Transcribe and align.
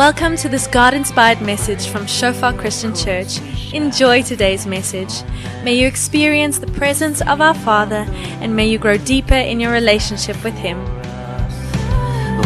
Welcome 0.00 0.36
to 0.38 0.48
this 0.48 0.66
God 0.66 0.94
inspired 0.94 1.42
message 1.42 1.86
from 1.88 2.06
Shofar 2.06 2.54
Christian 2.54 2.94
Church. 2.94 3.38
Enjoy 3.74 4.22
today's 4.22 4.64
message. 4.66 5.12
May 5.62 5.74
you 5.74 5.86
experience 5.86 6.58
the 6.58 6.68
presence 6.68 7.20
of 7.20 7.42
our 7.42 7.52
Father 7.52 8.06
and 8.40 8.56
may 8.56 8.66
you 8.66 8.78
grow 8.78 8.96
deeper 8.96 9.34
in 9.34 9.60
your 9.60 9.72
relationship 9.72 10.42
with 10.42 10.54
Him. 10.54 10.78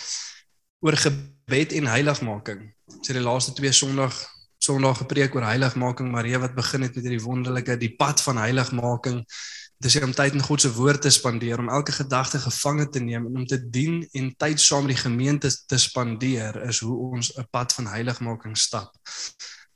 oor 0.82 0.98
gebed 0.98 1.78
en 1.78 1.94
heiligmaking. 1.94 2.74
Ons 2.90 3.08
het 3.08 3.14
die 3.22 3.22
laaste 3.22 3.54
twee 3.54 3.72
Sondag 3.72 4.34
Sondag 4.66 4.98
gepreek 5.04 5.36
oor 5.38 5.46
heiligmaking, 5.46 6.08
Maria 6.10 6.40
wat 6.42 6.56
begin 6.58 6.82
het 6.88 6.96
met 6.98 7.06
hierdie 7.06 7.22
wonderlike 7.22 7.76
die 7.78 7.92
pad 8.00 8.22
van 8.26 8.40
heiligmaking. 8.42 9.20
Dit 9.78 9.92
is 9.92 9.98
om 10.02 10.14
tyd 10.16 10.34
in 10.34 10.42
God 10.42 10.64
se 10.64 10.72
woord 10.74 11.04
te 11.06 11.12
spandeer, 11.14 11.62
om 11.62 11.70
elke 11.70 11.94
gedagte 11.94 12.40
gevange 12.42 12.88
te 12.90 13.02
neem 13.04 13.28
en 13.28 13.44
om 13.44 13.46
te 13.46 13.60
dien 13.60 14.00
en 14.18 14.32
tyd 14.42 14.62
saam 14.64 14.88
met 14.88 14.96
die 14.96 15.04
gemeente 15.04 15.52
te 15.70 15.78
spandeer 15.78 16.58
is 16.66 16.80
hoe 16.82 16.96
ons 17.12 17.30
'n 17.38 17.46
pad 17.52 17.74
van 17.78 17.92
heiligmaking 17.94 18.58
stap. 18.58 18.90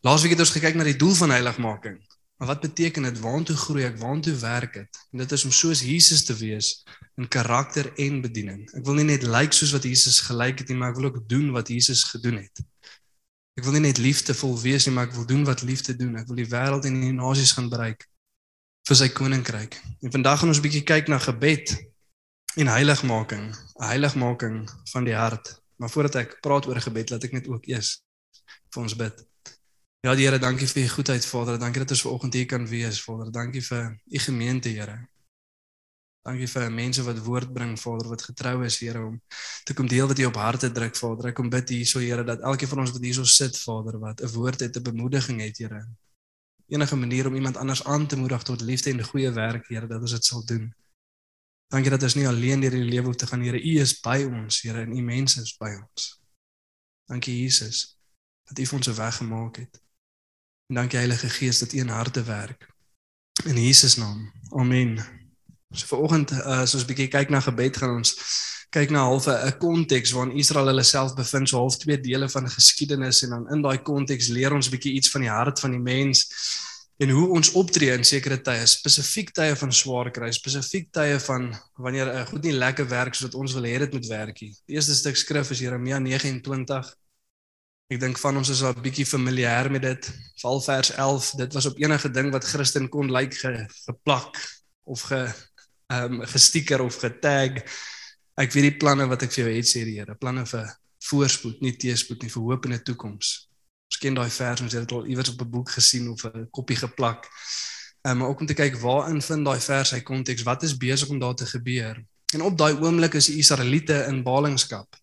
Laasweek 0.01 0.33
het 0.33 0.39
ons 0.39 0.55
gekyk 0.57 0.75
na 0.75 0.83
die 0.83 0.97
doel 0.97 1.13
van 1.13 1.29
heiligmaking. 1.37 1.99
Maar 2.37 2.47
wat 2.47 2.59
beteken 2.59 3.03
dit? 3.03 3.19
Waartoe 3.19 3.55
groei 3.55 3.83
ek? 3.83 3.97
Waartoe 3.99 4.35
werk 4.35 4.73
dit? 4.73 4.99
En 5.11 5.17
dit 5.17 5.31
is 5.31 5.45
om 5.45 5.51
soos 5.51 5.81
Jesus 5.81 6.23
te 6.23 6.33
wees 6.33 6.83
in 7.17 7.27
karakter 7.27 7.91
en 7.95 8.21
bediening. 8.21 8.69
Ek 8.73 8.85
wil 8.85 8.93
nie 8.93 9.03
net 9.03 9.21
lyk 9.21 9.31
like 9.33 9.53
soos 9.53 9.71
wat 9.71 9.83
Jesus 9.83 10.19
gelyk 10.19 10.59
het 10.59 10.67
nie, 10.67 10.77
maar 10.77 10.89
ek 10.89 10.95
wil 10.95 11.11
ook 11.11 11.29
doen 11.29 11.51
wat 11.51 11.67
Jesus 11.67 12.03
gedoen 12.03 12.37
het. 12.37 12.63
Ek 13.59 13.65
wil 13.67 13.75
nie 13.75 13.89
net 13.89 13.97
liefdevol 13.99 14.53
wees 14.61 14.85
nie, 14.87 14.93
maar 14.95 15.09
ek 15.09 15.17
wil 15.17 15.25
doen 15.27 15.41
wat 15.43 15.65
liefde 15.67 15.91
doen. 15.99 16.13
Ek 16.15 16.29
wil 16.31 16.37
die 16.39 16.47
wêreld 16.47 16.85
en 16.87 17.01
die 17.01 17.11
nasies 17.11 17.51
gaan 17.57 17.67
bereik 17.67 18.05
vir 18.87 18.95
sy 18.95 19.09
koninkryk. 19.11 19.75
En 19.99 20.13
vandag 20.13 20.39
gaan 20.39 20.53
ons 20.53 20.61
'n 20.61 20.63
bietjie 20.63 20.85
kyk 20.87 21.11
na 21.11 21.19
gebed 21.19 21.75
en 22.55 22.71
heiligmaking, 22.71 23.51
'n 23.51 23.83
heiligmaking 23.83 24.69
van 24.93 25.03
die 25.03 25.15
hart. 25.15 25.59
Maar 25.75 25.89
voordat 25.89 26.15
ek 26.15 26.37
praat 26.41 26.67
oor 26.67 26.79
gebed, 26.79 27.09
laat 27.09 27.23
ek 27.23 27.33
net 27.35 27.47
ook 27.47 27.67
eers 27.67 27.99
vir 28.71 28.83
ons 28.83 28.95
bid. 28.95 29.27
Ja, 30.07 30.15
Here, 30.15 30.39
dankie 30.39 30.67
vir 30.67 30.83
u 30.83 30.87
goedheid, 30.87 31.25
Vader. 31.25 31.59
Dankie 31.59 31.81
dat 31.81 31.91
ons 31.91 32.01
vanoggend 32.01 32.33
hier 32.33 32.45
kan 32.45 32.67
wees, 32.67 33.01
Vader. 33.01 33.31
Dankie 33.31 33.61
vir 33.61 33.99
u 34.07 34.19
gemeente, 34.19 34.69
Here. 34.69 35.08
Dankie 36.27 36.47
vir 36.51 36.71
mense 36.71 37.03
wat 37.03 37.19
woord 37.23 37.53
bring, 37.53 37.77
Vader, 37.79 38.09
wat 38.11 38.23
getrou 38.27 38.65
is, 38.65 38.79
Here, 38.83 39.01
om 39.05 39.21
te 39.65 39.73
kom 39.73 39.87
deel 39.87 40.07
wat 40.07 40.19
U 40.19 40.25
op 40.27 40.35
harte 40.35 40.71
druk, 40.71 40.97
Vader. 40.99 41.29
Ek 41.31 41.37
kom 41.39 41.49
bid 41.49 41.71
hierso, 41.71 42.01
Here, 42.03 42.25
dat 42.27 42.43
elkeen 42.43 42.71
van 42.73 42.83
ons 42.83 42.91
wat 42.91 43.05
hierso 43.07 43.23
sit, 43.23 43.57
Vader, 43.57 43.99
wat 43.99 44.21
'n 44.21 44.31
woord 44.35 44.59
het, 44.59 44.75
'n 44.75 44.83
bemoediging 44.83 45.41
het, 45.41 45.57
Here. 45.57 45.87
Enige 46.67 46.95
manier 46.95 47.27
om 47.27 47.35
iemand 47.35 47.57
anders 47.57 47.83
aan 47.83 48.07
te 48.07 48.15
moedig 48.15 48.43
tot 48.43 48.61
liefde 48.61 48.91
en 48.91 49.03
goeie 49.03 49.31
werk, 49.31 49.67
Here, 49.67 49.87
dat 49.87 50.01
ons 50.01 50.11
dit 50.11 50.25
sal 50.25 50.45
doen. 50.45 50.73
Dankie 51.67 51.89
dat 51.89 52.03
ons 52.03 52.15
nie 52.15 52.27
alleen 52.27 52.59
deur 52.59 52.71
die 52.71 52.83
lewe 52.83 53.05
hoef 53.05 53.15
te 53.15 53.27
gaan, 53.27 53.41
Here. 53.41 53.61
U 53.61 53.79
is 53.79 53.99
by 53.99 54.23
ons, 54.23 54.61
Here, 54.61 54.81
en 54.81 54.97
U 54.97 55.01
mense 55.01 55.41
is 55.41 55.55
by 55.57 55.71
ons. 55.81 56.19
Dankie 57.07 57.41
Jesus 57.41 57.97
dat 58.49 58.59
U 58.59 58.65
vir 58.65 58.77
ons 58.77 58.87
'n 58.87 58.95
weg 58.95 59.15
gemaak 59.15 59.55
het. 59.55 59.81
En 60.69 60.75
dankie 60.75 60.97
Heilige 60.97 61.29
Gees 61.29 61.59
dat 61.59 61.73
U 61.73 61.77
in 61.77 61.87
harte 61.87 62.23
werk. 62.23 62.73
In 63.45 63.55
Jesus 63.55 63.95
naam. 63.95 64.31
Amen. 64.49 65.18
So 65.69 65.85
vanoggend 65.85 66.31
uh, 66.31 66.61
as 66.63 66.73
ons 66.73 66.85
bietjie 66.89 67.09
kyk 67.13 67.29
na 67.29 67.41
gebed 67.45 67.75
gaan 67.77 67.99
ons 67.99 68.15
kyk 68.73 68.89
na 68.93 69.03
half 69.05 69.27
'n 69.29 69.57
konteks 69.61 70.13
waarin 70.13 70.37
Israel 70.37 70.69
hulle 70.69 70.83
self 70.83 71.13
bevind, 71.17 71.49
so 71.49 71.57
half 71.61 71.77
twee 71.77 71.97
dele 71.97 72.29
van 72.29 72.49
geskiedenis 72.49 73.23
en 73.23 73.29
dan 73.29 73.45
in 73.53 73.61
daai 73.61 73.77
konteks 73.81 74.29
leer 74.33 74.53
ons 74.53 74.69
bietjie 74.69 74.93
iets 74.97 75.09
van 75.13 75.21
die 75.21 75.29
hart 75.29 75.59
van 75.59 75.71
die 75.71 75.81
mens 75.81 76.25
en 76.97 77.09
hoe 77.09 77.27
ons 77.37 77.51
optree 77.53 77.93
in 77.93 78.03
sekere 78.03 78.41
tye, 78.41 78.65
spesifiek 78.67 79.29
tye 79.31 79.55
van 79.55 79.71
swaar 79.71 80.09
kry, 80.11 80.31
spesifiek 80.31 80.89
tye 80.91 81.19
van 81.19 81.53
wanneer 81.77 82.07
'n 82.09 82.17
uh, 82.17 82.25
goed 82.25 82.43
nie 82.43 82.53
lekker 82.53 82.89
werk 82.89 83.13
soos 83.13 83.29
wat 83.29 83.37
ons 83.41 83.53
wil 83.53 83.69
hê 83.69 83.77
dit 83.79 83.93
moet 83.93 84.07
werk 84.07 84.41
nie. 84.41 84.53
Die 84.65 84.75
eerste 84.75 84.95
stuk 84.95 85.17
skrif 85.17 85.51
is 85.51 85.61
Jeremia 85.61 85.99
29 85.99 86.95
Ek 87.89 87.97
dink 87.99 88.19
van 88.21 88.37
ons 88.37 88.49
is 88.49 88.61
al 88.61 88.73
bietjie 88.73 89.05
familier 89.05 89.65
met 89.71 89.81
dit. 89.81 90.09
Val 90.41 90.61
vers 90.61 90.91
11, 90.93 91.31
dit 91.41 91.53
was 91.53 91.65
op 91.65 91.79
enige 91.81 92.09
ding 92.09 92.29
wat 92.31 92.45
Christen 92.45 92.89
kon 92.89 93.09
lyk 93.09 93.33
ge, 93.33 93.65
geplak 93.87 94.37
of 94.85 95.01
ge 95.09 95.25
um, 95.93 96.21
gestiker 96.25 96.81
of 96.81 96.97
getag. 97.01 97.63
Ek 98.39 98.53
weet 98.53 98.69
die 98.69 98.77
planne 98.81 99.07
wat 99.09 99.25
ek 99.25 99.33
vir 99.35 99.45
jou 99.45 99.55
het 99.55 99.69
sê 99.69 99.83
die 99.87 99.97
Here, 99.99 100.15
planne 100.15 100.45
vir 100.49 100.69
voorspoed, 101.09 101.61
nie 101.61 101.75
teëspoed 101.79 102.23
nie, 102.23 102.31
vir 102.33 102.43
hoop 102.43 102.65
en 102.65 102.73
'n 102.73 102.83
toekoms. 102.83 103.49
Ons 103.89 103.97
ken 103.97 104.13
daai 104.13 104.29
vers, 104.29 104.61
ons 104.61 104.73
het 104.73 104.87
dit 104.87 104.95
al 104.95 105.05
iewers 105.05 105.29
op 105.29 105.41
'n 105.41 105.49
boek 105.49 105.69
gesien 105.71 106.09
of 106.09 106.23
'n 106.25 106.47
koppie 106.51 106.77
geplak. 106.77 107.27
Ehm 108.01 108.11
um, 108.11 108.17
maar 108.17 108.29
ook 108.29 108.39
om 108.39 108.47
te 108.47 108.53
kyk 108.53 108.75
waarin 108.79 109.21
vind 109.21 109.45
daai 109.45 109.59
vers 109.59 109.89
sy 109.89 110.01
konteks, 110.01 110.43
wat 110.43 110.63
is 110.63 110.77
besig 110.77 111.09
om 111.09 111.19
daar 111.19 111.35
te 111.35 111.45
gebeur? 111.45 112.03
En 112.33 112.41
op 112.41 112.57
daai 112.57 112.73
oomblik 112.73 113.13
is 113.13 113.25
die 113.25 113.37
Israeliete 113.37 114.05
in 114.07 114.23
ballingskap. 114.23 114.95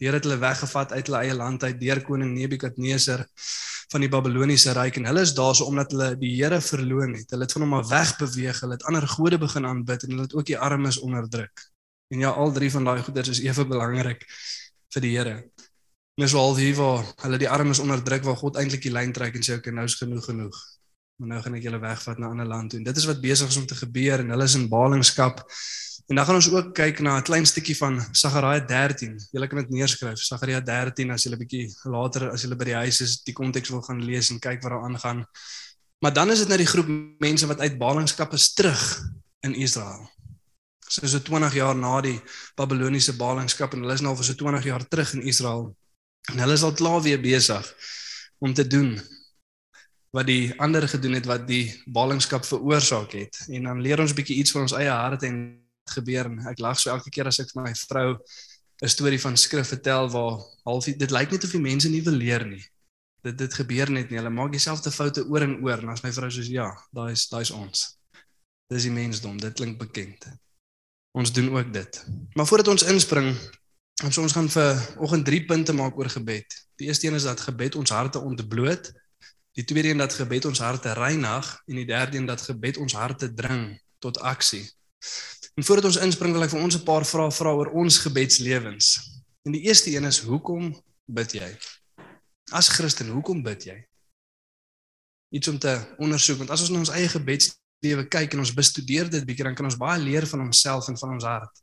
Die 0.00 0.08
Here 0.08 0.18
het 0.18 0.26
hulle 0.26 0.40
weggevat 0.42 0.92
uit 0.92 1.06
hulle 1.06 1.20
eie 1.22 1.34
land 1.34 1.64
uit 1.64 1.80
deur 1.80 2.00
koning 2.02 2.32
Nebukadneser 2.34 3.26
van 3.92 4.00
die 4.00 4.10
Babiloniese 4.10 4.72
ryk 4.76 4.96
en 4.98 5.06
hulle 5.10 5.24
is 5.26 5.34
daar 5.36 5.54
so 5.54 5.68
omdat 5.70 5.92
hulle 5.92 6.08
die 6.18 6.32
Here 6.38 6.60
verloon 6.64 7.14
het. 7.18 7.30
Hulle 7.30 7.46
het 7.46 7.54
van 7.56 7.66
hom 7.66 7.76
af 7.78 7.90
wegbeweeg, 7.90 8.62
hulle 8.64 8.78
het 8.78 8.86
ander 8.88 9.06
gode 9.08 9.38
begin 9.38 9.68
aanbid 9.68 10.06
en 10.06 10.14
hulle 10.14 10.26
het 10.28 10.34
ook 10.38 10.48
die 10.48 10.58
armes 10.58 10.98
onderdruk. 10.98 11.66
En 12.12 12.24
ja, 12.24 12.30
al 12.30 12.52
drie 12.52 12.70
van 12.70 12.88
daai 12.88 13.02
goeders 13.02 13.32
is 13.32 13.42
ewe 13.44 13.66
belangrik 13.68 14.26
vir 14.92 15.04
die 15.04 15.12
Here. 15.16 15.36
Dis 16.20 16.34
al 16.36 16.56
hier 16.56 16.74
waar 16.76 17.06
hulle 17.24 17.38
die 17.40 17.48
armes 17.48 17.80
onderdruk 17.80 18.24
waar 18.26 18.36
God 18.36 18.58
eintlik 18.60 18.84
die 18.84 18.92
lyn 18.92 19.14
trek 19.16 19.36
en 19.38 19.44
sê 19.46 19.56
okay, 19.56 19.72
nou 19.72 19.86
is 19.88 19.96
genoeg 20.00 20.26
genoeg. 20.28 20.58
Maar 21.20 21.30
nou 21.30 21.38
gaan 21.44 21.56
ek 21.56 21.64
julle 21.68 21.80
wegvat 21.80 22.18
na 22.18 22.26
'n 22.26 22.34
ander 22.36 22.48
land 22.50 22.70
toe. 22.70 22.78
En 22.80 22.84
dit 22.84 22.96
is 22.96 23.08
wat 23.08 23.20
besig 23.20 23.48
is 23.48 23.56
om 23.56 23.66
te 23.66 23.78
gebeur 23.78 24.20
en 24.20 24.34
hulle 24.34 24.44
is 24.44 24.58
in 24.58 24.68
ballingskap. 24.68 25.40
En 26.12 26.18
dan 26.18 26.26
gaan 26.26 26.34
ons 26.34 26.50
ook 26.52 26.74
kyk 26.76 26.98
na 27.00 27.16
'n 27.16 27.22
klein 27.24 27.46
stukkie 27.46 27.76
van 27.76 27.94
Sagaria 28.12 28.60
13. 28.60 29.16
Julle 29.30 29.46
kan 29.46 29.58
dit 29.58 29.70
neerskryf. 29.70 30.18
Sagaria 30.18 30.60
13 30.60 31.10
as 31.10 31.24
'n 31.24 31.38
bietjie 31.38 31.74
later 31.82 32.30
as 32.30 32.42
jy 32.42 32.54
by 32.54 32.64
die 32.64 32.74
huis 32.74 33.00
is, 33.00 33.22
die 33.22 33.32
konteks 33.32 33.70
wil 33.70 33.80
gaan 33.80 34.04
lees 34.04 34.30
en 34.30 34.38
kyk 34.38 34.62
wat 34.62 34.72
daar 34.72 34.84
aangaan. 34.84 35.24
Maar 36.00 36.12
dan 36.12 36.30
is 36.30 36.38
dit 36.38 36.48
nou 36.48 36.58
die 36.58 36.66
groep 36.66 36.88
mense 37.18 37.46
wat 37.46 37.60
uit 37.60 37.78
ballingskap 37.78 38.32
is 38.32 38.52
terug 38.52 39.02
in 39.40 39.54
Israel. 39.54 40.10
So 40.88 41.06
so 41.06 41.18
20 41.18 41.54
jaar 41.54 41.76
na 41.76 42.00
die 42.00 42.20
Babiloniese 42.56 43.16
ballingskap 43.16 43.72
en 43.72 43.80
hulle 43.80 43.94
is 43.94 44.00
nou 44.00 44.14
vir 44.16 44.24
so 44.24 44.34
20 44.34 44.64
jaar 44.64 44.88
terug 44.88 45.14
in 45.14 45.22
Israel. 45.22 45.76
En 46.30 46.38
hulle 46.38 46.52
is 46.52 46.62
al 46.62 46.74
klaar 46.74 47.02
weer 47.02 47.20
besig 47.20 47.74
om 48.38 48.52
te 48.54 48.66
doen 48.66 49.00
wat 50.10 50.26
die 50.26 50.52
ander 50.60 50.88
gedoen 50.88 51.12
het 51.12 51.24
wat 51.26 51.48
die 51.48 51.82
ballingskap 51.86 52.44
veroorsaak 52.44 53.12
het. 53.12 53.46
En 53.48 53.62
dan 53.62 53.80
leer 53.80 54.00
ons 54.00 54.12
bietjie 54.12 54.36
iets 54.36 54.50
van 54.50 54.60
ons 54.60 54.72
eie 54.72 54.90
hart 54.90 55.22
en 55.22 55.61
gebeur 55.96 56.30
en 56.30 56.40
ek 56.50 56.60
lag 56.64 56.80
so 56.80 56.90
elke 56.90 57.10
keer 57.10 57.30
as 57.30 57.40
ek 57.42 57.52
vir 57.54 57.62
my 57.62 57.74
vrou 57.86 58.08
'n 58.82 58.88
storie 58.88 59.20
van 59.20 59.36
skrif 59.36 59.68
vertel 59.68 60.10
waar 60.10 60.40
half 60.64 60.84
dit 60.84 61.10
lyk 61.10 61.30
net 61.30 61.44
of 61.44 61.50
die 61.54 61.60
mense 61.60 61.88
nie 61.88 62.02
wil 62.02 62.18
leer 62.18 62.44
nie. 62.46 62.64
Dit 63.22 63.38
dit 63.38 63.54
gebeur 63.54 63.90
net 63.90 64.10
nie. 64.10 64.18
Hulle 64.18 64.30
maak 64.30 64.50
dieselfde 64.50 64.90
foute 64.90 65.22
oor 65.30 65.44
en 65.46 65.60
oor 65.62 65.78
en 65.78 65.92
as 65.94 66.02
my 66.02 66.10
vrou 66.12 66.30
sê 66.30 66.42
ja, 66.50 66.66
daai 66.90 67.12
is 67.12 67.28
daai 67.30 67.42
is 67.42 67.54
ons. 67.54 67.84
Dis 68.72 68.88
die 68.88 68.94
mensdom. 68.94 69.38
Dit 69.38 69.54
klink 69.54 69.78
bekend. 69.78 70.26
Ons 71.14 71.32
doen 71.32 71.52
ook 71.54 71.72
dit. 71.72 72.04
Maar 72.34 72.46
voordat 72.46 72.72
ons 72.72 72.82
inspring, 72.82 73.30
ons 74.04 74.18
ons 74.18 74.32
gaan 74.32 74.48
vir 74.50 74.82
oggend 74.98 75.26
3 75.28 75.44
punte 75.46 75.72
maak 75.76 75.98
oor 75.98 76.10
gebed. 76.10 76.58
Die 76.80 76.88
eerste 76.90 77.06
een 77.06 77.14
is 77.20 77.28
dat 77.28 77.40
gebed 77.40 77.78
ons 77.78 77.90
harte 77.94 78.18
ontbloot. 78.18 78.90
Die 79.54 79.64
tweede 79.64 79.92
een 79.92 80.00
dat 80.00 80.14
gebed 80.16 80.48
ons 80.48 80.58
harte 80.58 80.92
reinig 80.96 81.54
en 81.66 81.76
die 81.76 81.86
derde 81.86 82.16
een 82.16 82.26
dat 82.26 82.42
gebed 82.42 82.80
ons 82.82 82.96
harte 82.96 83.28
dring 83.34 83.76
tot 84.00 84.18
aksie. 84.18 84.64
En 85.54 85.64
voordat 85.64 85.84
ons 85.84 86.00
inspring 86.04 86.32
wil 86.32 86.46
ek 86.46 86.50
vir 86.54 86.62
ons 86.62 86.76
'n 86.76 86.84
paar 86.84 87.04
vrae 87.04 87.30
vra 87.30 87.52
oor 87.52 87.70
ons 87.76 87.98
gebedslewens. 87.98 88.86
En 89.44 89.52
die 89.52 89.64
eerste 89.68 89.90
een 89.90 90.04
is 90.04 90.18
hoekom 90.18 90.72
bid 91.04 91.32
jy? 91.32 91.50
As 92.52 92.68
Christen, 92.68 93.10
hoekom 93.10 93.42
bid 93.42 93.64
jy? 93.64 93.78
Iets 95.32 95.48
om 95.48 95.58
te 95.58 95.74
ondersoek 95.98 96.38
want 96.38 96.50
as 96.50 96.60
ons 96.60 96.70
na 96.70 96.78
ons 96.78 96.94
eie 96.94 97.08
gebedslewe 97.08 98.06
kyk 98.08 98.32
en 98.32 98.44
ons 98.44 98.54
bestudeer 98.54 99.10
dit 99.10 99.24
bietjie 99.24 99.44
dan 99.44 99.54
kan 99.54 99.64
ons 99.64 99.76
baie 99.76 100.00
leer 100.00 100.26
van 100.26 100.40
onsself 100.40 100.88
en 100.88 100.98
van 100.98 101.14
ons 101.16 101.24
hart. 101.24 101.62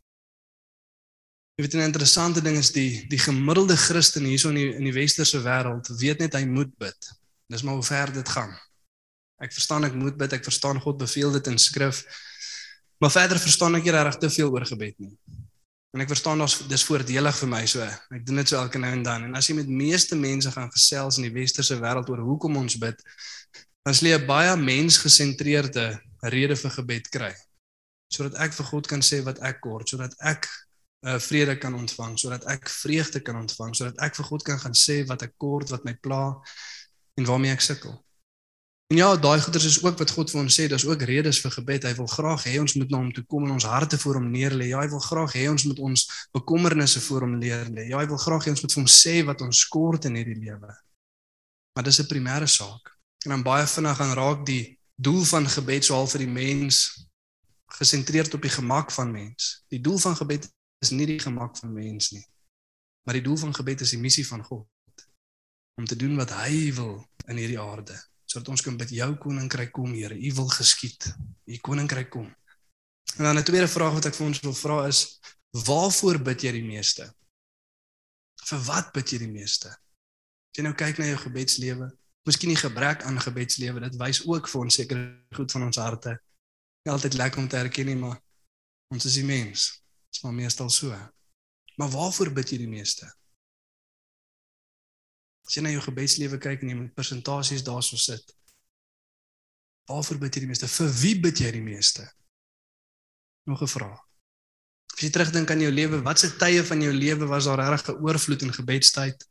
Jy 1.55 1.65
weet 1.65 1.73
'n 1.75 1.91
interessante 1.91 2.41
ding 2.41 2.57
is 2.57 2.71
die 2.71 3.07
die 3.09 3.19
gemiddelde 3.19 3.75
Christen 3.75 4.23
hierso 4.23 4.49
in 4.49 4.55
die 4.55 4.75
in 4.75 4.83
die 4.83 4.93
westerse 4.93 5.41
wêreld 5.43 5.87
weet 5.99 6.19
net 6.19 6.33
hy 6.33 6.45
moet 6.45 6.77
bid. 6.77 7.11
Dis 7.47 7.61
maar 7.61 7.73
hoe 7.73 7.83
ver 7.83 8.13
dit 8.13 8.29
gaan. 8.29 8.53
Ek 9.39 9.53
verstaan 9.53 9.83
ek 9.83 9.93
moet 9.93 10.17
bid, 10.17 10.33
ek 10.33 10.43
verstaan 10.43 10.79
God 10.81 10.97
beveel 10.97 11.31
dit 11.31 11.47
in 11.47 11.57
skrif. 11.57 12.05
Maar 12.99 13.11
verder 13.15 13.39
verstaan 13.39 13.77
ek 13.79 13.87
nie 13.87 13.95
reg 13.95 14.17
te 14.19 14.29
veel 14.29 14.51
oor 14.51 14.65
gebed 14.67 14.97
nie. 14.99 15.13
En 15.95 16.03
ek 16.03 16.11
verstaan 16.11 16.41
daar's 16.41 16.59
dis 16.69 16.83
voordelig 16.85 17.37
vir 17.41 17.49
my 17.49 17.63
so. 17.69 17.85
Ek 18.13 18.25
doen 18.27 18.41
dit 18.41 18.51
so 18.51 18.59
elke 18.59 18.81
nou 18.81 18.91
en 18.93 19.03
dan. 19.05 19.25
En 19.25 19.37
as 19.39 19.47
jy 19.49 19.55
met 19.57 19.69
meeste 19.71 20.17
mense 20.19 20.51
gaan 20.53 20.69
gesels 20.73 21.17
in 21.17 21.25
die 21.25 21.33
westerse 21.33 21.79
wêreld 21.79 22.11
oor 22.11 22.21
hoekom 22.27 22.59
ons 22.61 22.77
bid, 22.81 22.99
dan 23.87 23.97
sê 23.97 24.11
jy 24.11 24.19
baie 24.27 24.53
mensgesentreerde 24.59 25.87
rede 26.35 26.57
vir 26.59 26.75
gebed 26.75 27.09
kry. 27.13 27.31
Sodat 28.13 28.37
ek 28.43 28.53
vir 28.57 28.69
God 28.69 28.89
kan 28.91 29.05
sê 29.05 29.23
wat 29.25 29.41
ek 29.45 29.63
kort, 29.63 29.89
sodat 29.89 30.13
ek 30.19 30.45
uh, 31.07 31.17
vrede 31.23 31.55
kan 31.61 31.73
ontvang, 31.77 32.17
sodat 32.21 32.45
ek 32.51 32.69
vreugde 32.69 33.23
kan 33.25 33.39
ontvang, 33.39 33.73
sodat 33.77 33.97
ek 34.05 34.19
vir 34.19 34.29
God 34.29 34.45
kan 34.45 34.61
gaan 34.61 34.77
sê 34.77 35.01
wat 35.09 35.25
ek 35.25 35.37
kort, 35.41 35.71
wat 35.73 35.87
my 35.87 35.95
pla. 36.03 36.37
en 37.19 37.25
waarmee 37.27 37.51
ek 37.51 37.63
sukkel. 37.65 37.97
En 38.89 38.97
ja, 38.97 39.15
daai 39.15 39.41
goeders 39.41 39.65
is 39.65 39.83
ook 39.83 39.99
wat 40.01 40.11
God 40.11 40.31
vir 40.33 40.39
ons 40.41 40.55
sê, 40.57 40.63
daar's 40.65 40.83
ook 40.85 41.03
redes 41.05 41.39
vir 41.43 41.51
gebed. 41.53 41.83
Hy 41.85 41.91
wil 41.93 42.07
graag 42.09 42.45
hê 42.49 42.55
ons 42.57 42.73
moet 42.73 42.89
na 42.89 42.97
hom 42.97 43.11
toe 43.13 43.21
kom 43.29 43.43
en 43.45 43.51
ons 43.53 43.67
harte 43.69 43.99
voor 44.01 44.17
hom 44.17 44.31
neerlê. 44.33 44.71
Ja, 44.71 44.79
hy 44.81 44.89
wil 44.89 45.03
graag 45.03 45.35
hê 45.37 45.43
ons 45.51 45.65
moet 45.69 45.81
ons 45.85 46.05
bekommernisse 46.33 47.01
voor 47.05 47.27
hom 47.27 47.35
neerlê. 47.37 47.85
Ja, 47.91 47.99
hy 48.01 48.07
wil 48.09 48.17
graag 48.17 48.47
hê 48.47 48.55
ons 48.55 48.63
moet 48.65 48.73
vir 48.73 48.81
hom 48.81 48.89
sê 48.89 49.13
wat 49.27 49.45
ons 49.45 49.61
skort 49.67 50.09
in 50.09 50.17
hierdie 50.17 50.39
lewe. 50.39 50.73
Maar 51.77 51.85
dis 51.85 52.01
'n 52.01 52.09
primêre 52.09 52.49
saak. 52.49 52.89
En 53.25 53.37
dan 53.37 53.43
baie 53.43 53.67
vinnig 53.67 53.95
gaan 53.97 54.15
raak 54.17 54.45
die 54.45 54.79
doel 54.95 55.23
van 55.23 55.45
gebed 55.45 55.85
sou 55.85 55.99
al 55.99 56.07
vir 56.07 56.25
die 56.25 56.33
mens 56.41 57.05
gesentreerd 57.77 58.33
op 58.33 58.41
die 58.41 58.55
gemak 58.57 58.91
van 58.91 59.11
mens. 59.11 59.65
Die 59.69 59.81
doel 59.81 59.99
van 59.99 60.15
gebed 60.15 60.49
is 60.81 60.89
nie 60.89 61.05
die 61.05 61.19
gemak 61.19 61.57
van 61.57 61.73
mens 61.73 62.09
nie. 62.11 62.25
Maar 63.05 63.21
die 63.21 63.27
doel 63.29 63.37
van 63.37 63.53
gebed 63.53 63.81
is 63.81 63.93
die 63.93 64.01
missie 64.01 64.27
van 64.27 64.43
God 64.43 64.65
om 65.77 65.85
te 65.85 65.95
doen 65.95 66.15
wat 66.15 66.31
hy 66.31 66.73
wil 66.73 67.05
in 67.27 67.37
hierdie 67.37 67.59
aarde 67.59 68.08
sodat 68.29 68.51
ons 68.53 68.61
kan 68.61 68.77
bid 68.77 68.91
jou 68.93 69.09
koninkryk 69.23 69.71
kom 69.73 69.93
Here 69.97 70.15
u 70.15 70.33
wil 70.37 70.49
geskied. 70.53 71.09
U 71.49 71.57
koninkryk 71.65 72.09
kom. 72.13 72.27
En 73.17 73.23
dan 73.23 73.37
'n 73.37 73.43
tweede 73.43 73.67
vraag 73.67 73.93
wat 73.93 74.05
ek 74.05 74.15
vir 74.15 74.27
ons 74.27 74.39
wil 74.39 74.53
vra 74.53 74.87
is 74.87 75.19
waarvoor 75.51 76.21
bid 76.21 76.41
jy 76.41 76.51
die 76.51 76.63
meeste? 76.63 77.13
Vir 78.45 78.59
wat 78.59 78.93
bid 78.93 79.11
jy 79.11 79.17
die 79.17 79.33
meeste? 79.33 79.69
As 79.69 80.57
jy 80.57 80.63
nou 80.63 80.73
kyk 80.73 80.97
na 80.97 81.05
jou 81.05 81.17
gebedslewe 81.17 81.89
miskien 82.29 82.53
die 82.53 82.61
gebrek 82.61 83.03
aan 83.03 83.19
gebedslewe 83.19 83.79
dit 83.79 83.95
wys 83.97 84.21
ook 84.27 84.47
vir 84.47 84.61
ons 84.61 84.75
seker 84.75 84.97
goed 85.35 85.51
van 85.51 85.63
ons 85.63 85.77
harte. 85.77 86.19
Nie 86.85 86.93
altyd 86.93 87.13
lekker 87.13 87.41
om 87.41 87.47
te 87.47 87.57
erken 87.57 87.85
nie 87.85 87.95
maar 87.95 88.19
ons 88.93 89.05
is 89.05 89.13
die 89.13 89.25
mens. 89.25 89.81
Is 90.13 90.21
maar 90.21 90.33
meestal 90.33 90.69
so. 90.69 90.93
Maar 91.75 91.89
waarvoor 91.89 92.33
bid 92.33 92.51
jy 92.51 92.57
die 92.57 92.67
meeste 92.67 93.09
As 95.49 95.55
jy 95.57 95.63
na 95.65 95.71
jou 95.73 95.81
gebedslewe 95.81 96.37
kyk 96.37 96.61
en 96.61 96.69
jy 96.69 96.75
met 96.77 96.91
persentasies 96.93 97.63
daarso 97.65 97.97
sit. 97.97 98.35
Waarvoor 99.89 100.19
bid 100.21 100.35
jy 100.37 100.43
die 100.43 100.49
meeste? 100.51 100.69
Vir 100.69 100.91
wie 100.99 101.15
bid 101.23 101.41
jy 101.41 101.49
die 101.55 101.63
meeste? 101.65 102.05
Nog 103.49 103.63
'n 103.65 103.71
vraag. 103.73 104.03
As 104.93 105.01
jy 105.01 105.09
terugdink 105.09 105.49
aan 105.49 105.61
jou 105.65 105.71
lewe, 105.71 106.03
watse 106.05 106.29
tye 106.37 106.61
van 106.63 106.81
jou 106.81 106.93
lewe 106.93 107.25
was 107.25 107.45
daar 107.49 107.57
regtig 107.57 107.95
'n 107.95 108.01
oorvloed 108.05 108.41
in 108.41 108.53
gebedstyd? 108.53 109.27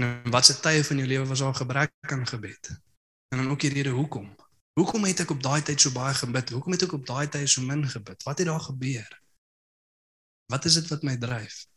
En 0.00 0.30
watse 0.30 0.60
tye 0.60 0.84
van 0.84 0.96
jou 0.96 1.08
lewe 1.08 1.26
was 1.26 1.38
daar 1.44 1.54
gebrek 1.54 1.92
aan 2.00 2.26
gebed? 2.26 2.80
En 3.28 3.38
dan 3.38 3.50
ook 3.50 3.60
die 3.60 3.72
rede 3.72 3.90
hoekom? 3.90 4.36
Hoekom 4.80 5.04
het 5.04 5.20
ek 5.20 5.30
op 5.30 5.42
daai 5.42 5.62
tyd 5.62 5.80
so 5.80 5.92
baie 5.92 6.14
gebid? 6.14 6.50
Hoekom 6.50 6.72
het 6.72 6.82
ek 6.82 6.92
op 6.92 7.06
daai 7.06 7.28
tyd 7.28 7.48
so 7.48 7.60
min 7.60 7.84
gebid? 7.84 8.22
Wat 8.22 8.38
het 8.38 8.46
daar 8.46 8.60
gebeur? 8.60 9.22
Wat 10.46 10.64
is 10.64 10.74
dit 10.74 10.88
wat 10.88 11.02
my 11.02 11.16
dryf? 11.16 11.69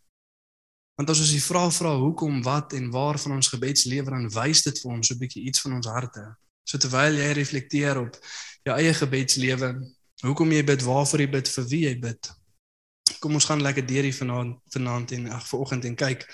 Want 0.95 1.10
as 1.10 1.19
ons 1.24 1.34
die 1.34 1.42
vraag 1.42 1.74
vra 1.74 1.95
hoekom, 1.98 2.42
wat 2.45 2.74
en 2.78 2.92
waar 2.94 3.18
van 3.19 3.31
ons 3.40 3.50
gebedslewe 3.50 4.13
dan 4.13 4.30
wys 4.30 4.62
dit 4.62 4.80
vir 4.81 4.92
ons 4.92 5.07
so 5.07 5.13
'n 5.16 5.19
bietjie 5.19 5.44
iets 5.50 5.62
van 5.62 5.74
ons 5.74 5.88
harte. 5.88 6.24
So 6.63 6.78
terwyl 6.78 7.18
jy 7.18 7.31
reflekteer 7.34 7.98
op 7.98 8.18
jou 8.63 8.78
eie 8.78 8.94
gebedslewe, 8.94 9.69
hoekom 10.22 10.51
jy 10.51 10.63
bid, 10.63 10.81
waarvoor 10.81 11.19
jy 11.19 11.30
bid, 11.30 11.50
vir 11.50 11.66
wie 11.68 11.84
jy 11.88 12.00
bid. 12.00 12.31
Kom 13.19 13.34
ons 13.34 13.45
gaan 13.45 13.62
lekker 13.62 13.86
deur 13.86 14.04
hier 14.04 14.13
vanaand 14.13 14.60
vanaand 14.72 15.12
en 15.12 15.28
ag 15.31 15.48
vanoggend 15.48 15.86
en 15.86 15.95
kyk 15.95 16.28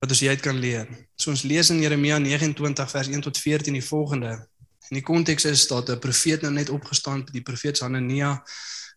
wat 0.00 0.10
ons 0.10 0.20
hieruit 0.20 0.42
kan 0.42 0.58
leer. 0.58 0.86
So 1.16 1.30
ons 1.30 1.42
lees 1.42 1.70
in 1.70 1.80
Jeremia 1.80 2.18
29 2.18 2.90
vers 2.90 3.08
1 3.08 3.20
tot 3.20 3.38
14 3.38 3.72
die 3.72 3.84
volgende. 3.84 4.48
In 4.90 5.00
die 5.00 5.02
konteks 5.02 5.44
is 5.44 5.66
dat 5.66 5.90
'n 5.90 5.98
profeet 5.98 6.42
nou 6.42 6.52
net 6.52 6.70
opgestaan, 6.70 7.24
die 7.32 7.42
profeet 7.42 7.80
Hanania. 7.80 8.42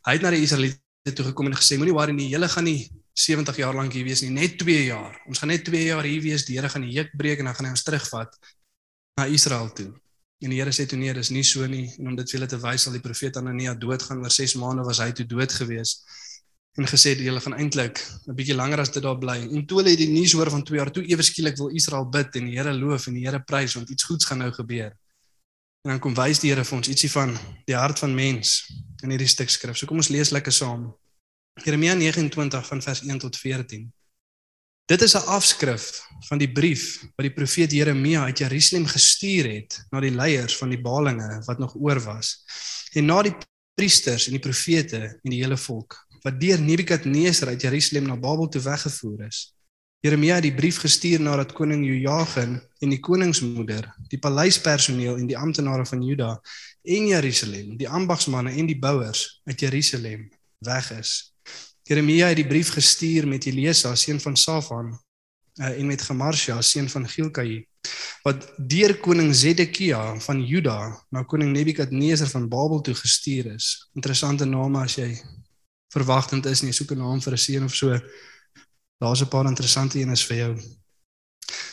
Hy 0.01 0.11
het 0.13 0.21
na 0.21 0.29
die 0.29 0.41
Israeliete 0.41 1.13
toe 1.13 1.25
gekom 1.25 1.45
en 1.45 1.55
gesê 1.55 1.77
moenie 1.77 1.93
worry 1.93 2.11
nie, 2.11 2.29
julle 2.29 2.49
gaan 2.49 2.63
nie 2.63 2.91
70 3.19 3.57
jaar 3.59 3.75
lank 3.75 3.93
hier 3.93 4.05
wees 4.07 4.21
nie, 4.23 4.31
net 4.31 4.55
2 4.61 4.85
jaar. 4.87 5.17
Ons 5.27 5.41
gaan 5.41 5.51
net 5.51 5.65
2 5.67 5.89
jaar 5.89 6.07
hier 6.07 6.21
wees. 6.23 6.45
Die 6.47 6.55
Here 6.55 6.69
gaan 6.71 6.85
die 6.87 6.93
juk 6.95 7.11
breek 7.19 7.41
en 7.41 7.49
dan 7.49 7.57
gaan 7.57 7.67
hy 7.67 7.73
ons 7.75 7.83
terugvat 7.83 8.37
na 9.19 9.25
Israel 9.27 9.67
toe. 9.75 9.89
En 10.39 10.53
die 10.53 10.61
Here 10.61 10.71
sê 10.71 10.85
toe 10.87 10.99
nee, 10.99 11.11
dis 11.13 11.33
nie 11.35 11.43
so 11.43 11.67
nie. 11.67 11.89
En 11.99 12.13
om 12.13 12.15
dit 12.15 12.31
vir 12.31 12.37
julle 12.37 12.47
te 12.47 12.59
wys, 12.63 12.85
sal 12.87 12.95
die 12.95 13.03
profeet 13.03 13.35
Anania 13.41 13.75
doodgaan 13.75 14.23
oor 14.23 14.31
6 14.31 14.55
maande 14.61 14.87
was 14.87 15.01
hy 15.03 15.11
toe 15.11 15.27
dood 15.27 15.51
gewees. 15.51 15.97
En 16.79 16.87
gesê 16.87 17.11
die 17.19 17.27
hulle 17.27 17.41
gaan 17.43 17.57
eintlik 17.59 17.99
'n 18.29 18.35
bietjie 18.37 18.55
langer 18.55 18.79
as 18.79 18.91
dit 18.95 19.03
daar 19.03 19.19
bly. 19.19 19.35
En 19.51 19.65
toe 19.67 19.81
hulle 19.81 19.97
die 19.99 20.07
nuus 20.07 20.31
hoor 20.31 20.49
van 20.49 20.63
2 20.63 20.79
jaar 20.79 20.91
toe 20.91 21.03
ewe 21.03 21.23
skielik 21.23 21.57
wil 21.57 21.75
Israel 21.75 22.07
bid 22.07 22.35
en 22.35 22.45
die 22.45 22.55
Here 22.55 22.73
loof 22.73 23.07
en 23.07 23.19
die 23.19 23.25
Here 23.27 23.43
prys 23.43 23.75
want 23.75 23.89
iets 23.89 24.03
goeds 24.03 24.25
gaan 24.25 24.39
nou 24.39 24.51
gebeur. 24.51 24.95
En 25.83 25.91
dan 25.91 25.99
kom 25.99 26.15
wys 26.15 26.39
die 26.39 26.53
Here 26.53 26.63
vir 26.63 26.77
ons 26.77 26.87
ietsie 26.87 27.11
van 27.11 27.35
die 27.65 27.75
hart 27.75 27.99
van 27.99 28.15
mens 28.15 28.71
in 29.03 29.09
hierdie 29.09 29.27
stuk 29.27 29.49
skrif. 29.49 29.75
So 29.77 29.87
kom 29.87 29.97
ons 29.97 30.09
lees 30.09 30.31
lekker 30.31 30.51
saam. 30.51 30.93
Jeremia 31.53 31.93
29 31.93 32.67
van 32.67 32.81
vers 32.81 33.01
1 33.01 33.17
tot 33.17 33.37
14. 33.37 33.93
Dit 34.85 35.01
is 35.01 35.13
'n 35.13 35.25
afskrif 35.25 36.01
van 36.27 36.37
die 36.37 36.51
brief 36.51 37.01
wat 37.01 37.25
die 37.25 37.33
profeet 37.33 37.71
Jeremia 37.71 38.23
uit 38.23 38.37
Jerusalem 38.37 38.85
gestuur 38.85 39.51
het 39.51 39.85
na 39.89 39.99
die 39.99 40.15
leiers 40.15 40.57
van 40.57 40.69
die 40.69 40.81
Balinge 40.81 41.41
wat 41.45 41.59
nog 41.59 41.75
oor 41.75 41.99
was 41.99 42.43
en 42.93 43.05
na 43.05 43.21
die 43.21 43.35
priesters 43.73 44.25
en 44.25 44.31
die 44.31 44.43
profete 44.43 45.19
en 45.23 45.29
die 45.29 45.43
hele 45.43 45.57
volk 45.57 46.07
wat 46.21 46.39
deur 46.39 46.59
Nebukadneser 46.61 47.47
uit 47.47 47.61
Jerusalem 47.61 48.07
na 48.07 48.17
Babel 48.17 48.47
toe 48.47 48.61
weggevoer 48.61 49.25
is. 49.27 49.55
Jeremia 49.99 50.35
het 50.35 50.43
die 50.43 50.55
brief 50.55 50.77
gestuur 50.79 51.19
nadat 51.19 51.51
koning 51.51 51.85
Jojagin 51.85 52.61
en 52.79 52.89
die 52.89 52.99
koningsmoeder, 52.99 53.89
die 54.07 54.19
paleispersoneel 54.19 55.17
en 55.19 55.27
die 55.27 55.37
amptenare 55.37 55.85
van 55.85 56.03
Juda 56.03 56.41
en 56.83 57.07
Jerusalem, 57.07 57.77
die 57.77 57.89
ambagsmanne 57.89 58.51
en 58.55 58.65
die 58.65 58.79
bouers 58.79 59.41
uit 59.43 59.59
Jerusalem 59.59 60.29
weg 60.63 60.91
is. 60.95 61.33
Jeremia 61.89 62.27
het 62.29 62.37
die 62.37 62.47
brief 62.47 62.69
gestuur 62.75 63.25
met 63.27 63.47
Elisa 63.49 63.95
seun 63.97 64.19
van 64.21 64.35
Safan 64.37 64.91
uh, 64.93 65.71
en 65.71 65.87
met 65.89 66.01
Gemarsja 66.05 66.61
seun 66.61 66.89
van 66.89 67.07
Gilkai 67.09 67.65
wat 68.27 68.45
deur 68.57 68.93
koning 69.01 69.31
Zedekia 69.35 70.01
van 70.21 70.43
Juda 70.45 70.79
na 71.09 71.23
koning 71.23 71.53
Nebukadneser 71.55 72.29
van 72.29 72.49
Babel 72.51 72.81
toe 72.81 72.93
gestuur 72.93 73.53
is. 73.55 73.89
Interessante 73.95 74.45
name 74.45 74.83
as 74.83 74.97
jy 74.99 75.07
verwagtend 75.95 76.45
is 76.45 76.61
nie, 76.61 76.73
soek 76.75 76.91
'n 76.91 77.01
naam 77.01 77.21
vir 77.21 77.33
'n 77.33 77.37
seun 77.37 77.63
of 77.65 77.73
so. 77.75 77.99
Daar's 78.99 79.21
'n 79.21 79.29
paar 79.29 79.47
interessante 79.47 79.97
eenes 79.99 80.25
vir 80.25 80.37
jou. 80.37 80.53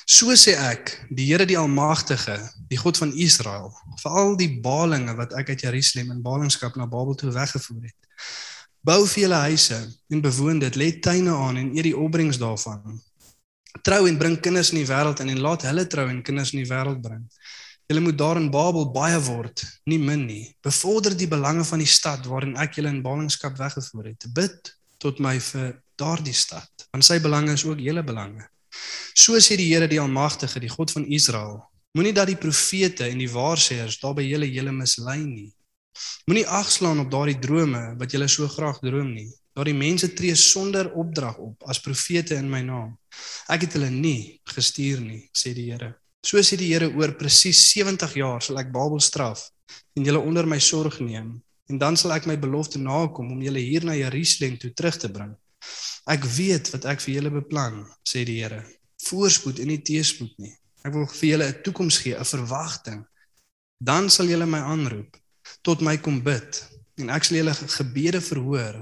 So 0.07 0.33
sê 0.33 0.55
ek, 0.55 1.07
die 1.11 1.27
Here 1.27 1.45
die 1.45 1.59
Almagtige, 1.59 2.39
die 2.69 2.79
God 2.79 2.97
van 2.97 3.13
Israel, 3.13 3.75
vir 4.03 4.13
al 4.13 4.37
die 4.37 4.61
balinge 4.61 5.17
wat 5.17 5.33
ek 5.35 5.49
uit 5.49 5.61
Jerusalem 5.61 6.11
in 6.11 6.23
ballingskap 6.23 6.77
na 6.77 6.87
Babel 6.87 7.15
toe 7.15 7.33
weggevoer 7.33 7.83
het. 7.83 8.07
Bou 8.87 9.03
vir 9.11 9.25
julle 9.25 9.39
huise 9.49 9.77
en 10.15 10.21
bewoon 10.23 10.61
dit, 10.63 10.77
lê 10.79 10.93
tuine 11.03 11.33
aan 11.35 11.57
en 11.59 11.71
eet 11.75 11.89
die 11.89 11.97
opbrengs 11.99 12.39
daarvan. 12.39 13.01
Trou 13.83 14.05
en 14.07 14.19
bring 14.21 14.37
kinders 14.39 14.71
in 14.71 14.79
die 14.79 14.87
wêreld 14.87 15.19
in 15.25 15.33
en 15.33 15.41
laat 15.43 15.65
hulle 15.67 15.85
trou 15.91 16.05
en 16.07 16.21
kinders 16.23 16.53
in 16.55 16.61
die 16.63 16.69
wêreld 16.71 17.01
bring. 17.03 17.25
Julle 17.91 18.05
moet 18.05 18.19
daar 18.19 18.39
in 18.39 18.47
Babel 18.51 18.87
baie 18.95 19.19
word, 19.27 19.65
nie 19.91 19.99
min 19.99 20.23
nie. 20.29 20.45
Bevorder 20.63 21.17
die 21.19 21.27
belange 21.31 21.67
van 21.67 21.83
die 21.83 21.91
stad 21.91 22.31
waarin 22.31 22.55
ek 22.63 22.79
julle 22.79 22.95
in 22.95 23.03
ballingskap 23.03 23.59
weggevoer 23.59 24.13
het. 24.13 24.29
Bid 24.35 24.71
tot 25.03 25.19
my 25.23 25.35
vir 25.51 25.75
daardie 25.99 26.35
stad, 26.35 26.87
want 26.95 27.07
sy 27.07 27.19
belange 27.23 27.59
is 27.59 27.67
ook 27.67 27.83
julle 27.83 28.07
belange. 28.07 28.47
So 29.19 29.35
sê 29.43 29.59
die 29.59 29.71
Here 29.73 29.91
die 29.91 30.01
Almagtige, 30.03 30.63
die 30.63 30.71
God 30.71 30.95
van 30.95 31.11
Israel. 31.11 31.59
Moenie 31.99 32.15
dat 32.15 32.31
die 32.31 32.39
profete 32.39 33.11
en 33.11 33.19
die 33.19 33.31
waarsêers 33.35 33.99
daar 33.99 34.15
by 34.15 34.23
julle 34.27 34.47
julle 34.47 34.75
mislei 34.75 35.23
nie. 35.25 35.51
Moenie 36.27 36.47
agslaan 36.47 37.01
op 37.01 37.11
daardie 37.11 37.39
drome 37.39 37.83
wat 38.01 38.13
jy 38.13 38.27
so 38.27 38.49
graag 38.51 38.81
droom 38.83 39.13
nie. 39.15 39.29
Daardie 39.57 39.77
mense 39.77 40.09
tree 40.13 40.35
sonder 40.35 40.91
opdrag 40.93 41.39
op 41.41 41.63
as 41.71 41.81
profete 41.81 42.37
in 42.37 42.51
my 42.51 42.61
naam. 42.67 42.97
Ek 43.49 43.63
het 43.65 43.77
hulle 43.79 43.89
nie 43.91 44.41
gestuur 44.53 45.01
nie, 45.01 45.23
sê 45.33 45.55
die 45.57 45.71
Here. 45.71 45.95
So 46.27 46.43
sê 46.43 46.59
die 46.61 46.73
Here 46.73 46.91
oor 46.93 47.15
presies 47.17 47.63
70 47.71 48.19
jaar 48.21 48.43
sal 48.43 48.59
ek 48.61 48.73
Babel 48.75 49.01
straf 49.01 49.47
en 49.97 50.05
julle 50.05 50.21
onder 50.21 50.47
my 50.51 50.59
sorg 50.61 51.01
neem 51.01 51.37
en 51.71 51.79
dan 51.79 51.97
sal 51.97 52.13
ek 52.15 52.27
my 52.27 52.37
belofte 52.39 52.79
nakom 52.79 53.33
om 53.33 53.43
julle 53.43 53.63
hier 53.63 53.87
na 53.87 53.97
Jerusalem 53.97 54.59
toe 54.59 54.73
terug 54.77 54.99
te 55.03 55.11
bring. 55.11 55.33
Ek 56.07 56.27
weet 56.37 56.71
wat 56.75 56.85
ek 56.87 57.01
vir 57.03 57.17
julle 57.17 57.33
beplan, 57.41 57.85
sê 58.07 58.23
die 58.27 58.41
Here. 58.43 58.61
Voorspoed 59.09 59.63
en 59.63 59.73
nie 59.73 59.83
teëspoed 59.83 60.37
nie. 60.43 60.55
Ek 60.87 60.95
wil 60.95 61.07
vir 61.11 61.29
julle 61.31 61.47
'n 61.49 61.63
toekoms 61.63 61.99
gee, 62.03 62.15
'n 62.15 62.25
verwagting. 62.25 63.07
Dan 63.81 64.11
sal 64.11 64.27
julle 64.27 64.47
my 64.47 64.59
aanroep 64.59 65.17
tot 65.63 65.83
my 65.85 65.97
kom 66.03 66.21
bid 66.25 66.63
en 67.03 67.11
ek 67.13 67.27
sal 67.29 67.41
julle 67.41 67.55
gebede 67.55 68.21
verhoor. 68.25 68.79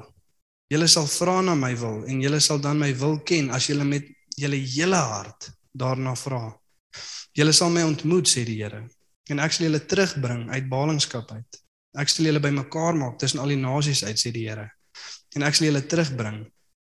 Julle 0.72 0.88
sal 0.88 1.06
vra 1.10 1.40
na 1.44 1.54
my 1.58 1.72
wil 1.78 2.04
en 2.08 2.22
julle 2.22 2.40
sal 2.40 2.60
dan 2.62 2.78
my 2.80 2.92
wil 2.98 3.18
ken 3.26 3.50
as 3.54 3.68
julle 3.70 3.84
met 3.86 4.06
julle 4.38 4.58
hele 4.58 5.00
hart 5.00 5.50
daarna 5.74 6.14
vra. 6.18 6.46
Julle 7.34 7.52
sal 7.52 7.72
my 7.74 7.82
ontmoet 7.86 8.30
sê 8.30 8.44
die 8.46 8.60
Here 8.62 8.84
en 9.32 9.40
ek 9.40 9.54
sal 9.56 9.66
julle 9.68 9.82
terugbring 9.88 10.48
uit 10.52 10.66
ballingskap 10.70 11.30
uit. 11.32 11.60
Ek 11.98 12.10
sal 12.10 12.28
julle 12.28 12.42
bymekaar 12.42 12.96
maak 12.98 13.18
tussen 13.18 13.40
al 13.42 13.54
die 13.54 13.60
nasies 13.60 14.04
uit 14.04 14.20
sê 14.20 14.32
die 14.34 14.46
Here 14.48 14.68
en 15.34 15.46
ek 15.46 15.56
sal 15.58 15.68
julle 15.70 15.82
terugbring 15.90 16.44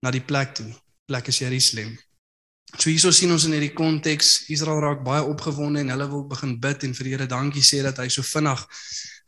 na 0.05 0.11
die 0.13 0.23
plek 0.23 0.53
toe. 0.59 0.69
Plek 1.09 1.29
is 1.29 1.41
Jerusalem. 1.41 1.95
So 2.75 2.89
hierso 2.89 3.11
sien 3.13 3.31
ons 3.31 3.45
in 3.47 3.53
hierdie 3.55 3.73
konteks 3.77 4.49
Israel 4.53 4.81
raak 4.83 5.03
baie 5.05 5.23
opgewonde 5.23 5.83
en 5.83 5.93
hulle 5.93 6.07
wil 6.11 6.25
begin 6.29 6.55
bid 6.61 6.83
en 6.85 6.95
vir 6.97 7.07
die 7.07 7.13
Here 7.15 7.27
dankie 7.31 7.63
sê 7.63 7.81
dat 7.85 8.01
hy 8.01 8.09
so 8.11 8.25
vinnig 8.25 8.65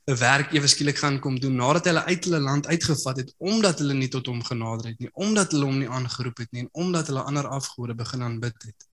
'n 0.07 0.15
werk 0.15 0.53
ewe 0.55 0.67
skielik 0.71 0.99
gaan 1.03 1.19
kom 1.19 1.35
doen 1.39 1.55
nadat 1.59 1.89
hulle 1.89 2.03
uit 2.07 2.25
hulle 2.25 2.39
land 2.39 2.67
uitgevat 2.67 3.17
het 3.21 3.33
omdat 3.37 3.79
hulle 3.83 3.93
nie 3.93 4.07
tot 4.07 4.29
hom 4.31 4.39
genader 4.49 4.87
het 4.87 4.99
nie, 5.03 5.09
omdat 5.13 5.51
hulle 5.51 5.67
hom 5.67 5.79
nie 5.81 5.89
aangeroep 5.89 6.37
het 6.43 6.51
nie 6.55 6.63
en 6.63 6.69
omdat 6.71 7.09
hulle 7.11 7.23
ander 7.27 7.47
afgode 7.47 7.95
begin 7.95 8.23
aanbid 8.23 8.55
het. 8.69 8.87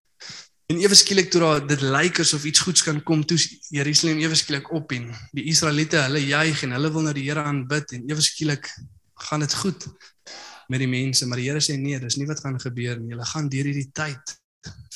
En 0.72 0.80
ewe 0.80 0.96
skielik 0.98 1.30
toe 1.30 1.40
daar 1.40 1.60
dit 1.66 1.84
lyk 1.86 2.18
asof 2.24 2.44
iets 2.50 2.64
goeds 2.66 2.82
kan 2.82 2.98
kom, 3.06 3.22
toe 3.22 3.38
Jerusalem 3.68 4.18
ewe 4.24 4.34
skielik 4.34 4.72
op 4.74 4.90
en 4.96 5.12
die 5.36 5.44
Israeliete, 5.52 6.00
hulle 6.08 6.22
juig 6.24 6.62
en 6.66 6.74
hulle 6.74 6.90
wil 6.96 7.06
na 7.06 7.12
die 7.14 7.26
Here 7.28 7.44
aanbid 7.46 7.94
en 7.94 8.08
ewe 8.10 8.24
skielik 8.24 8.70
gaan 9.28 9.44
dit 9.44 9.54
goed 9.54 9.86
met 10.72 10.82
die 10.82 10.88
mense, 10.88 11.28
maar 11.28 11.38
die 11.38 11.46
Here 11.46 11.62
sê 11.62 11.76
nee, 11.78 12.00
dis 12.00 12.16
nie 12.18 12.26
wat 12.26 12.42
gaan 12.42 12.58
gebeur 12.58 12.98
nie. 12.98 13.12
Julle 13.12 13.28
gaan 13.28 13.52
deur 13.52 13.70
hierdie 13.70 13.92
tyd 13.94 14.34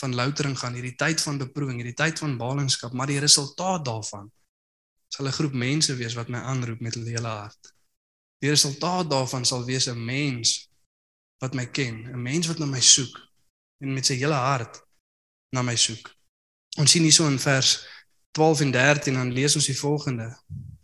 van 0.00 0.18
loutering 0.18 0.58
gaan, 0.58 0.74
hierdie 0.74 0.96
tyd 0.98 1.22
van 1.22 1.38
beproewing, 1.38 1.78
hierdie 1.78 1.94
tyd 1.94 2.18
van 2.18 2.34
ballingskap, 2.40 2.96
maar 2.96 3.06
die 3.06 3.20
resultaat 3.22 3.84
daarvan 3.86 4.32
sal 5.08 5.26
'n 5.26 5.32
groep 5.38 5.52
mense 5.52 5.94
wees 5.96 6.14
wat 6.14 6.28
my 6.28 6.38
aanroep 6.38 6.80
met 6.80 6.94
hulle 6.94 7.10
hele 7.10 7.28
hart. 7.28 7.74
Die 8.38 8.50
resultaat 8.50 9.10
daarvan 9.10 9.44
sal 9.44 9.64
wees 9.64 9.88
'n 9.88 10.04
mens 10.04 10.68
wat 11.38 11.54
my 11.54 11.66
ken, 11.66 12.06
'n 12.06 12.22
mens 12.22 12.46
wat 12.46 12.58
na 12.58 12.66
my 12.66 12.80
soek 12.80 13.14
en 13.80 13.94
met 13.94 14.06
sy 14.06 14.14
hele 14.14 14.34
hart 14.34 14.80
na 15.50 15.62
my 15.62 15.76
soek. 15.76 16.14
Ons 16.78 16.90
sien 16.90 17.02
hierso 17.02 17.26
in 17.26 17.38
vers 17.38 17.86
12 18.30 18.60
en 18.60 18.70
13 18.70 19.14
dan 19.14 19.32
lees 19.32 19.56
ons 19.56 19.66
die 19.66 19.78
volgende. 19.78 20.28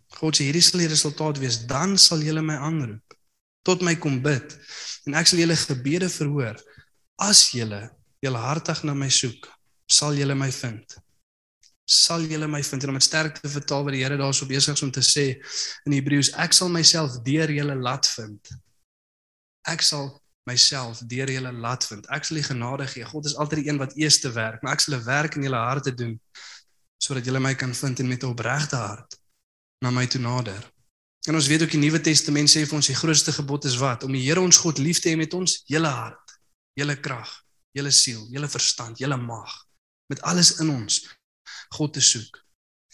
God 0.07 0.35
sê 0.35 0.47
hierdie 0.47 0.63
sal 0.63 0.79
die 0.79 0.91
resultaat 0.91 1.39
wees, 1.39 1.65
dan 1.67 1.97
sal 1.97 2.23
julle 2.23 2.41
my 2.41 2.55
aanroep, 2.55 3.15
tot 3.63 3.81
my 3.81 3.95
kom 3.95 4.21
bid 4.21 4.55
en 5.05 5.13
ek 5.13 5.27
sal 5.27 5.39
julle 5.39 5.55
gebede 5.55 6.09
verhoor. 6.09 6.59
As 7.21 7.51
julle 7.51 7.89
julle 8.23 8.41
hartig 8.41 8.83
na 8.83 8.93
my 8.93 9.09
soek, 9.09 9.47
sal 9.87 10.15
julle 10.17 10.35
my 10.35 10.49
vind. 10.51 10.97
Sal 11.85 12.25
julle 12.25 12.47
my 12.49 12.63
vind 12.65 12.83
en 12.83 12.89
om 12.89 12.97
dit 12.97 13.05
sterk 13.05 13.37
te 13.37 13.49
vertaal 13.49 13.83
wat 13.85 13.93
die 13.93 14.03
Here 14.03 14.17
daarso 14.17 14.47
besig 14.49 14.73
is 14.73 14.83
om 14.85 14.91
te 14.91 15.03
sê 15.05 15.25
in 15.85 15.93
Hebreëus, 15.93 16.31
ek 16.41 16.53
sal 16.53 16.69
myself 16.73 17.19
deur 17.25 17.51
julle 17.53 17.75
laat 17.77 18.09
vind. 18.17 18.53
Ek 19.69 19.81
sal 19.85 20.09
myself 20.49 21.01
deur 21.09 21.29
julle 21.29 21.51
laat 21.53 21.85
vind. 21.89 22.05
Ek 22.13 22.25
sal 22.25 22.39
die 22.39 22.45
genade 22.45 22.87
gee. 22.89 23.05
God 23.05 23.25
is 23.29 23.35
altyd 23.37 23.63
die 23.63 23.69
een 23.69 23.81
wat 23.81 23.95
eers 23.97 24.19
te 24.21 24.31
werk, 24.33 24.61
maar 24.63 24.77
ek 24.77 24.85
sal 24.85 24.97
'n 24.97 25.05
werk 25.05 25.35
in 25.35 25.43
julle 25.43 25.61
harte 25.61 25.93
doen 25.93 26.19
sodat 26.97 27.25
julle 27.25 27.39
my 27.39 27.53
kan 27.53 27.73
vind 27.73 27.99
en 27.99 28.07
met 28.07 28.23
'n 28.23 28.33
opregte 28.33 28.75
hart 28.75 29.17
na 29.81 29.91
my 29.91 30.07
toe 30.07 30.21
nader. 30.21 30.71
En 31.27 31.35
ons 31.35 31.47
weet 31.47 31.61
ook 31.61 31.71
die 31.71 31.79
Nuwe 31.79 32.01
Testament 32.01 32.49
sê 32.49 32.65
vir 32.65 32.75
ons 32.75 32.87
die 32.87 32.95
grootste 32.95 33.31
gebod 33.31 33.65
is 33.65 33.77
wat? 33.77 34.03
Om 34.03 34.11
die 34.11 34.21
Here 34.21 34.41
ons 34.41 34.57
God 34.57 34.77
lief 34.77 34.99
te 34.99 35.09
hê 35.09 35.17
met 35.17 35.33
ons 35.33 35.63
hele 35.65 35.87
hart, 35.87 36.39
hele 36.73 36.95
krag, 36.95 37.29
julle 37.71 37.91
siel, 37.91 38.27
julle 38.31 38.47
verstand, 38.47 38.97
julle 38.97 39.17
mag 39.17 39.65
met 40.07 40.21
alles 40.21 40.59
in 40.59 40.69
ons 40.69 41.01
God 41.77 41.93
te 41.93 42.03
soek. 42.03 42.39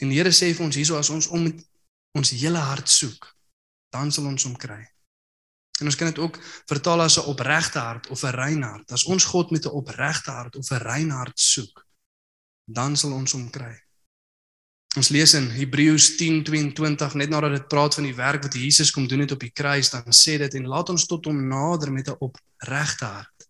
En 0.01 0.09
die 0.09 0.17
Here 0.17 0.33
sê 0.33 0.51
vir 0.53 0.65
ons 0.65 0.77
hierso 0.79 0.97
as 0.97 1.11
ons 1.13 1.29
om 1.29 1.43
met 1.45 1.61
ons 2.17 2.33
hele 2.41 2.59
hart 2.59 2.89
soek, 2.89 3.27
dan 3.93 4.11
sal 4.11 4.27
ons 4.27 4.47
hom 4.47 4.57
kry. 4.59 4.81
En 5.81 5.89
ons 5.89 5.97
kan 5.97 6.11
dit 6.11 6.19
ook 6.21 6.37
vertaal 6.69 7.01
as 7.01 7.17
'n 7.17 7.29
opregte 7.31 7.79
hart 7.79 8.09
of 8.09 8.23
'n 8.23 8.35
rein 8.35 8.63
hart. 8.63 8.91
As 8.91 9.05
ons 9.05 9.25
God 9.25 9.51
met 9.51 9.65
'n 9.65 9.77
opregte 9.81 10.31
hart 10.31 10.55
of 10.55 10.71
'n 10.71 10.83
rein 10.83 11.09
hart 11.09 11.39
soek, 11.39 11.85
dan 12.65 12.97
sal 12.97 13.13
ons 13.13 13.31
hom 13.31 13.49
kry. 13.49 13.75
Ons 14.95 15.09
lees 15.09 15.33
in 15.33 15.49
Hebreërs 15.49 16.15
10:22 16.19 17.13
net 17.15 17.29
nadat 17.29 17.51
dit 17.51 17.67
praat 17.67 17.93
van 17.95 18.03
die 18.03 18.15
werk 18.15 18.43
wat 18.43 18.53
Jesus 18.53 18.91
kom 18.91 19.07
doen 19.07 19.19
het 19.19 19.31
op 19.31 19.39
die 19.39 19.53
kruis, 19.53 19.89
dan 19.89 20.11
sê 20.11 20.37
dit 20.37 20.53
en 20.53 20.67
laat 20.67 20.89
ons 20.89 21.05
tot 21.05 21.25
hom 21.25 21.47
nader 21.47 21.91
met 21.91 22.07
'n 22.07 22.17
opregte 22.19 23.05
hart 23.05 23.47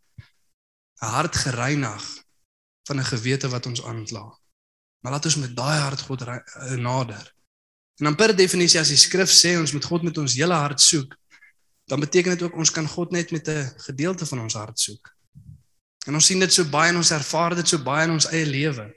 'n 1.02 1.06
hart 1.06 1.36
gereinig 1.36 2.04
van 2.88 3.00
'n 3.00 3.10
gewete 3.14 3.50
wat 3.50 3.66
ons 3.66 3.84
aankla. 3.84 4.41
Maar 5.01 5.12
laat 5.12 5.25
ons 5.25 5.36
met 5.41 5.55
daai 5.55 5.79
hart 5.79 6.01
God 6.01 6.22
eh, 6.22 6.74
nader. 6.77 7.34
En 8.01 8.05
dan 8.10 8.15
per 8.15 8.36
definisie 8.36 8.79
as 8.79 8.89
die 8.93 8.98
skrif 8.98 9.29
sê 9.29 9.58
ons 9.60 9.74
moet 9.75 9.86
God 9.86 10.05
met 10.08 10.17
ons 10.17 10.38
hele 10.38 10.58
hart 10.58 10.81
soek, 10.81 11.17
dan 11.89 12.00
beteken 12.00 12.38
dit 12.38 12.46
ook 12.48 12.55
ons 12.55 12.72
kan 12.72 12.88
God 12.88 13.12
net 13.12 13.31
met 13.31 13.48
'n 13.50 13.74
gedeelte 13.77 14.25
van 14.25 14.39
ons 14.39 14.53
hart 14.53 14.79
soek. 14.79 15.15
En 16.08 16.13
ons 16.13 16.25
sien 16.25 16.39
dit 16.39 16.53
so 16.53 16.65
baie 16.65 16.89
en 16.89 16.98
ons 16.98 17.12
ervaar 17.12 17.55
dit 17.55 17.67
so 17.67 17.77
baie 17.84 18.08
in 18.08 18.13
ons 18.13 18.29
eie 18.31 18.46
lewe. 18.46 18.93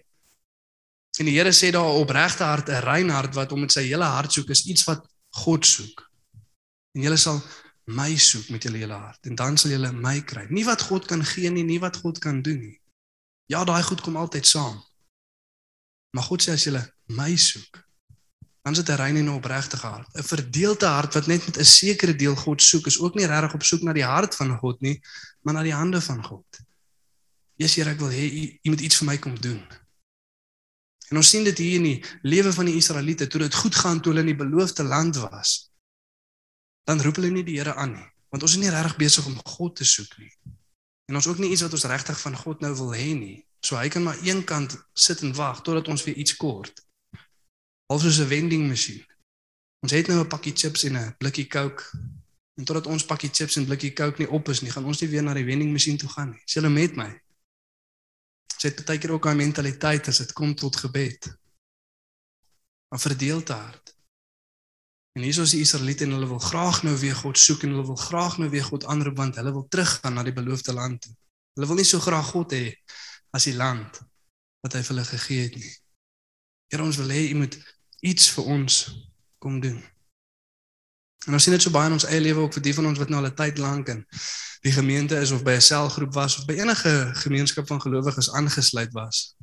En 1.18 1.24
die 1.24 1.34
Here 1.36 1.52
sê 1.52 1.70
daar 1.70 1.84
'n 1.84 2.00
opregte 2.00 2.44
hart, 2.44 2.68
'n 2.68 2.84
rein 2.84 3.10
hart 3.10 3.34
wat 3.34 3.50
hom 3.50 3.60
met 3.60 3.72
sy 3.72 3.82
hele 3.82 4.04
hart 4.04 4.32
soek, 4.32 4.48
is 4.50 4.66
iets 4.66 4.84
wat 4.84 5.06
God 5.30 5.66
soek. 5.66 6.10
En 6.94 7.02
jy 7.02 7.16
sal 7.16 7.42
my 7.84 8.16
soek 8.16 8.48
met 8.48 8.62
julle 8.62 8.80
hele 8.80 8.96
hart 8.96 9.26
en 9.26 9.34
dan 9.34 9.56
sal 9.56 9.70
julle 9.70 9.92
my 9.92 10.20
kry. 10.20 10.46
Nie 10.48 10.64
wat 10.64 10.82
God 10.82 11.06
kan 11.06 11.24
gee 11.24 11.50
nie, 11.50 11.64
nie 11.64 11.80
wat 11.80 11.96
God 11.96 12.18
kan 12.18 12.42
doen 12.42 12.60
nie. 12.60 12.80
Ja, 13.46 13.64
daai 13.64 13.82
goed 13.82 14.00
kom 14.00 14.16
altyd 14.16 14.46
saam. 14.46 14.82
Maar 16.14 16.26
God 16.28 16.44
sê 16.44 16.54
as 16.54 16.64
julle 16.66 16.82
my 17.10 17.32
soek, 17.36 17.80
dan 18.64 18.72
is 18.72 18.80
dit 18.80 18.88
'n 18.88 19.00
rein 19.00 19.16
en 19.16 19.30
opregte 19.34 19.76
hart. 19.76 20.08
'n 20.14 20.22
Verdeelde 20.22 20.86
hart 20.86 21.14
wat 21.14 21.26
net 21.26 21.46
met 21.46 21.58
'n 21.58 21.64
sekere 21.64 22.14
deel 22.14 22.36
God 22.36 22.62
soek, 22.62 22.86
is 22.86 23.00
ook 23.00 23.14
nie 23.14 23.26
regtig 23.26 23.54
op 23.54 23.62
soek 23.62 23.82
na 23.82 23.92
die 23.92 24.06
hart 24.06 24.34
van 24.34 24.56
God 24.58 24.80
nie, 24.80 25.00
maar 25.42 25.54
na 25.54 25.62
die 25.62 25.74
hande 25.74 26.00
van 26.00 26.24
God. 26.24 26.46
Jesus, 27.56 27.76
Here, 27.76 27.90
ek 27.90 27.98
wil 27.98 28.10
hê 28.10 28.24
u, 28.30 28.58
u 28.62 28.70
moet 28.70 28.80
iets 28.80 28.96
vir 28.96 29.06
my 29.06 29.18
kom 29.18 29.40
doen. 29.40 29.62
En 31.10 31.16
ons 31.16 31.28
sien 31.28 31.44
dit 31.44 31.58
hier 31.58 31.74
in 31.74 31.82
die 31.82 32.04
lewe 32.22 32.52
van 32.52 32.64
die 32.64 32.76
Israeliete 32.76 33.26
toe 33.26 33.40
dit 33.40 33.54
goed 33.54 33.74
gaan 33.74 34.00
toe 34.00 34.12
hulle 34.12 34.26
in 34.26 34.36
die 34.36 34.44
beloofde 34.44 34.82
land 34.82 35.16
was 35.16 35.74
dan 36.84 37.00
roep 37.00 37.16
hulle 37.20 37.32
nie 37.32 37.44
die 37.44 37.56
Here 37.58 37.74
aan 37.80 37.96
nie, 37.96 38.08
want 38.32 38.44
ons 38.44 38.56
is 38.56 38.60
nie 38.60 38.72
regtig 38.72 38.98
besig 39.00 39.26
om 39.28 39.38
God 39.56 39.76
te 39.80 39.86
soek 39.88 40.18
nie. 40.20 40.30
En 41.08 41.18
ons 41.20 41.28
ook 41.28 41.40
nie 41.40 41.50
iets 41.52 41.64
wat 41.64 41.72
ons 41.76 41.86
regtig 41.88 42.20
van 42.20 42.36
God 42.36 42.64
nou 42.64 42.72
wil 42.76 42.92
hê 42.96 43.12
nie. 43.16 43.38
So 43.64 43.78
hy 43.80 43.88
kan 43.88 44.02
maar 44.04 44.18
een 44.20 44.44
kant 44.44 44.76
sit 44.92 45.22
en 45.24 45.32
wag 45.34 45.62
totdat 45.64 45.88
ons 45.88 46.04
weer 46.04 46.16
iets 46.20 46.36
kort. 46.36 46.84
Al 47.86 47.98
soos 47.98 48.20
'n 48.20 48.28
vending 48.28 48.68
masjien. 48.68 49.04
Ons 49.80 49.92
het 49.92 50.06
nou 50.06 50.20
'n 50.20 50.28
pakkie 50.28 50.52
chips 50.52 50.84
en 50.84 50.96
'n 50.96 51.14
blikkie 51.16 51.46
Coke. 51.46 51.82
En 52.54 52.64
totdat 52.64 52.86
ons 52.86 53.04
pakkie 53.04 53.30
chips 53.32 53.56
en 53.56 53.64
blikkie 53.64 53.92
Coke 53.92 54.18
nie 54.18 54.30
op 54.30 54.48
is 54.48 54.60
nie, 54.60 54.70
gaan 54.70 54.84
ons 54.84 55.00
nie 55.00 55.08
weer 55.08 55.22
na 55.22 55.34
die 55.34 55.44
vending 55.44 55.72
masjien 55.72 55.96
toe 55.96 56.08
gaan 56.08 56.30
nie. 56.30 56.42
Sê 56.44 56.60
hulle 56.60 56.68
met 56.68 56.96
my. 56.96 57.20
Sê 58.60 58.68
dit 58.68 58.84
baie 58.84 58.98
keer 58.98 59.10
ook 59.10 59.26
aan 59.26 59.36
mentaliteit 59.36 60.08
as 60.08 60.18
dit 60.18 60.32
kom 60.32 60.54
tot 60.54 60.76
gebed. 60.76 61.36
'n 62.94 62.98
Verdeelde 62.98 63.52
hart. 63.52 63.96
En 65.12 65.22
hier 65.22 65.40
is 65.40 65.50
die 65.50 65.60
Israeliete 65.60 66.04
en 66.04 66.10
hulle 66.10 66.26
wil 66.26 66.38
graag 66.38 66.82
nou 66.82 66.96
weer 66.98 67.14
God 67.14 67.38
soek 67.38 67.62
en 67.62 67.70
hulle 67.70 67.86
wil 67.86 67.96
graag 67.96 68.38
nou 68.38 68.50
weer 68.50 68.64
God 68.64 68.84
aanroep 68.84 69.16
want 69.16 69.36
hulle 69.36 69.52
wil 69.52 69.68
teruggaan 69.68 70.14
na 70.14 70.22
die 70.22 70.32
beloofde 70.32 70.72
land. 70.72 71.06
Hulle 71.54 71.66
wil 71.66 71.76
nie 71.76 71.84
so 71.84 71.98
graag 71.98 72.26
God 72.26 72.52
hê 72.52 72.74
as 73.34 73.48
die 73.48 73.56
land 73.56 73.98
wat 74.64 74.76
hy 74.76 74.82
vir 74.84 74.94
hulle 74.94 75.06
gegee 75.08 75.48
het 75.48 75.56
nie. 75.58 75.72
Here 76.72 76.84
ons 76.84 77.00
wil 77.00 77.10
hê 77.12 77.26
u 77.32 77.40
moet 77.42 77.58
iets 78.00 78.30
vir 78.36 78.48
ons 78.54 78.78
kom 79.42 79.58
doen. 79.60 79.80
En 81.26 81.36
ons 81.36 81.42
sien 81.42 81.54
dit 81.56 81.62
so 81.62 81.72
baie 81.72 81.88
in 81.88 81.96
ons 81.96 82.06
eie 82.08 82.20
lewe 82.20 82.44
ook 82.44 82.56
vir 82.56 82.64
die 82.68 82.76
van 82.76 82.88
ons 82.92 83.00
wat 83.00 83.10
nou 83.12 83.20
al 83.20 83.30
'n 83.30 83.36
tyd 83.36 83.58
lank 83.58 83.88
in 83.88 84.04
die 84.62 84.72
gemeente 84.72 85.16
is 85.20 85.32
of 85.32 85.44
by 85.44 85.56
'n 85.56 85.68
selgroep 85.72 86.14
was 86.14 86.38
of 86.38 86.46
by 86.46 86.56
enige 86.60 87.12
gemeenskap 87.24 87.66
van 87.66 87.80
gelowiges 87.80 88.32
aangesluit 88.32 88.92
was 88.92 89.34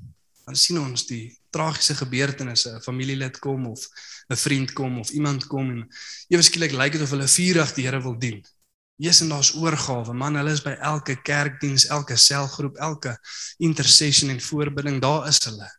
dan 0.46 0.60
sien 0.60 0.80
ons 0.82 1.06
die 1.08 1.32
tragiese 1.54 1.96
gebeurtenisse, 1.96 2.76
'n 2.76 2.82
familielid 2.82 3.40
kom 3.40 3.68
of 3.68 3.88
'n 4.28 4.36
vriend 4.36 4.74
kom 4.74 5.00
of 5.00 5.10
iemand 5.10 5.48
kom 5.48 5.70
en 5.70 5.88
ewe 6.28 6.42
skielik 6.42 6.72
lyk 6.72 6.92
dit 6.92 7.02
of 7.02 7.10
hulle 7.10 7.28
vurig 7.28 7.74
die 7.74 7.86
Here 7.86 8.02
wil 8.02 8.18
dien. 8.18 8.46
Jesus 9.02 9.24
en 9.26 9.32
daar's 9.34 9.54
oorgawe, 9.58 10.14
man, 10.14 10.38
hulle 10.38 10.52
is 10.54 10.62
by 10.62 10.76
elke 10.86 11.16
kerkdiens, 11.26 11.88
elke 11.90 12.18
selgroep, 12.22 12.76
elke 12.78 13.16
intercession 13.58 14.30
en 14.30 14.42
voorbidding, 14.42 15.00
daar 15.02 15.26
is 15.30 15.40
hulle. 15.48 15.70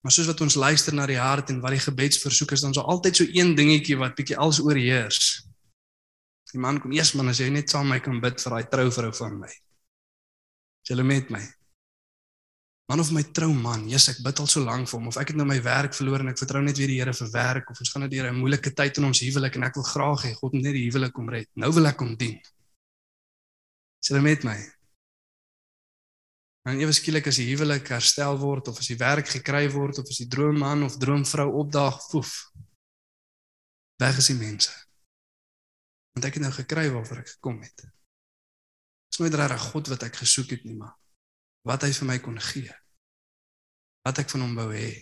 Maar 0.00 0.14
soos 0.14 0.30
wat 0.30 0.40
ons 0.40 0.56
luister 0.56 0.94
na 0.94 1.04
die 1.10 1.18
hart 1.20 1.50
en 1.52 1.58
wat 1.60 1.74
die 1.74 1.82
gebedsversoek 1.82 2.54
is, 2.56 2.62
dan 2.64 2.72
is 2.72 2.78
daar 2.78 2.88
altyd 2.94 3.20
so 3.20 3.28
een 3.28 3.52
dingetjie 3.58 3.98
wat 4.00 4.16
bietjie 4.16 4.38
alles 4.40 4.62
oorheers. 4.64 5.20
Die 6.52 6.62
man 6.62 6.78
kom 6.80 6.94
eers 6.96 7.12
man 7.18 7.28
as 7.28 7.42
jy 7.42 7.50
net 7.52 7.68
saam 7.68 7.90
met 7.90 7.98
my 7.98 8.04
kan 8.04 8.20
bid 8.22 8.40
vir 8.40 8.54
daai 8.54 8.70
trouvrou 8.72 9.12
van 9.18 9.40
my. 9.42 9.52
Jy 10.88 10.96
lê 10.96 11.04
met 11.04 11.32
my. 11.34 11.42
Man 12.86 13.00
of 13.00 13.10
my 13.10 13.22
trou 13.34 13.50
man, 13.50 13.88
Jesus, 13.90 14.12
ek 14.14 14.22
bid 14.22 14.38
al 14.38 14.46
so 14.46 14.60
lank 14.62 14.86
vir 14.86 15.00
hom 15.00 15.08
of 15.10 15.16
ek 15.18 15.32
het 15.32 15.38
nou 15.38 15.46
my 15.48 15.56
werk 15.62 15.94
verloor 15.96 16.22
en 16.22 16.30
ek 16.30 16.38
vertrou 16.38 16.60
net 16.62 16.78
weer 16.78 16.92
die 16.92 17.00
Here 17.00 17.14
vir 17.18 17.30
werk 17.32 17.70
of 17.72 17.80
ons 17.82 17.90
gaan 17.90 18.04
nou 18.04 18.10
deur 18.12 18.28
'n 18.30 18.38
moeilike 18.38 18.70
tyd 18.78 19.00
in 19.00 19.08
ons 19.08 19.22
huwelik 19.26 19.56
en 19.58 19.64
ek 19.66 19.74
wil 19.74 19.86
graag 19.88 20.22
hê 20.22 20.34
God 20.38 20.52
moet 20.54 20.62
net 20.62 20.76
die 20.78 20.86
huwelik 20.86 21.12
kom 21.12 21.28
red. 21.28 21.48
Nou 21.56 21.72
wil 21.74 21.86
ek 21.90 21.98
hom 21.98 22.14
dien. 22.16 22.38
Sê 23.98 24.14
dit 24.14 24.22
met 24.22 24.44
my. 24.44 24.54
En 26.66 26.78
ewe 26.78 26.92
skielik 26.94 27.26
as 27.26 27.40
die 27.42 27.48
huwelik 27.50 27.88
herstel 27.90 28.38
word 28.38 28.68
of 28.68 28.78
as 28.78 28.86
die 28.86 28.98
werk 28.98 29.26
gekry 29.26 29.66
word 29.70 29.98
of 29.98 30.06
as 30.06 30.18
die 30.22 30.30
droomman 30.30 30.84
of 30.86 30.98
droomvrou 30.98 31.48
opdaag, 31.62 31.98
poef. 32.10 32.52
Weg 33.98 34.18
is 34.18 34.30
die 34.30 34.38
mense. 34.38 34.70
Want 36.14 36.24
ek 36.24 36.38
het 36.38 36.42
nou 36.42 36.52
gekry 36.52 36.86
waarvoor 36.90 37.18
ek 37.18 37.34
gekom 37.34 37.58
het. 37.62 37.82
Dis 39.10 39.18
nooit 39.18 39.34
regtig 39.34 39.66
God 39.72 39.88
wat 39.88 40.06
ek 40.06 40.22
gesoek 40.22 40.54
het 40.54 40.64
nie, 40.64 40.76
maar 40.78 40.94
wat 41.66 41.82
hy 41.82 41.90
vir 41.98 42.08
my 42.08 42.18
kon 42.22 42.38
gee. 42.52 42.70
Wat 44.06 44.20
ek 44.22 44.30
van 44.30 44.44
hom 44.46 44.54
wou 44.58 44.68
hê. 44.70 44.92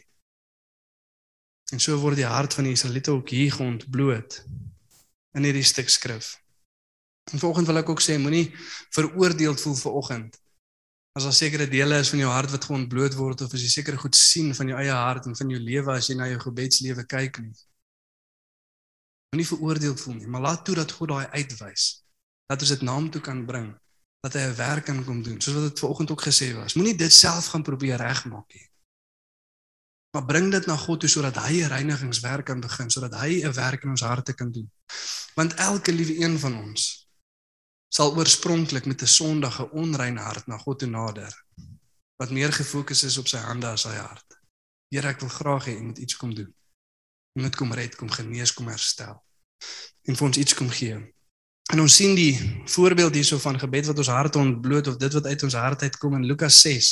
En 1.73 1.81
so 1.83 1.97
word 2.01 2.21
die 2.21 2.29
hart 2.29 2.57
van 2.57 2.69
die 2.69 2.73
Israeliete 2.77 3.13
ook 3.13 3.33
hier 3.35 3.53
geontbloot 3.53 4.39
in 5.35 5.45
hierdie 5.45 5.67
stuk 5.67 5.91
skrif. 5.93 6.35
En 7.33 7.41
vanoggend 7.41 7.69
wil 7.69 7.81
ek 7.81 7.93
ook 7.93 8.03
sê 8.05 8.17
moenie 8.21 8.47
veroordeeld 8.97 9.61
voel 9.61 9.77
vir 9.81 10.01
oggend. 10.01 10.41
As 11.15 11.29
daar 11.29 11.37
sekere 11.37 11.69
dele 11.71 12.01
is 12.03 12.11
van 12.13 12.25
jou 12.25 12.33
hart 12.33 12.53
wat 12.53 12.67
geontbloot 12.69 13.17
word 13.19 13.45
of 13.45 13.53
as 13.55 13.65
jy 13.65 13.71
seker 13.77 14.01
goed 14.01 14.17
sien 14.19 14.55
van 14.57 14.73
jou 14.73 14.81
eie 14.81 14.97
hart 14.97 15.29
en 15.29 15.37
van 15.37 15.53
jou 15.53 15.61
lewe 15.61 15.95
as 15.95 16.09
jy 16.11 16.17
na 16.19 16.29
jou 16.33 16.41
gebedslewe 16.49 17.05
kyk 17.11 17.43
nie. 17.45 17.55
Moenie 19.35 19.51
veroordeeld 19.53 20.01
voel 20.01 20.21
nie, 20.21 20.31
maar 20.31 20.49
laat 20.49 20.65
toe 20.65 20.77
dat 20.79 20.93
God 20.97 21.13
daai 21.13 21.41
uitwys. 21.41 21.87
Dat 22.49 22.63
ons 22.65 22.73
dit 22.77 22.85
na 22.87 22.97
hom 22.97 23.09
toe 23.13 23.23
kan 23.25 23.45
bring 23.47 23.73
dat 24.25 24.33
hy 24.33 24.41
'n 24.49 24.57
werk 24.57 24.85
kan 24.85 25.05
kom 25.05 25.23
doen, 25.23 25.41
soos 25.41 25.55
wat 25.55 25.69
dit 25.69 25.79
vanoggend 25.79 26.11
ook 26.11 26.23
gesê 26.23 26.55
was. 26.55 26.75
Moenie 26.75 26.97
dit 26.97 27.13
self 27.13 27.47
gaan 27.47 27.63
probeer 27.63 27.97
regmaak 27.97 28.55
nie. 28.55 28.69
Maar 30.11 30.25
bring 30.25 30.51
dit 30.51 30.67
na 30.67 30.77
God 30.77 31.01
toe 31.01 31.09
sodat 31.09 31.37
hy 31.37 31.61
'n 31.61 31.69
reinigingswerk 31.69 32.45
kan 32.45 32.61
begin, 32.61 32.91
sodat 32.91 33.15
hy 33.21 33.45
'n 33.45 33.53
werk 33.53 33.83
in 33.83 33.91
ons 33.91 34.01
harte 34.01 34.35
kan 34.35 34.53
doen. 34.53 34.71
Want 35.35 35.55
elke 35.55 35.93
liewe 35.93 36.25
een 36.25 36.39
van 36.39 36.57
ons 36.57 37.09
sal 37.89 38.17
oorspronklik 38.17 38.87
met 38.87 39.03
'n 39.03 39.07
sondige, 39.07 39.71
onrein 39.71 40.17
hart 40.17 40.47
na 40.47 40.59
God 40.59 40.79
toe 40.79 40.89
nader 40.89 41.45
wat 42.17 42.31
meer 42.31 42.53
gefokus 42.53 43.03
is 43.03 43.19
op 43.19 43.29
sy 43.29 43.39
hande 43.39 43.67
as 43.67 43.81
sy 43.81 43.95
hart. 43.95 44.39
Here, 44.89 45.09
ek 45.09 45.21
wil 45.21 45.29
graag 45.29 45.65
hê 45.67 45.73
jy 45.75 45.83
moet 45.83 45.99
iets 45.99 46.17
kom 46.17 46.35
doen. 46.35 46.55
Jy 47.35 47.43
moet 47.43 47.57
kom 47.57 47.73
red, 47.73 47.97
kom 47.97 48.11
genees, 48.11 48.53
kom 48.53 48.69
herstel. 48.69 49.25
En 50.03 50.17
vir 50.17 50.27
ons 50.27 50.37
iets 50.37 50.55
kom 50.55 50.71
gee. 50.71 51.15
En 51.73 51.81
ons 51.81 51.95
sien 51.97 52.15
die 52.15 52.35
voorbeeld 52.69 53.15
hierso 53.15 53.39
van 53.39 53.59
gebed 53.59 53.87
wat 53.87 53.99
ons 53.99 54.13
harte 54.13 54.39
ontbloot 54.39 54.87
of 54.87 54.97
dit 55.01 55.13
wat 55.13 55.27
uit 55.27 55.43
ons 55.43 55.57
hart 55.57 55.83
uitkom 55.83 56.19
in 56.21 56.27
Lukas 56.29 56.61
6 56.61 56.91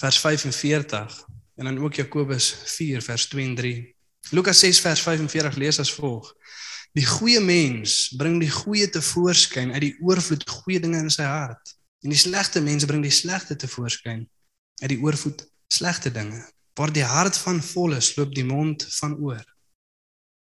vers 0.00 0.18
45 0.18 1.16
en 1.60 1.64
dan 1.64 1.78
ook 1.78 1.94
Jakobus 1.94 2.54
4 2.64 3.02
vers 3.02 3.26
2 3.28 3.46
en 3.46 3.54
3. 3.54 3.96
Lukas 4.30 4.58
6 4.58 4.80
vers 4.80 5.00
45 5.00 5.56
lees 5.56 5.78
as 5.78 5.92
volg: 5.92 6.30
Die 6.96 7.06
goeie 7.06 7.40
mens 7.40 8.14
bring 8.16 8.38
die 8.40 8.50
goeie 8.50 8.88
te 8.88 9.02
voorskyn 9.02 9.72
uit 9.72 9.80
die 9.80 9.96
oorvloed 10.00 10.48
goeie 10.48 10.80
dinge 10.80 11.02
in 11.02 11.10
sy 11.10 11.26
hart. 11.26 11.74
En 12.00 12.14
die 12.14 12.18
slegte 12.18 12.62
mens 12.64 12.86
bring 12.88 13.02
die 13.04 13.12
slegte 13.12 13.56
te 13.56 13.68
voorskyn 13.68 14.24
uit 14.80 14.90
die 14.94 15.00
oorvloed 15.02 15.44
slegte 15.68 16.10
dinge. 16.10 16.40
Waar 16.78 16.92
die 16.92 17.04
hart 17.04 17.36
van 17.36 17.60
vol 17.62 17.98
is, 17.98 18.14
loop 18.16 18.32
die 18.34 18.46
mond 18.46 18.86
van 18.96 19.18
oor. 19.20 19.44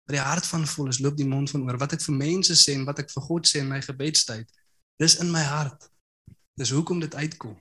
Waar 0.09 0.17
die 0.17 0.25
hart 0.25 0.47
van 0.49 0.63
vol 0.65 0.87
is, 0.89 0.97
loop 1.05 1.17
die 1.17 1.25
mond 1.29 1.51
van 1.53 1.67
oor. 1.67 1.77
Wat 1.77 1.91
ek 1.93 2.01
vir 2.01 2.15
mense 2.17 2.55
sê 2.57 2.73
en 2.73 2.85
wat 2.87 2.97
ek 3.03 3.11
vir 3.13 3.23
God 3.27 3.45
sê 3.45 3.59
in 3.61 3.67
my 3.69 3.77
gebedstyd, 3.85 4.47
dis 4.97 5.15
in 5.21 5.29
my 5.29 5.43
hart. 5.45 5.85
Dis 6.57 6.71
hoekom 6.73 6.97
dit 7.03 7.13
uitkom. 7.13 7.53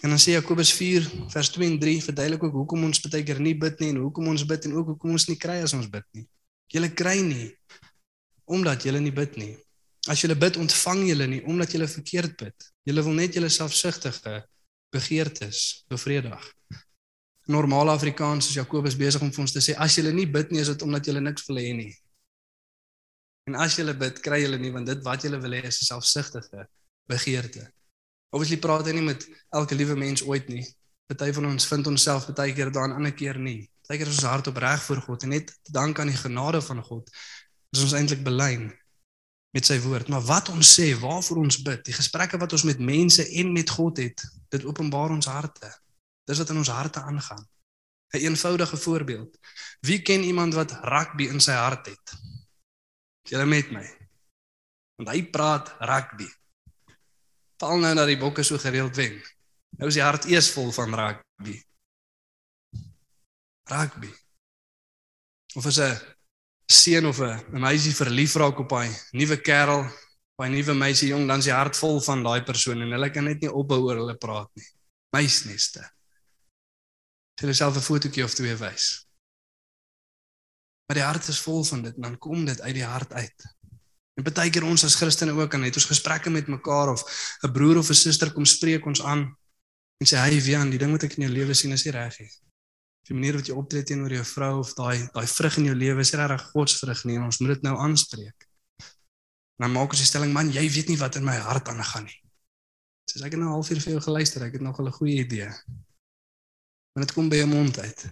En 0.00 0.14
dan 0.14 0.22
sê 0.22 0.32
Jakobus 0.38 0.72
4 0.72 1.04
vers 1.34 1.50
2 1.52 1.68
en 1.68 1.76
3 1.82 1.98
verduidelik 2.06 2.46
ook 2.48 2.56
hoekom 2.62 2.86
ons 2.88 3.02
baie 3.04 3.20
keer 3.28 3.42
nie 3.44 3.52
bid 3.52 3.76
nie 3.84 3.90
en 3.92 4.00
hoekom 4.06 4.30
ons 4.32 4.46
bid 4.48 4.70
en 4.70 4.78
ook 4.78 4.94
hoekom 4.94 5.12
ons 5.18 5.28
nie 5.28 5.36
kry 5.36 5.58
as 5.60 5.76
ons 5.76 5.90
bid 5.92 6.06
nie. 6.16 6.24
Julle 6.72 6.88
kry 6.96 7.18
nie 7.28 7.50
omdat 8.48 8.88
julle 8.88 9.04
nie 9.04 9.12
bid 9.12 9.36
nie. 9.36 9.52
As 10.08 10.24
julle 10.24 10.38
bid, 10.40 10.56
ontvang 10.56 11.04
julle 11.10 11.28
nie 11.28 11.42
omdat 11.44 11.76
julle 11.76 11.90
verkeerd 11.92 12.40
bid. 12.40 12.70
Julle 12.88 13.04
wil 13.04 13.20
net 13.20 13.36
julle 13.36 13.52
selfsugtige 13.52 14.38
begeertes 14.96 15.84
bevredig. 15.92 16.48
Normale 17.50 17.90
Afrikaans 17.90 18.48
is 18.48 18.54
Jakobus 18.54 18.96
besig 18.96 19.22
om 19.22 19.32
vir 19.34 19.42
ons 19.42 19.52
te 19.52 19.62
sê 19.64 19.74
as 19.74 19.96
julle 19.98 20.12
nie 20.14 20.26
bid 20.30 20.52
nie 20.54 20.62
is 20.62 20.70
dit 20.70 20.82
omdat 20.86 21.06
julle 21.08 21.22
niks 21.24 21.48
wil 21.48 21.58
hê 21.58 21.72
nie. 21.74 21.90
En 23.50 23.56
as 23.64 23.74
julle 23.74 23.94
bid, 23.98 24.20
kry 24.22 24.44
julle 24.44 24.60
nie 24.60 24.70
want 24.70 24.86
dit 24.86 25.02
wat 25.06 25.26
julle 25.26 25.40
wil 25.42 25.56
hê 25.58 25.64
is 25.66 25.80
'n 25.82 25.88
selfsugtige 25.92 26.68
begeerte. 27.10 27.66
Obviously 28.30 28.60
praat 28.62 28.86
hy 28.86 28.92
nie 28.92 29.08
met 29.08 29.26
elke 29.50 29.74
liewe 29.74 29.96
mens 29.96 30.22
ooit 30.22 30.48
nie. 30.48 30.64
Party 31.10 31.32
van 31.32 31.46
ons 31.46 31.66
vind 31.66 31.86
onsself 31.86 32.28
baie 32.30 32.52
keer 32.54 32.70
daarin, 32.70 32.94
ander 32.94 33.12
keer 33.12 33.38
nie. 33.38 33.68
Baie 33.88 33.98
keer 33.98 34.06
is 34.06 34.20
ons 34.22 34.30
hart 34.30 34.46
opreg 34.46 34.82
voor 34.82 35.00
God 35.02 35.22
en 35.22 35.34
net 35.34 35.50
dank 35.62 35.98
aan 35.98 36.12
die 36.12 36.16
genade 36.16 36.62
van 36.62 36.82
God 36.82 37.10
is 37.74 37.82
ons 37.82 37.94
eintlik 37.98 38.22
belyn 38.22 38.70
met 39.50 39.66
sy 39.66 39.80
woord. 39.82 40.08
Maar 40.08 40.22
wat 40.22 40.48
ons 40.48 40.70
sê, 40.78 40.92
waarvoor 40.98 41.42
ons 41.42 41.62
bid, 41.66 41.82
die 41.84 41.94
gesprekke 41.94 42.38
wat 42.38 42.52
ons 42.54 42.66
met 42.68 42.78
mense 42.78 43.26
en 43.42 43.52
met 43.52 43.70
God 43.70 43.98
het, 43.98 44.22
dit 44.54 44.64
openbaar 44.64 45.10
ons 45.10 45.26
harte. 45.26 45.70
Dis 46.30 46.38
wat 46.38 46.52
in 46.54 46.60
ons 46.62 46.70
harte 46.70 47.02
aangaan. 47.02 47.42
'n 48.10 48.16
een 48.16 48.22
Eenvoudige 48.30 48.76
voorbeeld. 48.76 49.38
Wie 49.80 50.02
ken 50.02 50.22
iemand 50.22 50.54
wat 50.54 50.72
rugby 50.72 51.24
in 51.24 51.40
sy 51.40 51.52
hart 51.52 51.86
het? 51.86 52.12
Julle 53.22 53.46
met 53.46 53.70
my. 53.70 53.86
Want 54.96 55.08
hy 55.08 55.24
praat 55.30 55.74
rugby. 55.78 56.26
Val 57.56 57.78
nou 57.78 57.94
dat 57.94 58.06
die 58.06 58.18
bokke 58.18 58.42
so 58.42 58.58
gereeld 58.58 58.96
wen. 58.96 59.22
Nou 59.78 59.88
is 59.88 59.94
die 59.94 60.02
hart 60.02 60.24
eers 60.24 60.50
vol 60.50 60.72
van 60.72 60.94
rugby. 60.94 61.62
Rugby. 63.70 64.10
Of 65.54 65.66
is 65.66 65.78
'n 65.78 65.98
seun 66.66 67.06
of 67.06 67.20
'n 67.20 67.60
meisie 67.60 67.94
verlief 67.94 68.34
raak 68.34 68.58
op 68.58 68.70
hy 68.70 68.88
nuwe 69.12 69.40
kerel, 69.40 69.86
by 70.36 70.46
'n 70.46 70.52
nuwe 70.52 70.74
meisie 70.74 71.08
jong, 71.08 71.26
dan 71.28 71.38
is 71.38 71.44
die 71.44 71.54
hart 71.54 71.76
vol 71.76 72.00
van 72.00 72.22
daai 72.22 72.42
persoon 72.42 72.82
en 72.82 72.90
hulle 72.90 73.10
kan 73.10 73.24
net 73.24 73.40
nie 73.40 73.52
ophou 73.52 73.80
oor 73.86 73.96
hulle 73.96 74.16
praat 74.16 74.50
nie. 74.54 74.66
Meisneste. 75.10 75.90
Hulle 77.40 77.54
self 77.56 77.76
'n 77.76 77.80
fotootjie 77.80 78.24
of 78.24 78.34
twee 78.34 78.56
wys. 78.56 79.06
Maar 80.86 80.98
die 80.98 81.06
hart 81.06 81.28
is 81.28 81.40
vol 81.40 81.64
van 81.64 81.82
dit 81.82 81.94
en 81.94 82.02
dan 82.02 82.18
kom 82.18 82.44
dit 82.44 82.60
uit 82.60 82.74
die 82.74 82.84
hart 82.84 83.12
uit. 83.12 83.44
En 84.18 84.26
baie 84.26 84.50
keer 84.50 84.66
ons 84.68 84.84
as 84.84 84.96
Christene 84.98 85.32
ook 85.32 85.54
aan 85.54 85.62
het 85.64 85.76
ons 85.78 85.88
gesprekke 85.88 86.30
met 86.30 86.48
mekaar 86.50 86.90
of 86.92 87.02
'n 87.46 87.52
broer 87.52 87.78
of 87.78 87.88
'n 87.88 87.94
suster 87.94 88.32
kom 88.32 88.44
spreek 88.44 88.86
ons 88.86 89.02
aan 89.02 89.22
en 90.00 90.06
sê 90.06 90.16
hy 90.16 90.40
wie 90.40 90.56
aan 90.56 90.70
die 90.70 90.78
ding 90.78 90.92
wat 90.92 91.02
ek 91.02 91.16
in 91.16 91.22
jou 91.22 91.32
lewe 91.32 91.54
sien 91.54 91.72
is 91.72 91.84
nie 91.84 91.92
reg 91.92 92.18
nie. 92.18 92.30
Die 93.08 93.14
manier 93.14 93.34
wat 93.36 93.46
jy 93.46 93.54
optree 93.54 93.82
teenoor 93.82 94.12
jou 94.12 94.24
vrou 94.24 94.58
of 94.58 94.74
daai 94.74 95.08
daai 95.14 95.26
vrug 95.26 95.56
in 95.56 95.64
jou 95.64 95.74
lewe 95.74 96.00
is 96.00 96.12
reg 96.12 96.42
godsvrug 96.52 97.04
nie 97.04 97.16
en 97.16 97.22
ons 97.22 97.38
moet 97.40 97.54
dit 97.54 97.62
nou 97.62 97.76
aanspreek. 97.78 98.48
Dan 99.58 99.72
maak 99.72 99.90
ons 99.90 99.98
die 99.98 100.06
stelling 100.06 100.32
man 100.32 100.52
jy 100.52 100.68
weet 100.68 100.88
nie 100.88 100.98
wat 100.98 101.16
in 101.16 101.24
my 101.24 101.36
hart 101.36 101.68
aangaan 101.68 102.04
nie. 102.04 102.20
Soos 103.10 103.22
ek 103.22 103.32
het 103.32 103.40
nou 103.40 103.50
halfuur 103.50 103.80
vir 103.80 103.92
jou 103.92 104.00
geluister, 104.00 104.42
ek 104.42 104.52
het 104.52 104.62
nog 104.62 104.80
'n 104.80 104.92
goeie 104.92 105.24
idee. 105.24 105.52
Maar 106.92 107.06
dit 107.06 107.14
kom 107.14 107.28
by 107.28 107.36
jou 107.36 107.48
mond 107.48 107.78
uit. 107.78 108.04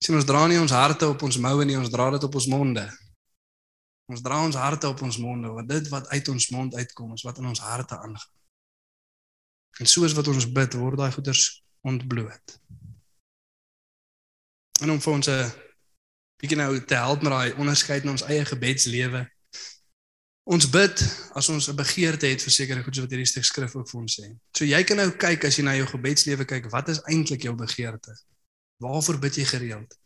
Sien 0.00 0.16
ons 0.16 0.24
dra 0.24 0.46
nie 0.48 0.60
ons 0.60 0.72
harte 0.72 1.08
op 1.12 1.22
ons 1.22 1.36
moue 1.36 1.64
nie, 1.68 1.76
ons 1.78 1.92
dra 1.92 2.08
dit 2.14 2.22
op 2.24 2.34
ons 2.34 2.48
monde. 2.48 2.84
Ons 4.10 4.22
dra 4.24 4.40
ons 4.42 4.56
harte 4.58 4.88
op 4.88 5.02
ons 5.06 5.18
monde 5.22 5.50
want 5.54 5.68
dit 5.68 5.88
wat 5.92 6.08
uit 6.10 6.28
ons 6.32 6.50
mond 6.50 6.74
uitkom 6.74 7.12
is 7.14 7.24
wat 7.26 7.38
in 7.38 7.50
ons 7.52 7.60
harte 7.62 7.98
aangaan. 7.98 8.36
En 9.80 9.86
soos 9.86 10.16
wat 10.16 10.28
ons 10.28 10.48
bid, 10.52 10.78
word 10.80 10.98
daai 10.98 11.12
goeders 11.14 11.44
ontbloot. 11.86 12.56
En 14.80 14.90
om 14.90 15.00
vir 15.00 15.12
ons 15.12 15.28
'n 15.28 15.52
bietjie 16.40 16.58
nou 16.58 16.84
te 16.84 16.94
help 16.96 17.22
met 17.22 17.32
daai 17.32 17.52
onderskeid 17.60 18.02
in 18.02 18.10
ons 18.16 18.24
eie 18.24 18.44
gebedslewe. 18.44 19.28
Ons 20.44 20.66
bid 20.70 21.02
as 21.36 21.48
ons 21.48 21.68
'n 21.68 21.76
begeerte 21.76 22.26
het 22.26 22.42
vir 22.42 22.52
sekere 22.52 22.82
goed 22.82 22.96
wat 22.96 23.10
hierdie 23.10 23.28
stuk 23.28 23.44
skrif 23.44 23.74
ook 23.76 23.88
vir 23.88 24.00
ons 24.00 24.20
sê. 24.20 24.26
So 24.56 24.64
jy 24.64 24.82
kan 24.84 24.96
nou 24.96 25.10
kyk 25.10 25.44
as 25.44 25.56
jy 25.56 25.64
na 25.64 25.76
jou 25.76 25.86
gebedslewe 25.86 26.44
kyk, 26.44 26.70
wat 26.70 26.88
is 26.88 27.02
eintlik 27.04 27.42
jou 27.42 27.54
begeerte? 27.54 28.16
Waarvoor 28.78 29.18
bid 29.18 29.34
jy 29.36 29.44
gereeld? 29.44 29.96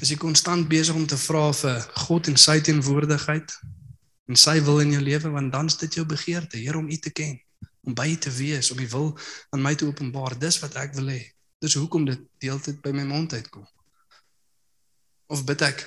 Is 0.00 0.10
jy 0.10 0.16
konstant 0.16 0.68
besig 0.68 0.94
om 0.94 1.06
te 1.06 1.16
vra 1.16 1.52
vir 1.52 1.80
God 2.06 2.28
en 2.28 2.36
sy 2.36 2.60
teenwoordigheid 2.60 3.56
en 4.28 4.36
sy 4.36 4.60
wil 4.60 4.80
in 4.80 4.92
jou 4.92 5.02
lewe 5.02 5.30
want 5.30 5.52
dan 5.52 5.66
is 5.66 5.76
dit 5.76 5.94
jou 5.94 6.06
begeerte, 6.06 6.56
Here 6.56 6.78
om 6.78 6.88
U 6.88 6.96
te 6.96 7.10
ken, 7.10 7.40
om 7.82 7.94
by 7.94 8.08
U 8.12 8.16
te 8.16 8.30
wees, 8.30 8.70
om 8.70 8.78
U 8.78 8.88
wil 8.88 9.18
aan 9.50 9.62
my 9.62 9.74
te 9.74 9.86
openbaar. 9.86 10.38
Dis 10.38 10.60
wat 10.62 10.76
ek 10.76 10.94
wil 10.94 11.10
hê. 11.12 11.20
Dis 11.60 11.74
hoekom 11.74 12.04
dit 12.04 12.20
deeltyd 12.38 12.80
by 12.82 12.90
my 12.90 13.04
mond 13.04 13.32
uitkom. 13.32 13.66
Of 15.26 15.44
bid 15.44 15.62
ek, 15.64 15.84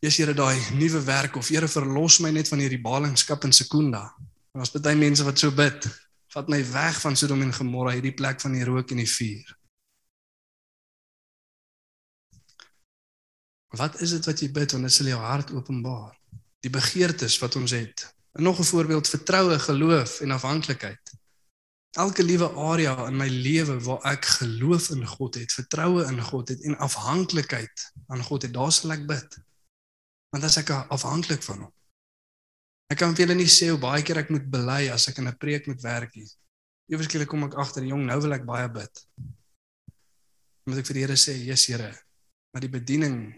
Jesus 0.00 0.20
Here 0.20 0.34
daai 0.34 0.58
nuwe 0.78 1.00
werk 1.04 1.36
of 1.36 1.48
Here 1.48 1.68
verlos 1.68 2.20
my 2.22 2.30
net 2.30 2.48
van 2.48 2.62
hierdie 2.62 2.82
ballingskap 2.82 3.44
in 3.44 3.52
Sekunda. 3.52 4.08
Daar's 4.54 4.72
baie 4.72 4.96
mense 4.96 5.24
wat 5.26 5.38
so 5.38 5.50
bid. 5.50 5.88
Vat 6.32 6.48
my 6.52 6.60
weg 6.70 7.00
van 7.00 7.16
Sodom 7.16 7.42
en 7.42 7.52
Gomorra, 7.54 7.94
hierdie 7.96 8.14
plek 8.14 8.40
van 8.44 8.54
die 8.56 8.64
rook 8.64 8.92
en 8.92 9.00
die 9.02 9.10
vuur. 9.10 9.54
Wat 13.76 14.00
is 14.00 14.14
dit 14.16 14.28
wat 14.28 14.40
jy 14.40 14.50
bid 14.52 14.72
want 14.72 14.88
dit 14.88 14.94
sal 14.94 15.10
jou 15.10 15.20
hart 15.20 15.52
openbaar? 15.52 16.14
Die 16.64 16.72
begeertes 16.72 17.36
wat 17.42 17.56
ons 17.56 17.74
het. 17.76 18.06
En 18.36 18.44
nog 18.44 18.60
'n 18.60 18.68
voorbeeld 18.68 19.08
vertroue, 19.08 19.58
geloof 19.58 20.20
en 20.20 20.30
afhanklikheid. 20.30 21.15
Elke 21.96 22.24
liewe 22.24 22.48
area 22.60 22.92
in 23.08 23.16
my 23.16 23.28
lewe 23.28 23.78
waar 23.86 24.02
ek 24.12 24.28
geloof 24.40 24.90
in 24.92 25.06
God 25.08 25.38
het, 25.40 25.54
vertroue 25.56 26.04
in 26.04 26.20
God 26.20 26.52
het 26.52 26.64
en 26.68 26.76
afhanklikheid 26.84 27.86
aan 28.12 28.24
God 28.26 28.44
het, 28.44 28.52
daar 28.52 28.72
sal 28.72 28.92
ek 28.92 29.06
bid. 29.08 29.38
Want 30.34 30.44
as 30.44 30.58
ek 30.60 30.74
afhanklik 30.76 31.44
van 31.46 31.64
hom. 31.64 31.72
Ek 32.92 33.00
kan 33.00 33.16
vir 33.16 33.24
julle 33.24 33.38
nie 33.40 33.50
sê 33.50 33.70
hoe 33.72 33.80
baie 33.80 34.04
keer 34.06 34.20
ek 34.22 34.30
moet 34.30 34.44
bely 34.50 34.82
as 34.92 35.08
ek 35.10 35.18
in 35.18 35.28
'n 35.28 35.38
preek 35.40 35.66
moet 35.66 35.82
werk 35.82 36.12
nie. 36.14 36.28
Ewesklik 36.92 37.28
kom 37.28 37.48
ek 37.48 37.56
agter, 37.58 37.82
jong, 37.82 38.04
nou 38.06 38.20
wil 38.20 38.34
ek 38.34 38.44
baie 38.46 38.68
bid. 38.68 39.06
Moet 40.66 40.78
ek 40.78 40.86
vir 40.86 40.94
die 40.94 41.02
Here 41.02 41.16
sê, 41.16 41.34
"Jesus 41.34 41.66
Here, 41.66 41.98
maar 42.52 42.60
die 42.60 42.68
bediening 42.68 43.34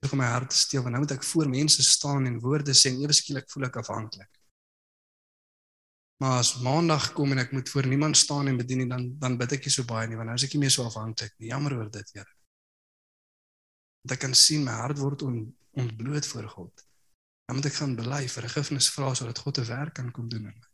besig 0.00 0.12
om 0.12 0.18
my 0.18 0.26
hart 0.30 0.50
te 0.50 0.56
steel 0.56 0.82
want 0.82 0.94
nou 0.94 1.02
moet 1.02 1.16
ek 1.16 1.24
voor 1.24 1.48
mense 1.48 1.82
staan 1.82 2.26
en 2.26 2.40
woorde 2.40 2.72
sê 2.72 2.92
en 2.92 3.02
ewe 3.02 3.12
skielik 3.12 3.48
voel 3.50 3.66
ek 3.66 3.80
afhanklik. 3.82 4.37
Maar 6.18 6.38
as 6.42 6.56
maandag 6.58 7.12
kom 7.14 7.30
en 7.30 7.38
ek 7.38 7.52
moet 7.54 7.68
voor 7.70 7.86
niemand 7.86 8.16
staan 8.16 8.48
en 8.50 8.56
bedien 8.58 8.82
nie 8.82 8.88
dan 8.90 9.04
dan 9.22 9.36
bid 9.38 9.52
ek 9.54 9.68
nie 9.68 9.74
so 9.74 9.86
baie 9.86 10.08
nie 10.10 10.16
want 10.18 10.26
nou 10.30 10.38
is 10.38 10.46
ek 10.48 10.56
nie 10.56 10.64
meer 10.64 10.74
so 10.74 10.86
afhanklik 10.88 11.34
nie. 11.38 11.52
Jammer 11.52 11.76
oor 11.76 11.90
dit, 11.94 12.10
Here. 12.16 12.32
Dat 14.02 14.16
ek 14.16 14.24
kan 14.26 14.34
sien 14.34 14.64
my 14.66 14.74
hart 14.80 14.98
word 14.98 15.22
on, 15.22 15.38
ontbloot 15.78 16.26
voor 16.26 16.48
God. 16.48 16.84
Dan 17.46 17.60
moet 17.60 17.68
ek 17.70 17.78
gaan 17.78 17.94
bely 17.98 18.24
vir 18.26 18.48
vergifnis 18.48 18.90
vra 18.94 19.12
sodat 19.14 19.38
God 19.44 19.62
'n 19.62 19.70
werk 19.70 19.94
kan 19.94 20.10
kom 20.10 20.28
doen 20.28 20.50
in 20.50 20.58
my. 20.58 20.68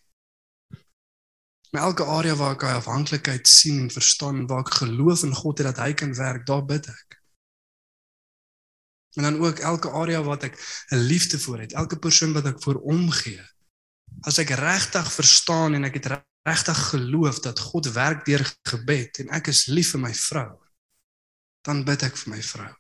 Maar 1.74 1.82
elke 1.90 2.04
area 2.04 2.34
waar 2.38 2.54
ek 2.54 2.62
afhanklikheid 2.62 3.48
sien 3.48 3.80
en 3.80 3.90
verstaan 3.90 4.46
waar 4.46 4.64
ek 4.64 4.74
geloof 4.80 5.22
in 5.28 5.34
God 5.34 5.58
het 5.58 5.66
dat 5.66 5.82
hy 5.84 5.92
kan 5.92 6.14
werk, 6.14 6.46
daar 6.46 6.64
bid 6.64 6.88
ek. 6.88 7.20
En 9.18 9.22
dan 9.22 9.38
ook 9.42 9.58
elke 9.58 9.90
area 9.90 10.22
wat 10.22 10.42
ek 10.42 10.56
'n 10.90 11.04
liefde 11.04 11.38
vir 11.38 11.58
het, 11.60 11.72
elke 11.72 11.98
persoon 11.98 12.32
wat 12.32 12.46
ek 12.46 12.62
voor 12.62 12.80
omgee. 12.80 13.42
As 14.22 14.38
ek 14.38 14.54
regtig 14.56 15.10
verstaan 15.12 15.74
en 15.74 15.84
ek 15.84 15.98
het 15.98 16.12
regtig 16.44 16.78
geloof 16.92 17.40
dat 17.40 17.58
God 17.58 17.90
werk 17.92 18.24
deur 18.28 18.44
gebed 18.68 19.24
en 19.24 19.32
ek 19.36 19.50
is 19.52 19.66
lief 19.66 19.94
vir 19.96 20.04
my 20.06 20.14
vrou, 20.14 20.52
dan 21.64 21.84
bid 21.84 22.04
ek 22.04 22.16
vir 22.20 22.34
my 22.36 22.42
vrou. 22.44 22.72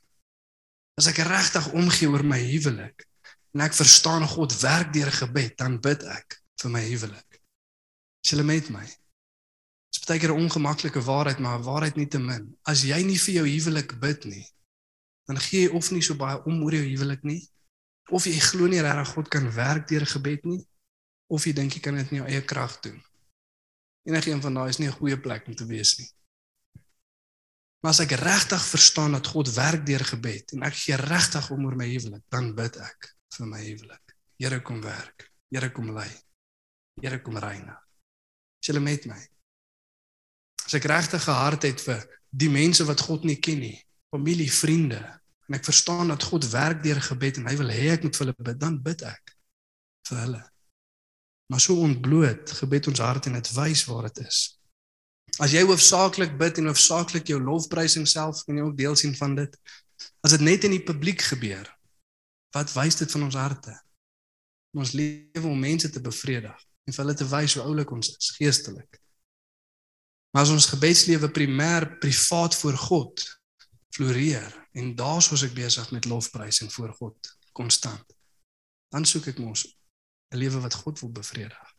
As 1.00 1.08
ek 1.10 1.22
regtig 1.26 1.72
omgee 1.74 2.08
oor 2.10 2.22
my 2.22 2.38
huwelik 2.38 3.06
en 3.54 3.64
ek 3.64 3.76
verstaan 3.76 4.26
God 4.28 4.54
werk 4.60 4.92
deur 4.94 5.10
gebed, 5.14 5.56
dan 5.58 5.80
bid 5.82 6.04
ek 6.06 6.38
vir 6.62 6.74
my 6.74 6.82
huwelik. 6.84 7.40
Is 8.24 8.32
julle 8.32 8.46
met 8.46 8.70
my? 8.72 8.84
Dit 8.84 10.02
is 10.02 10.08
baie 10.08 10.20
keer 10.20 10.34
'n 10.34 10.44
ongemaklike 10.44 11.00
waarheid, 11.00 11.38
maar 11.38 11.58
'n 11.58 11.64
waarheid 11.64 11.96
nie 11.96 12.08
te 12.08 12.18
min. 12.18 12.56
As 12.64 12.82
jy 12.82 13.02
nie 13.02 13.18
vir 13.18 13.34
jou 13.34 13.46
huwelik 13.46 14.00
bid 14.00 14.24
nie, 14.24 14.46
dan 15.26 15.38
gee 15.38 15.68
jy 15.68 15.74
of 15.74 15.90
nie 15.90 16.02
so 16.02 16.14
baie 16.14 16.42
om 16.44 16.62
oor 16.62 16.74
jou 16.74 16.84
huwelik 16.84 17.22
nie, 17.22 17.48
of 18.10 18.24
jy 18.26 18.38
glo 18.40 18.66
nie 18.66 18.82
regtig 18.82 19.14
God 19.14 19.28
kan 19.28 19.50
werk 19.50 19.88
deur 19.88 20.06
gebed 20.06 20.44
nie, 20.44 20.66
of 21.34 21.46
jy 21.46 21.52
dink 21.56 21.74
jy 21.74 21.82
kan 21.82 21.98
dit 21.98 22.12
in 22.12 22.22
jou 22.22 22.28
eie 22.30 22.42
krag 22.46 22.78
doen. 22.84 23.00
Enige 24.06 24.30
een 24.30 24.42
van 24.44 24.60
daai 24.60 24.68
is 24.68 24.78
nie 24.78 24.88
'n 24.88 24.98
goeie 25.00 25.18
plek 25.20 25.46
om 25.46 25.54
te 25.54 25.66
wees 25.66 25.98
nie. 25.98 26.10
Maar 27.82 27.92
as 27.92 28.00
ek 28.00 28.16
regtig 28.16 28.64
verstaan 28.64 29.12
dat 29.12 29.26
God 29.26 29.52
werk 29.54 29.86
deur 29.86 30.04
gebed 30.04 30.52
en 30.52 30.62
ek 30.62 30.74
gee 30.74 30.96
regtig 30.96 31.50
om 31.50 31.64
oor 31.64 31.76
my 31.76 31.88
huwelik, 31.88 32.22
dan 32.28 32.54
bid 32.54 32.76
ek 32.76 33.16
vir 33.36 33.46
my 33.46 33.60
huwelik. 33.60 34.14
Here 34.38 34.60
kom 34.62 34.80
werk. 34.80 35.32
Here 35.50 35.70
kom 35.70 35.92
lei. 35.92 36.10
Here 37.02 37.20
kom 37.22 37.36
reinig. 37.36 37.80
Is 38.60 38.70
julle 38.70 38.80
met 38.80 39.04
my? 39.06 39.20
As 40.64 40.74
ek 40.74 40.88
regtig 40.88 41.28
'n 41.28 41.40
hart 41.44 41.62
het 41.62 41.80
vir 41.80 42.00
die 42.30 42.48
mense 42.48 42.84
wat 42.84 43.00
God 43.00 43.24
nie 43.24 43.36
ken 43.36 43.60
nie, 43.60 43.84
familie, 44.10 44.50
vriende, 44.50 45.20
en 45.48 45.54
ek 45.54 45.64
verstaan 45.64 46.08
dat 46.08 46.22
God 46.22 46.48
werk 46.50 46.82
deur 46.82 47.00
gebed 47.00 47.36
en 47.36 47.46
hy 47.46 47.56
wil 47.56 47.68
hê 47.68 47.92
ek 47.92 48.02
moet 48.02 48.16
vir 48.16 48.26
hulle 48.26 48.44
bid, 48.48 48.60
dan 48.60 48.82
bid 48.82 49.02
ek 49.02 49.36
vir 50.08 50.18
hulle. 50.24 50.42
Maar 51.52 51.60
so 51.60 51.76
ontbloot 51.76 52.50
gebed 52.60 52.86
ons 52.88 53.02
hart 53.04 53.26
en 53.28 53.36
dit 53.36 53.50
wys 53.56 53.84
waar 53.84 54.08
dit 54.08 54.24
is. 54.24 54.42
As 55.42 55.52
jy 55.52 55.64
hoofsaaklik 55.66 56.36
bid 56.38 56.60
en 56.60 56.70
hoofsaaklik 56.70 57.28
jou 57.28 57.40
lofprysing 57.42 58.06
self 58.08 58.44
kan 58.46 58.58
jy 58.58 58.66
ook 58.68 58.76
deel 58.78 58.96
sien 58.96 59.16
van 59.18 59.34
dit. 59.38 59.56
As 60.24 60.36
dit 60.36 60.44
net 60.46 60.64
in 60.64 60.76
die 60.76 60.84
publiek 60.84 61.22
gebeur, 61.26 61.66
wat 62.54 62.72
wys 62.76 63.00
dit 63.00 63.10
van 63.10 63.26
ons 63.26 63.38
harte? 63.38 63.74
Ons 64.74 64.94
lewe 64.94 65.48
om 65.48 65.58
mense 65.58 65.90
te 65.90 66.02
bevredig 66.02 66.54
en 66.84 66.94
vir 66.94 67.02
hulle 67.02 67.16
te 67.18 67.26
wys 67.28 67.56
hoe 67.56 67.64
oulik 67.64 67.92
ons 67.94 68.10
is 68.14 68.30
geestelik. 68.38 69.00
Maar 70.34 70.46
as 70.46 70.54
ons 70.54 70.70
gebedslewe 70.72 71.30
primêr 71.30 71.86
privaat 72.02 72.56
voor 72.58 72.78
God 72.78 73.22
floreer 73.94 74.50
en 74.74 74.94
daarsoos 74.98 75.44
ek 75.46 75.54
besig 75.54 75.90
met 75.94 76.08
lofprysing 76.10 76.72
voor 76.74 76.94
God 76.98 77.30
konstant, 77.54 78.06
dan 78.90 79.06
soek 79.06 79.30
ek 79.30 79.38
mos 79.42 79.66
'n 80.34 80.38
lewe 80.42 80.60
wat 80.60 80.74
God 80.74 81.00
wil 81.00 81.10
bevredig. 81.10 81.74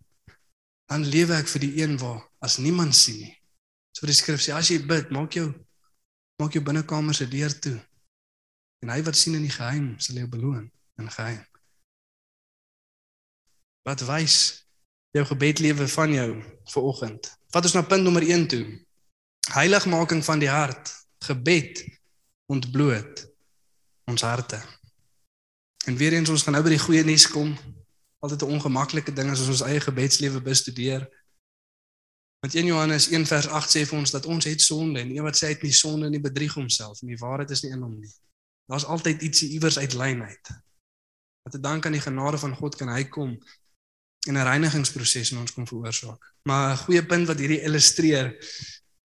Dan 0.86 1.06
lewe 1.06 1.34
ek 1.34 1.48
vir 1.48 1.62
die 1.62 1.82
een 1.82 1.98
waar 1.98 2.24
as 2.40 2.58
niemand 2.58 2.96
sien 2.96 3.20
nie. 3.20 3.36
So 3.92 4.06
die 4.06 4.16
skrif 4.16 4.42
sê 4.42 4.54
as 4.54 4.70
jy 4.70 4.80
bid, 4.86 5.12
maak 5.12 5.34
jou 5.34 5.52
maak 6.42 6.54
jou 6.54 6.64
binnekamer 6.64 7.16
se 7.16 7.28
deur 7.28 7.60
toe. 7.60 7.80
En 8.84 8.92
hy 8.92 9.02
wat 9.04 9.16
sien 9.18 9.36
in 9.36 9.46
die 9.48 9.54
geheim 9.56 9.96
sal 10.00 10.20
jou 10.20 10.28
beloon 10.28 10.72
in 11.00 11.12
geheim. 11.12 11.46
Wat 13.88 14.04
wys 14.08 14.66
jou 15.16 15.24
gebedlewe 15.26 15.88
van 15.88 16.12
jou 16.14 16.30
vir 16.74 16.84
oggend? 16.84 17.32
Wat 17.56 17.66
is 17.66 17.74
nou 17.74 17.86
punt 17.88 18.04
nommer 18.04 18.24
1 18.24 18.48
toe? 18.52 18.66
Heiligmaking 19.56 20.24
van 20.26 20.42
die 20.42 20.50
hart, 20.50 20.92
gebed 21.24 21.86
ontbloot 22.52 23.24
ons 24.12 24.22
harte. 24.22 24.60
En 25.86 25.96
weer 25.98 26.14
eens 26.14 26.30
ons 26.30 26.44
gaan 26.44 26.58
nou 26.58 26.64
by 26.66 26.76
die 26.76 26.82
goeie 26.82 27.04
nuus 27.06 27.30
kom. 27.32 27.56
Altyd 28.26 28.42
'n 28.42 28.54
ongemaklike 28.58 29.14
ding 29.14 29.30
as 29.30 29.40
ons 29.44 29.54
ons 29.54 29.66
eie 29.70 29.80
gebedslewe 29.80 30.42
bestudeer. 30.42 31.06
Want 32.42 32.56
1 32.56 32.66
Johannes 32.66 33.08
1 33.10 33.26
vers 33.26 33.48
8 33.48 33.70
sê 33.70 33.86
vir 33.86 33.98
ons 33.98 34.12
dat 34.12 34.26
ons 34.26 34.46
het 34.46 34.62
sonde 34.62 35.00
en 35.00 35.10
een 35.14 35.24
wat 35.24 35.38
sê 35.38 35.48
hy 35.48 35.54
het 35.54 35.66
nie 35.66 35.74
sonde 35.74 36.10
nie 36.10 36.22
bedrieg 36.22 36.54
homself 36.54 37.02
en 37.02 37.14
die 37.14 37.22
waarheid 37.22 37.52
is 37.52 37.62
nie 37.62 37.72
in 37.72 37.82
hom 37.82 38.00
nie. 38.00 38.14
Daar's 38.66 38.86
altyd 38.86 39.22
ietsie 39.22 39.50
iewers 39.58 39.78
uit 39.78 39.94
lyn 39.94 40.22
uit. 40.22 40.50
Dat 41.46 41.52
dit 41.58 41.64
dan 41.64 41.82
kan 41.82 41.94
die 41.94 42.02
genade 42.02 42.38
van 42.38 42.56
God 42.56 42.76
kan 42.76 42.90
hy 42.90 43.04
kom 43.04 43.38
en 44.28 44.38
'n 44.38 44.48
reinigingsproses 44.50 45.32
in 45.32 45.38
ons 45.38 45.54
kom 45.54 45.68
veroorsaak. 45.68 46.22
Maar 46.50 46.72
'n 46.74 46.84
goeie 46.86 47.06
punt 47.06 47.28
wat 47.28 47.40
hierdie 47.40 47.62
illustreer 47.62 48.34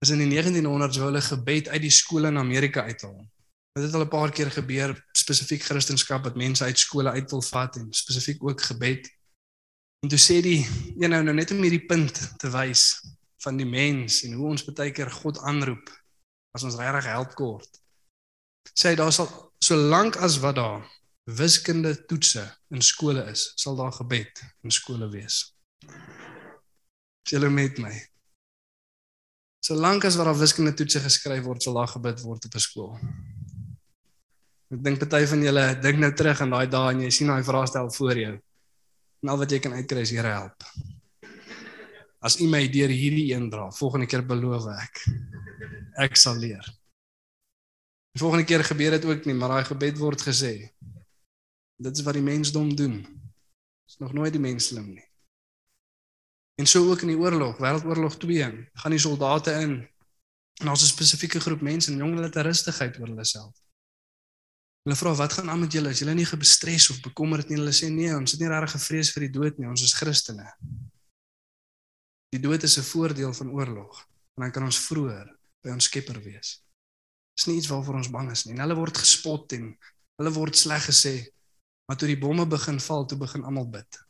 is 0.00 0.10
in 0.10 0.18
die 0.18 0.30
1900s 0.32 0.96
wou 0.96 1.08
hulle 1.10 1.20
gebed 1.20 1.68
uit 1.68 1.82
die 1.82 1.90
skole 1.92 2.28
in 2.28 2.38
Amerika 2.38 2.82
uithaal. 2.82 3.28
Dit 3.72 3.84
het 3.84 3.94
al 3.94 4.04
'n 4.04 4.08
paar 4.08 4.32
keer 4.32 4.50
gebeur 4.50 4.96
spesifiek 5.30 5.62
Christendom 5.62 6.22
wat 6.22 6.34
mense 6.34 6.64
uit 6.64 6.78
skole 6.78 7.10
uit 7.10 7.30
wil 7.30 7.42
vat 7.42 7.76
en 7.76 7.92
spesifiek 7.94 8.42
ook 8.42 8.60
gebed. 8.60 9.06
En 10.02 10.08
toe 10.08 10.18
sê 10.18 10.40
die 10.42 10.66
een 10.98 11.10
nou 11.10 11.22
nou 11.22 11.34
net 11.34 11.50
om 11.54 11.62
hierdie 11.62 11.86
punt 11.86 12.18
te 12.40 12.50
wys 12.50 12.98
van 13.44 13.56
die 13.56 13.68
mens 13.68 14.22
en 14.26 14.34
hoe 14.34 14.48
ons 14.50 14.64
baie 14.66 14.90
keer 14.90 15.10
God 15.10 15.38
aanroep 15.46 15.92
as 16.56 16.64
ons 16.66 16.78
regtig 16.80 17.06
help 17.12 17.36
kort. 17.38 17.78
Sê 18.74 18.92
hy 18.92 18.98
daar 18.98 19.12
sal 19.14 19.28
solank 19.62 20.18
as 20.18 20.40
wat 20.42 20.58
daar 20.58 20.82
wiskunde 21.30 21.94
toetse 22.10 22.42
in 22.74 22.82
skole 22.82 23.22
is, 23.30 23.52
sal 23.60 23.76
daar 23.78 23.92
gebed 23.94 24.42
in 24.64 24.74
skole 24.74 25.06
wees. 25.12 25.44
Julle 27.30 27.52
met 27.52 27.78
my? 27.78 27.92
Solank 29.62 30.08
as 30.08 30.16
wat 30.18 30.26
daar 30.26 30.40
wiskunde 30.40 30.74
toetse 30.74 31.04
geskryf 31.04 31.44
word, 31.46 31.62
sal 31.62 31.78
daar 31.78 31.92
gebid 31.92 32.24
word 32.24 32.50
op 32.50 32.54
'n 32.54 32.66
skool. 32.66 32.96
Ek 34.70 34.82
dink 34.86 35.00
party 35.02 35.26
van 35.26 35.40
julle 35.42 35.64
dink 35.82 35.98
nou 35.98 36.12
terug 36.14 36.40
aan 36.44 36.52
daai 36.54 36.68
dae 36.70 36.94
en 36.94 37.00
jy 37.02 37.10
sien 37.10 37.30
daai 37.32 37.42
vraestel 37.42 37.88
voor 37.90 38.18
jou. 38.18 38.34
En 39.20 39.32
al 39.32 39.38
wat 39.40 39.50
jy 39.50 39.58
kan 39.62 39.74
uitkry 39.74 40.04
is 40.06 40.12
Here 40.14 40.30
help. 40.30 40.66
As 42.22 42.36
U 42.38 42.46
my 42.52 42.60
deur 42.70 42.92
hierdie 42.92 43.32
een 43.32 43.48
dra, 43.50 43.70
volgende 43.74 44.06
keer 44.06 44.22
beloof 44.26 44.68
ek 44.76 45.02
ek 46.06 46.16
sal 46.16 46.38
leer. 46.38 46.62
Die 48.14 48.22
volgende 48.22 48.46
keer 48.46 48.62
gebeur 48.64 48.94
dit 48.94 49.04
ook 49.10 49.26
nie, 49.26 49.34
maar 49.34 49.56
daai 49.56 49.66
gebed 49.68 49.98
word 49.98 50.22
gesê. 50.22 50.54
Dit 51.80 51.96
is 51.98 52.04
wat 52.06 52.14
die 52.14 52.24
mensdom 52.24 52.70
doen. 52.76 53.00
Dit 53.02 53.94
is 53.94 53.98
nog 53.98 54.14
nooit 54.14 54.32
die 54.32 54.42
mens 54.42 54.70
slim 54.70 54.92
nie. 54.94 55.06
En 56.60 56.66
so 56.66 56.84
ook 56.90 57.02
in 57.02 57.14
die 57.14 57.18
oorlog, 57.18 57.58
Wêreldoorlog 57.58 58.18
2, 58.20 58.48
gaan 58.82 58.94
die 58.94 59.02
soldate 59.02 59.54
in 59.64 59.74
en 60.60 60.66
daar's 60.66 60.82
'n 60.82 60.94
spesifieke 60.94 61.40
groep 61.40 61.60
mense 61.60 61.90
en 61.90 61.98
jong 61.98 62.14
hulle 62.14 62.28
het 62.28 62.36
rustigheid 62.36 62.98
oor 63.00 63.08
hulle 63.08 63.24
self. 63.24 63.56
Hulle 64.84 64.96
vra 64.96 65.12
wat 65.14 65.32
gaan 65.36 65.50
aan 65.52 65.60
met 65.60 65.72
julle? 65.72 65.90
Is 65.92 66.00
julle 66.00 66.14
nie 66.16 66.28
gebestres 66.28 66.88
of 66.90 67.00
bekommerd 67.04 67.50
nie? 67.50 67.58
Hulle 67.60 67.74
sê 67.76 67.90
nee, 67.92 68.12
ons 68.16 68.32
het 68.32 68.40
nie 68.40 68.48
regtig 68.48 68.78
gevrees 68.78 69.10
vir 69.12 69.26
die 69.26 69.34
dood 69.34 69.58
nie. 69.60 69.68
Ons 69.68 69.84
is 69.84 69.92
Christene. 69.98 70.46
Die 72.32 72.40
dood 72.40 72.64
is 72.64 72.78
'n 72.78 72.86
voordeel 72.88 73.34
van 73.34 73.50
oorlog. 73.50 74.06
En 74.36 74.42
dan 74.46 74.52
kan 74.52 74.64
ons 74.64 74.78
vroeër 74.78 75.28
by 75.62 75.70
ons 75.70 75.84
Skepper 75.84 76.20
wees. 76.22 76.62
Dis 77.36 77.46
nie 77.46 77.56
iets 77.56 77.68
waarvoor 77.68 77.94
ons 77.94 78.10
bang 78.10 78.30
is 78.30 78.44
nie. 78.44 78.54
En 78.54 78.60
hulle 78.60 78.74
word 78.74 78.96
gespot 78.96 79.52
en 79.52 79.76
hulle 80.16 80.32
word 80.32 80.56
sleg 80.56 80.84
gesê. 80.88 81.28
Maar 81.86 81.96
toe 81.96 82.08
die 82.08 82.18
bomme 82.18 82.46
begin 82.46 82.80
val, 82.80 83.06
toe 83.06 83.18
begin 83.18 83.44
almal 83.44 83.68
bid. 83.68 84.00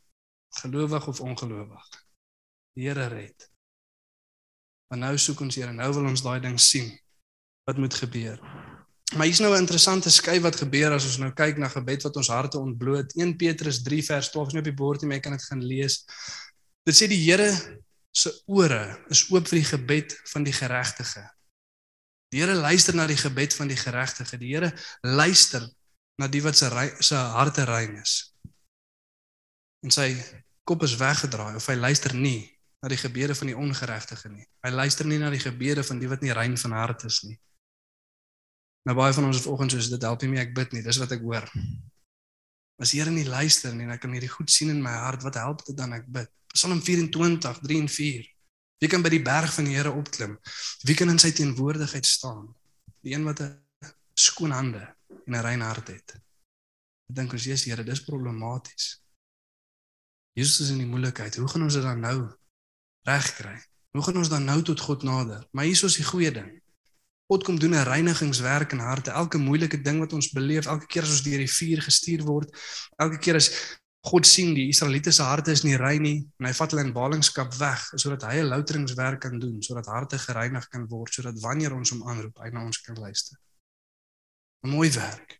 Gelowig 0.61 1.07
of 1.07 1.21
ongelowig. 1.21 1.87
Die 2.75 2.87
Here 2.87 3.07
red. 3.07 3.51
Maar 4.89 4.99
nou 4.99 5.17
soek 5.17 5.39
ons 5.39 5.55
Here, 5.55 5.73
nou 5.73 5.93
wil 5.93 6.05
ons 6.05 6.21
daai 6.21 6.39
ding 6.39 6.59
sien. 6.59 6.99
Wat 7.65 7.77
moet 7.77 7.93
gebeur? 7.93 8.60
Maar 9.15 9.25
hier's 9.27 9.39
nou 9.39 9.53
'n 9.53 9.59
interessante 9.59 10.09
skuif 10.09 10.41
wat 10.41 10.55
gebeur 10.55 10.91
as 10.91 11.03
ons 11.05 11.17
nou 11.17 11.31
kyk 11.33 11.57
na 11.57 11.67
gebed 11.67 12.01
wat 12.01 12.15
ons 12.15 12.27
harte 12.27 12.57
ontbloot. 12.59 13.13
1 13.15 13.35
Petrus 13.35 13.81
3 13.83 14.03
vers 14.03 14.29
12 14.29 14.47
is 14.47 14.53
nie 14.53 14.61
op 14.61 14.69
die 14.69 14.81
bord 14.83 15.01
nie, 15.01 15.07
maar 15.07 15.17
jy 15.17 15.21
kan 15.21 15.31
dit 15.31 15.43
gaan 15.43 15.63
lees. 15.63 16.05
Dit 16.83 16.95
sê 16.95 17.07
die 17.07 17.23
Here 17.23 17.51
se 18.11 18.31
ore 18.45 19.03
is 19.09 19.29
oop 19.31 19.47
vir 19.47 19.59
die 19.59 19.67
gebed 19.67 20.15
van 20.33 20.43
die 20.43 20.53
geregtige. 20.53 21.29
Die 22.31 22.39
Here 22.39 22.55
luister 22.55 22.95
na 22.95 23.07
die 23.07 23.19
gebed 23.19 23.53
van 23.53 23.67
die 23.67 23.77
geregtige. 23.77 24.37
Die 24.37 24.55
Here 24.55 24.71
luister 25.01 25.69
na 26.17 26.27
die 26.27 26.41
wat 26.41 26.57
se 26.57 26.95
se 26.99 27.15
harte 27.15 27.63
rein 27.63 27.99
is. 27.99 28.33
En 29.83 29.91
sy 29.91 30.15
kop 30.63 30.83
is 30.83 30.95
weggedraai 30.95 31.55
of 31.55 31.67
hy 31.67 31.75
luister 31.75 32.15
nie 32.15 32.47
na 32.81 32.87
die 32.87 32.97
gebede 32.97 33.35
van 33.35 33.47
die 33.47 33.57
ongeregtige 33.57 34.29
nie. 34.29 34.45
Hy 34.63 34.69
luister 34.71 35.05
nie 35.05 35.17
na 35.17 35.29
die 35.29 35.43
gebede 35.43 35.83
van 35.83 35.99
die 35.99 36.07
wat 36.07 36.21
nie 36.21 36.31
rein 36.31 36.57
van 36.57 36.71
hart 36.71 37.03
is 37.03 37.23
nie. 37.27 37.39
Nou 38.87 38.95
baie 38.97 39.13
van 39.13 39.27
ons 39.29 39.43
vanoggend 39.45 39.75
soos 39.75 39.89
dit 39.91 40.05
help 40.07 40.23
nie 40.25 40.41
ek 40.41 40.53
bid 40.57 40.71
nie, 40.73 40.83
dis 40.85 40.99
wat 41.01 41.11
ek 41.13 41.21
hoor. 41.21 41.45
As 42.81 42.93
Here 42.97 43.11
nie 43.13 43.27
luister 43.27 43.75
nie 43.77 43.85
en 43.85 43.93
ek 43.93 44.01
kan 44.01 44.13
hierdie 44.15 44.31
goed 44.31 44.49
sien 44.49 44.71
in 44.73 44.81
my 44.81 44.93
hart, 45.03 45.21
wat 45.21 45.37
help 45.37 45.61
dit 45.67 45.77
dan 45.77 45.93
ek 45.93 46.07
bid? 46.09 46.31
Psalm 46.55 46.81
24, 46.81 47.61
3 47.61 47.77
en 47.77 47.89
4. 47.89 48.25
Wie 48.81 48.89
kan 48.89 49.03
by 49.05 49.11
die 49.13 49.21
berg 49.21 49.53
van 49.53 49.69
die 49.69 49.75
Here 49.77 49.93
opklim? 49.93 50.39
Wie 50.87 50.95
kan 50.97 51.13
in 51.13 51.21
sy 51.21 51.29
teenwoordigheid 51.37 52.07
staan? 52.09 52.49
Die 53.05 53.13
een 53.13 53.27
wat 53.27 53.41
'n 53.45 53.53
skoon 54.17 54.51
hande 54.51 54.81
en 55.27 55.35
'n 55.35 55.45
rein 55.45 55.61
hart 55.61 55.87
het. 55.87 56.17
Ek 57.09 57.15
dink 57.15 57.33
ons 57.33 57.45
Jesus 57.45 57.65
Here, 57.65 57.83
dis 57.83 58.03
problematies. 58.03 59.01
Jesus 60.33 60.59
is 60.59 60.69
in 60.69 60.79
die 60.79 60.87
moeilikheid. 60.87 61.35
Hoe 61.35 61.47
gaan 61.47 61.63
ons 61.63 61.73
dit 61.73 61.83
dan 61.83 61.99
nou 61.99 62.31
regkry? 63.03 63.61
Hoe 63.91 64.03
gaan 64.03 64.17
ons 64.17 64.29
dan 64.29 64.45
nou 64.45 64.61
tot 64.61 64.79
God 64.79 65.03
nader? 65.03 65.47
Maar 65.51 65.67
hier 65.67 65.83
is 65.83 65.95
die 65.95 66.07
goeie 66.07 66.31
ding. 66.31 66.61
God 67.31 67.43
kom 67.47 67.59
doen 67.59 67.75
'n 67.75 67.87
reinigingswerk 67.87 68.71
in 68.71 68.79
harte. 68.83 69.11
Elke 69.11 69.37
moeilike 69.37 69.81
ding 69.81 69.99
wat 69.99 70.13
ons 70.13 70.31
beleef, 70.31 70.65
elke 70.65 70.85
keer 70.85 71.03
as 71.03 71.15
ons 71.15 71.23
deur 71.23 71.37
die 71.37 71.53
vuur 71.57 71.81
gestuur 71.81 72.23
word, 72.27 72.49
elke 72.97 73.17
keer 73.17 73.35
as 73.35 73.47
God 74.03 74.25
sien 74.25 74.53
die 74.53 74.67
Israeliete 74.67 75.11
se 75.11 75.23
harte 75.23 75.51
is 75.51 75.63
nie 75.63 75.77
rein 75.77 76.01
nie 76.01 76.27
en 76.39 76.45
hy 76.45 76.53
vat 76.57 76.71
hulle 76.71 76.83
in 76.83 76.93
ballingskap 76.93 77.53
weg 77.59 77.83
sodat 77.95 78.23
hy 78.23 78.41
'n 78.41 78.49
louteringswerk 78.49 79.21
kan 79.21 79.39
doen, 79.39 79.61
sodat 79.61 79.85
harte 79.85 80.17
gereinig 80.17 80.67
kan 80.69 80.87
word, 80.89 81.13
sodat 81.13 81.39
wanneer 81.39 81.73
ons 81.73 81.89
hom 81.89 82.03
aanroep, 82.03 82.37
hy 82.41 82.49
na 82.49 82.65
ons 82.65 82.81
kan 82.81 82.95
luister. 82.95 83.37
'n 84.65 84.69
Mooi 84.69 84.89
werk. 84.91 85.39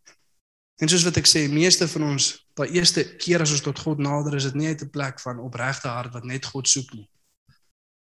En 0.82 0.88
soos 0.88 1.04
wat 1.04 1.18
ek 1.18 1.28
sê, 1.28 1.50
meeste 1.50 1.88
van 1.88 2.04
ons, 2.04 2.46
daai 2.56 2.70
eerste 2.70 3.04
keer 3.18 3.42
as 3.42 3.52
ons 3.52 3.62
tot 3.62 3.80
God 3.80 3.98
nader, 3.98 4.36
is 4.36 4.44
dit 4.44 4.56
nie 4.56 4.68
uit 4.68 4.82
'n 4.82 4.90
plek 4.90 5.20
van 5.20 5.40
opregte 5.40 5.88
hart 5.88 6.14
wat 6.14 6.24
net 6.24 6.46
God 6.46 6.68
soek 6.68 6.94
nie. 6.94 7.10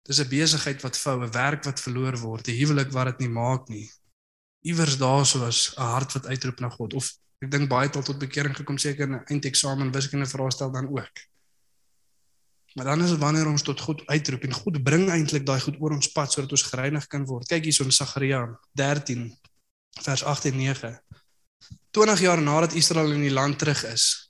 Dis 0.06 0.20
'n 0.20 0.28
besigheid 0.28 0.82
wat 0.82 0.98
vou, 0.98 1.22
'n 1.22 1.32
werk 1.32 1.64
wat 1.64 1.80
verloor 1.80 2.16
word, 2.18 2.48
'n 2.48 2.58
huwelik 2.60 2.92
wat 2.92 3.06
dit 3.06 3.18
nie 3.18 3.34
maak 3.34 3.68
nie. 3.68 3.90
Iewers 4.62 4.96
daarso 4.98 5.46
is 5.46 5.74
'n 5.76 5.82
hart 5.82 6.12
wat 6.12 6.26
uitroep 6.26 6.60
na 6.60 6.68
God 6.68 6.94
of 6.94 7.12
Ek 7.44 7.50
dink 7.52 7.68
baie 7.68 7.88
tot 7.92 8.06
tot 8.08 8.18
bekering 8.18 8.54
gekom 8.56 8.78
seker 8.80 9.04
in 9.04 9.16
'n 9.16 9.24
eindeksamen 9.28 9.92
wiskunde 9.92 10.26
vraestel 10.26 10.70
dan 10.72 10.88
ook. 10.88 11.16
Maar 12.74 12.84
dan 12.84 13.02
is 13.02 13.10
dit 13.10 13.18
wanneer 13.18 13.46
ons 13.46 13.62
tot 13.62 13.80
God 13.80 14.06
uitroep 14.06 14.42
en 14.42 14.52
God 14.52 14.82
bring 14.82 15.10
eintlik 15.10 15.46
daai 15.46 15.60
goed 15.60 15.76
oor 15.80 15.92
ons 15.92 16.12
pad 16.12 16.32
sodat 16.32 16.50
ons 16.50 16.62
gereinig 16.62 17.06
kan 17.06 17.24
word. 17.24 17.48
Kyk 17.48 17.64
hierson 17.64 17.92
Sagaria 17.92 18.58
13 18.72 19.36
vers 20.02 20.24
8 20.24 20.44
en 20.44 20.56
9. 20.56 21.00
20 21.90 22.20
jaar 22.20 22.42
nadat 22.42 22.72
Israel 22.72 23.12
in 23.12 23.20
die 23.22 23.32
land 23.32 23.58
terug 23.58 23.84
is, 23.84 24.25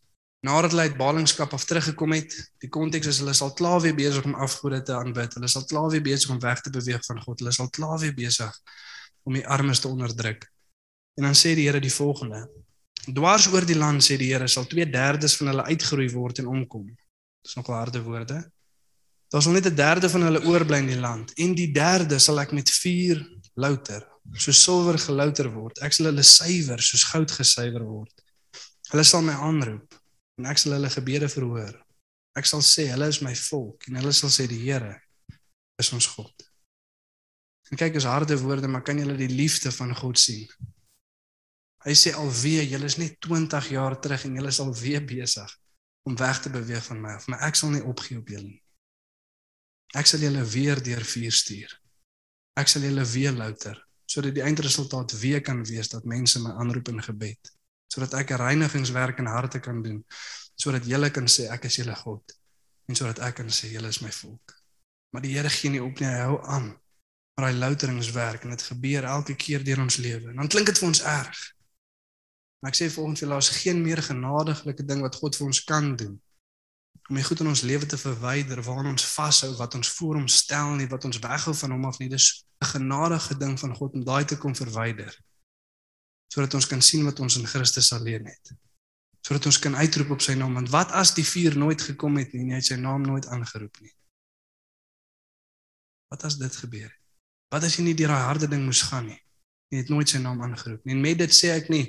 nadat 0.47 0.75
hulle 0.75 0.87
uit 0.87 0.97
ballingskap 0.99 1.55
af 1.57 1.65
teruggekom 1.67 2.13
het, 2.15 2.35
die 2.63 2.69
konteks 2.71 3.09
is 3.11 3.19
hulle 3.23 3.35
sal 3.35 3.53
klaar 3.59 3.81
weer 3.83 3.95
besig 3.97 4.27
om 4.29 4.37
afgode 4.47 4.83
te 4.87 4.95
aanbid. 4.95 5.35
Hulle 5.39 5.49
sal 5.51 5.65
klaar 5.67 5.89
weer 5.91 6.05
besig 6.05 6.31
om 6.31 6.39
weg 6.43 6.61
te 6.63 6.71
beweeg 6.71 7.03
van 7.09 7.23
God. 7.23 7.41
Hulle 7.43 7.55
sal 7.57 7.71
klaar 7.75 7.99
weer 8.03 8.15
besig 8.15 8.61
om 9.27 9.35
die 9.35 9.47
armes 9.57 9.83
te 9.83 9.91
onderdruk. 9.91 10.47
En 11.19 11.27
dan 11.27 11.35
sê 11.35 11.55
die 11.57 11.67
Here 11.67 11.81
die 11.83 11.93
volgende: 11.93 12.45
Dwars 13.07 13.49
oor 13.51 13.67
die 13.67 13.79
land 13.79 14.05
sê 14.05 14.19
die 14.21 14.31
Here 14.33 14.49
sal 14.49 14.69
2/3 14.71 15.39
van 15.41 15.53
hulle 15.53 15.67
uitgeroei 15.73 16.11
word 16.15 16.39
en 16.43 16.53
omkom. 16.53 16.87
Dis 17.43 17.59
nog 17.59 17.73
harde 17.73 18.03
woorde. 18.03 18.45
Daar 19.33 19.43
sal 19.43 19.53
net 19.53 19.67
'n 19.67 19.75
derde 19.75 20.11
van 20.11 20.23
hulle 20.23 20.45
oorbly 20.45 20.79
in 20.79 20.93
die 20.95 21.01
land 21.01 21.33
en 21.35 21.55
die 21.55 21.73
derde 21.73 22.19
sal 22.19 22.41
ek 22.41 22.53
met 22.53 22.71
vuur 22.71 23.27
louter, 23.55 24.07
soos 24.33 24.63
silwer 24.63 24.99
gelouter 24.99 25.51
word. 25.51 25.79
Ek 25.83 25.93
sal 25.93 26.07
hulle 26.07 26.23
suiwer 26.23 26.81
soos 26.83 27.05
goud 27.05 27.31
gesuiwer 27.31 27.83
word. 27.83 28.13
Hulle 28.91 29.05
sal 29.05 29.23
my 29.23 29.33
aanroep 29.33 30.06
en 30.37 30.49
ek 30.51 30.61
sal 30.61 30.77
hulle 30.77 30.91
gebede 30.93 31.29
verhoor. 31.33 31.75
Ek 32.37 32.49
sal 32.49 32.63
sê 32.65 32.91
hulle 32.93 33.09
is 33.09 33.23
my 33.25 33.33
volk 33.49 33.87
en 33.89 33.99
hulle 34.01 34.13
sal 34.17 34.33
sê 34.33 34.47
die 34.51 34.61
Here 34.67 34.95
is 35.81 35.93
ons 35.97 36.09
God. 36.13 36.35
En 37.73 37.81
kyk, 37.81 37.97
is 37.99 38.07
harde 38.07 38.37
woorde, 38.39 38.69
maar 38.71 38.85
kan 38.87 38.99
jy 39.01 39.17
die 39.19 39.33
liefde 39.33 39.73
van 39.75 39.95
God 39.97 40.21
sien? 40.21 40.45
Hy 41.87 41.95
sê 41.99 42.13
alweer, 42.19 42.67
julle 42.67 42.87
is 42.87 42.99
net 42.99 43.17
20 43.25 43.73
jaar 43.75 43.97
terug 44.03 44.27
en 44.27 44.37
julle 44.39 44.53
is 44.53 44.61
alweer 44.63 45.03
besig 45.07 45.57
om 46.07 46.15
weg 46.19 46.39
te 46.43 46.53
beweeg 46.55 46.85
van 46.87 47.01
my 47.03 47.17
maar 47.27 47.43
ek 47.49 47.59
sal 47.59 47.73
nie 47.75 47.83
opgee 47.83 48.21
op 48.21 48.29
julle 48.31 48.53
nie. 48.53 48.63
Ek 49.97 50.07
sal 50.07 50.23
julle 50.23 50.45
weer 50.51 50.83
deur 50.83 51.03
vuur 51.07 51.35
stuur. 51.35 51.73
Ek 52.59 52.71
sal 52.71 52.87
julle 52.87 53.05
weer 53.15 53.35
louter 53.35 53.83
sodat 54.07 54.37
die 54.37 54.45
eindresultaat 54.47 55.17
weer 55.19 55.41
kan 55.43 55.65
wees 55.67 55.91
dat 55.91 56.05
mense 56.07 56.39
my 56.39 56.53
aanroep 56.63 56.93
in 56.93 57.03
gebed, 57.03 57.51
sodat 57.87 58.15
ek 58.15 58.31
'n 58.31 58.43
reinigingswerk 58.43 59.19
in 59.19 59.27
harte 59.27 59.61
kan 59.61 59.83
doen, 59.83 60.05
sodat 60.55 60.87
julle 60.87 61.11
kan 61.11 61.27
sê 61.27 61.49
ek 61.51 61.65
is 61.65 61.77
julle 61.77 61.95
God 61.95 62.25
en 62.89 62.95
sodat 62.95 63.19
ek 63.19 63.35
kan 63.35 63.49
sê 63.51 63.71
julle 63.73 63.89
is 63.89 64.01
my 64.01 64.13
volk. 64.13 64.55
Maar 65.13 65.23
die 65.23 65.35
Here 65.37 65.51
gee 65.51 65.71
nie 65.71 65.83
op 65.83 65.99
nie, 66.01 66.09
hy 66.09 66.21
hou 66.29 66.41
aan. 66.47 66.77
Maar 67.37 67.51
hy 67.51 67.57
louteringswerk 67.59 68.45
en 68.45 68.51
dit 68.51 68.63
gebeur 68.63 69.05
elke 69.05 69.35
keer 69.35 69.65
deur 69.65 69.81
ons 69.81 69.97
lewe. 69.97 70.35
Dan 70.35 70.49
klink 70.49 70.67
dit 70.67 70.79
vir 70.79 70.89
ons 70.89 71.03
erg. 71.03 71.39
Maar 72.61 72.71
ek 72.71 72.79
sê 72.79 72.91
volgens 72.91 73.21
julle 73.21 73.33
daar's 73.33 73.49
geen 73.49 73.83
meer 73.83 74.03
genadigelike 74.03 74.85
ding 74.85 75.01
wat 75.01 75.15
God 75.15 75.37
vir 75.37 75.47
ons 75.47 75.65
kan 75.65 75.97
doen 75.97 76.21
om 77.09 77.15
die 77.15 77.25
goed 77.25 77.41
in 77.41 77.47
ons 77.47 77.63
lewe 77.63 77.87
te 77.87 77.99
verwyder 77.99 78.63
waaraan 78.67 78.95
ons 78.95 79.07
vashou 79.15 79.53
wat 79.61 79.75
ons 79.79 79.91
voor 79.99 80.19
hom 80.19 80.29
stel 80.29 80.75
nie 80.79 80.89
wat 80.91 81.05
ons 81.07 81.21
weghou 81.23 81.55
van 81.55 81.75
hom 81.77 81.85
af 81.87 81.99
nie 82.03 82.09
dis 82.11 82.47
'n 82.65 82.67
genadige 82.73 83.37
ding 83.39 83.59
van 83.61 83.75
God 83.75 83.95
om 83.95 84.05
daai 84.05 84.25
te 84.25 84.37
kom 84.37 84.55
verwyder 84.55 85.15
sodat 86.33 86.55
ons 86.59 86.69
kan 86.71 86.83
sien 86.83 87.05
wat 87.09 87.21
ons 87.25 87.39
in 87.41 87.49
Christus 87.49 87.93
alleen 87.97 88.27
het 88.31 88.55
sodat 89.27 89.47
ons 89.51 89.59
kan 89.59 89.75
uitroep 89.75 90.17
op 90.17 90.25
sy 90.25 90.35
naam 90.39 90.55
want 90.59 90.73
wat 90.75 90.95
as 90.95 91.15
die 91.19 91.27
vuur 91.27 91.59
nooit 91.59 91.83
gekom 91.83 92.19
het 92.23 92.35
nie 92.35 92.45
en 92.47 92.57
hy 92.57 92.63
het 92.63 92.71
sy 92.73 92.81
naam 92.81 93.07
nooit 93.07 93.27
aangeroep 93.27 93.83
nie 93.83 93.95
wat 96.15 96.25
as 96.29 96.39
dit 96.39 96.63
gebeur 96.65 96.89
het 96.89 97.03
wat 97.55 97.65
as 97.67 97.79
jy 97.79 97.87
nie 97.87 97.99
deur 97.99 98.15
daai 98.15 98.27
harde 98.31 98.51
ding 98.51 98.65
moes 98.67 98.83
gaan 98.91 99.09
nie 99.11 99.21
jy 99.75 99.83
het 99.83 99.91
nooit 99.91 100.11
sy 100.11 100.23
naam 100.23 100.43
aangeroep 100.47 100.85
nie 100.87 100.95
en 100.99 101.05
met 101.05 101.19
dit 101.19 101.35
sê 101.35 101.55
ek 101.59 101.71
nie 101.73 101.87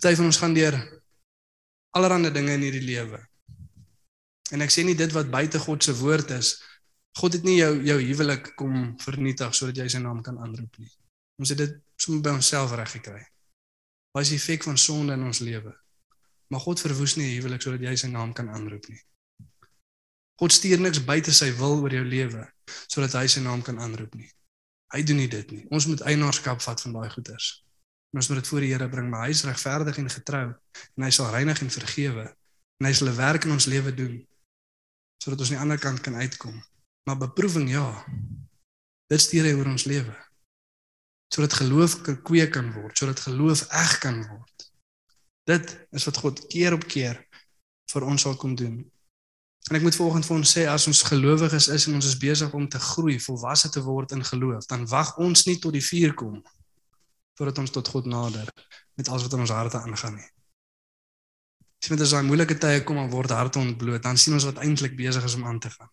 Party 0.00 0.16
van 0.16 0.30
ons 0.30 0.38
gaan 0.40 0.54
deur 0.56 0.76
allerlei 1.90 2.30
dinge 2.32 2.54
in 2.56 2.62
hierdie 2.64 2.86
lewe. 2.86 3.18
En 4.54 4.64
ek 4.64 4.72
sê 4.72 4.84
nie 4.86 4.96
dit 4.96 5.12
wat 5.12 5.28
buite 5.30 5.60
God 5.60 5.84
se 5.84 5.92
woord 5.98 6.32
is. 6.38 6.54
God 7.20 7.36
het 7.36 7.44
nie 7.44 7.58
jou 7.58 7.72
jou 7.84 7.98
huwelik 8.00 8.52
kom 8.56 8.94
vernietig 9.02 9.52
sodat 9.54 9.82
jy 9.82 9.88
sy 9.92 10.00
naam 10.00 10.22
kan 10.24 10.38
aanroep 10.40 10.78
nie. 10.80 10.88
Ons 11.42 11.52
het 11.52 11.60
dit 11.60 11.74
sommer 12.00 12.22
by 12.24 12.34
onsself 12.38 12.72
reg 12.72 12.90
gekry. 12.96 13.22
Wat 14.14 14.24
is 14.26 14.32
die 14.32 14.40
effek 14.40 14.64
van 14.66 14.78
sonde 14.78 15.14
in 15.14 15.22
ons 15.28 15.42
lewe? 15.44 15.74
Maar 16.50 16.60
God 16.64 16.82
verwoes 16.82 17.14
nie 17.20 17.28
huwelik 17.36 17.62
sodat 17.62 17.84
jy 17.84 17.94
sy 18.00 18.10
naam 18.10 18.32
kan 18.34 18.48
aanroep 18.50 18.88
nie. 18.90 18.98
God 20.40 20.54
stuur 20.56 20.80
niks 20.80 21.02
buite 21.04 21.32
sy 21.36 21.50
wil 21.58 21.82
oor 21.84 21.94
jou 21.94 22.04
lewe 22.06 22.46
sodat 22.88 23.14
hy 23.20 23.26
sy 23.30 23.42
naam 23.44 23.62
kan 23.62 23.78
aanroep 23.78 24.14
nie. 24.18 24.30
Hy 24.94 25.02
doen 25.06 25.20
nie 25.20 25.28
dit 25.30 25.52
nie. 25.54 25.64
Ons 25.70 25.86
moet 25.86 26.00
eienaarskap 26.08 26.62
vat 26.64 26.80
van 26.86 26.96
daai 26.96 27.10
goeders. 27.12 27.50
En 28.10 28.18
ons 28.18 28.30
moet 28.30 28.40
dit 28.40 28.48
voor 28.50 28.64
die 28.64 28.70
Here 28.72 28.88
bring, 28.90 29.06
maar 29.10 29.28
hy 29.28 29.34
is 29.36 29.44
regverdig 29.46 30.00
en 30.02 30.10
getrou 30.10 30.46
en 30.50 31.06
hy 31.06 31.10
sal 31.14 31.30
reinig 31.30 31.60
en 31.62 31.70
vergewe 31.70 32.26
en 32.80 32.88
hy 32.88 32.92
sal 32.96 33.12
'n 33.12 33.16
werk 33.20 33.44
in 33.44 33.54
ons 33.54 33.68
lewe 33.70 33.94
doen 33.94 34.16
sodat 35.20 35.40
ons 35.44 35.50
aan 35.50 35.56
die 35.56 35.62
ander 35.62 35.78
kant 35.78 36.00
kan 36.00 36.16
uitkom. 36.16 36.56
Maar 37.04 37.18
beproewing 37.28 37.70
ja. 37.70 38.04
Dit 39.10 39.20
stuur 39.20 39.44
hy 39.44 39.52
oor 39.52 39.68
ons 39.68 39.84
lewe. 39.84 40.14
Sodat 41.30 41.52
geloof 41.60 42.00
gekweek 42.06 42.52
kan 42.56 42.72
word, 42.74 42.98
sodat 42.98 43.20
geloof 43.22 43.66
eg 43.70 43.98
kan 44.02 44.22
word. 44.26 44.70
Dit 45.46 45.74
is 45.94 46.06
wat 46.08 46.16
God 46.22 46.46
keer 46.50 46.74
op 46.74 46.86
keer 46.90 47.20
vir 47.90 48.06
ons 48.06 48.22
sal 48.22 48.36
kom 48.38 48.54
doen. 48.58 48.80
En 49.70 49.76
ek 49.78 49.84
moet 49.84 49.94
volgens 49.94 50.26
vir 50.26 50.36
ons 50.36 50.52
sê 50.56 50.64
as 50.70 50.86
ons 50.90 51.02
gelowiges 51.06 51.68
is 51.70 51.86
en 51.86 51.98
ons 51.98 52.06
is 52.06 52.18
besig 52.18 52.54
om 52.56 52.66
te 52.68 52.80
groei, 52.82 53.18
volwasse 53.22 53.70
te 53.70 53.82
word 53.84 54.14
in 54.16 54.24
geloof, 54.26 54.66
dan 54.70 54.86
wag 54.90 55.16
ons 55.22 55.44
nie 55.46 55.58
tot 55.62 55.76
die 55.76 55.84
vuur 55.84 56.14
kom 56.18 56.40
voordat 57.38 57.58
ons 57.62 57.72
tot 57.72 57.88
God 57.88 58.08
nader 58.10 58.48
met 58.98 59.08
alles 59.08 59.22
wat 59.24 59.32
in 59.32 59.44
ons 59.46 59.52
harte 59.54 59.78
aangaan 59.80 60.18
nie. 60.18 60.26
Sien 61.80 61.94
met 61.94 62.02
as 62.04 62.12
daai 62.12 62.26
moeilike 62.28 62.58
tye 62.60 62.82
kom 62.84 62.98
en 63.00 63.08
word 63.12 63.32
harte 63.32 63.62
ontbloot, 63.62 64.02
dan 64.04 64.18
sien 64.20 64.36
ons 64.36 64.44
wat 64.44 64.60
eintlik 64.60 64.98
besig 64.98 65.24
is 65.24 65.38
om 65.38 65.46
aan 65.48 65.60
te 65.62 65.70
gaan. 65.72 65.88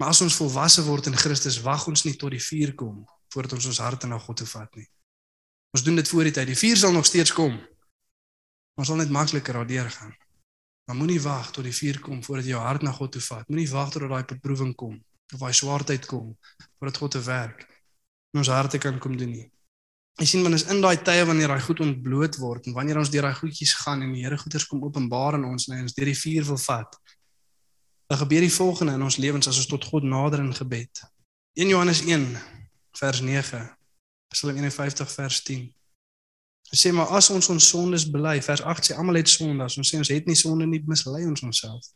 Maar 0.00 0.10
as 0.10 0.22
ons 0.24 0.38
volwasse 0.40 0.82
word 0.88 1.06
in 1.06 1.14
Christus, 1.16 1.60
wag 1.62 1.86
ons 1.86 2.02
nie 2.04 2.16
tot 2.18 2.34
die 2.34 2.42
vuur 2.42 2.74
kom 2.74 3.04
voordat 3.32 3.56
ons 3.58 3.66
ons 3.72 3.82
harte 3.84 4.06
na 4.06 4.18
God 4.18 4.36
toe 4.42 4.46
vat 4.46 4.76
nie. 4.76 4.86
Ons 5.76 5.84
doen 5.84 5.98
dit 5.98 6.08
voor 6.08 6.28
die 6.28 6.32
tyd. 6.32 6.46
Die 6.48 6.58
vuur 6.58 6.76
sal 6.76 6.92
nog 6.92 7.06
steeds 7.06 7.32
kom. 7.36 7.56
Ons 8.76 8.88
sal 8.88 9.00
net 9.00 9.12
makliker 9.12 9.58
daardeur 9.58 9.90
gaan. 9.90 10.14
Maar 10.86 10.96
moenie 10.96 11.20
wag 11.20 11.50
tot 11.50 11.66
die 11.66 11.74
vuur 11.74 11.98
kom 12.00 12.22
voordat 12.22 12.46
jy 12.46 12.54
jou 12.54 12.62
hart 12.62 12.84
na 12.86 12.92
God 12.94 13.12
toe 13.16 13.22
vat. 13.26 13.48
Moenie 13.50 13.68
wag 13.72 13.90
tot 13.90 14.06
daai 14.06 14.24
beproewing 14.30 14.74
kom 14.78 14.96
of 15.34 15.40
daai 15.42 15.52
swaartyd 15.58 16.06
kom 16.06 16.36
voordat 16.78 17.00
God 17.02 17.10
te 17.16 17.22
werk 17.26 17.64
in 18.32 18.42
ons 18.42 18.50
harte 18.52 18.78
kan 18.78 18.98
kom 19.02 19.16
doen 19.18 19.32
nie. 19.32 19.46
Jy 20.20 20.26
sien 20.30 20.44
wanneer 20.44 20.62
ons 20.62 20.70
in 20.72 20.80
daai 20.80 20.96
tye 21.04 21.24
wanneer 21.28 21.50
daai 21.52 21.64
goed 21.64 21.80
ontbloot 21.84 22.38
word 22.40 22.68
en 22.70 22.76
wanneer 22.76 23.00
ons 23.00 23.10
deur 23.12 23.26
daai 23.26 23.36
goedjies 23.36 23.74
gaan 23.82 24.04
en 24.04 24.14
die 24.14 24.22
Here 24.24 24.38
goeders 24.40 24.64
kom 24.70 24.84
openbaar 24.86 25.36
aan 25.36 25.44
ons 25.50 25.66
en 25.68 25.82
ons 25.82 25.96
deur 25.96 26.08
die 26.08 26.16
vuur 26.16 26.46
wil 26.52 26.60
vat. 26.62 26.98
Dan 28.06 28.20
gebeur 28.22 28.46
die 28.46 28.54
volgende 28.54 28.94
in 28.96 29.02
ons 29.02 29.18
lewens 29.20 29.50
as 29.50 29.58
ons 29.60 29.68
tot 29.68 29.84
God 29.90 30.06
nader 30.06 30.44
in 30.44 30.54
gebed. 30.54 31.02
1 31.58 31.72
Johannes 31.74 32.04
1 32.06 32.30
vers 32.98 33.20
9. 33.20 33.62
Psalm 34.34 34.56
51 34.56 35.10
vers 35.12 35.40
10. 35.42 35.66
Hy 36.66 36.76
sê 36.76 36.92
maar 36.92 37.12
as 37.14 37.30
ons 37.30 37.48
ons 37.52 37.68
sondes 37.70 38.08
bely, 38.10 38.40
vers 38.42 38.62
8 38.62 38.90
sê 38.90 38.96
almal 38.98 39.20
het 39.20 39.30
sonde, 39.30 39.62
as 39.64 39.76
ons 39.78 39.92
sê 39.92 40.00
ons 40.00 40.10
het 40.10 40.26
nie 40.26 40.38
sonde 40.38 40.66
nie, 40.66 40.82
mislei 40.86 41.24
ons 41.26 41.44
onsself. 41.46 41.92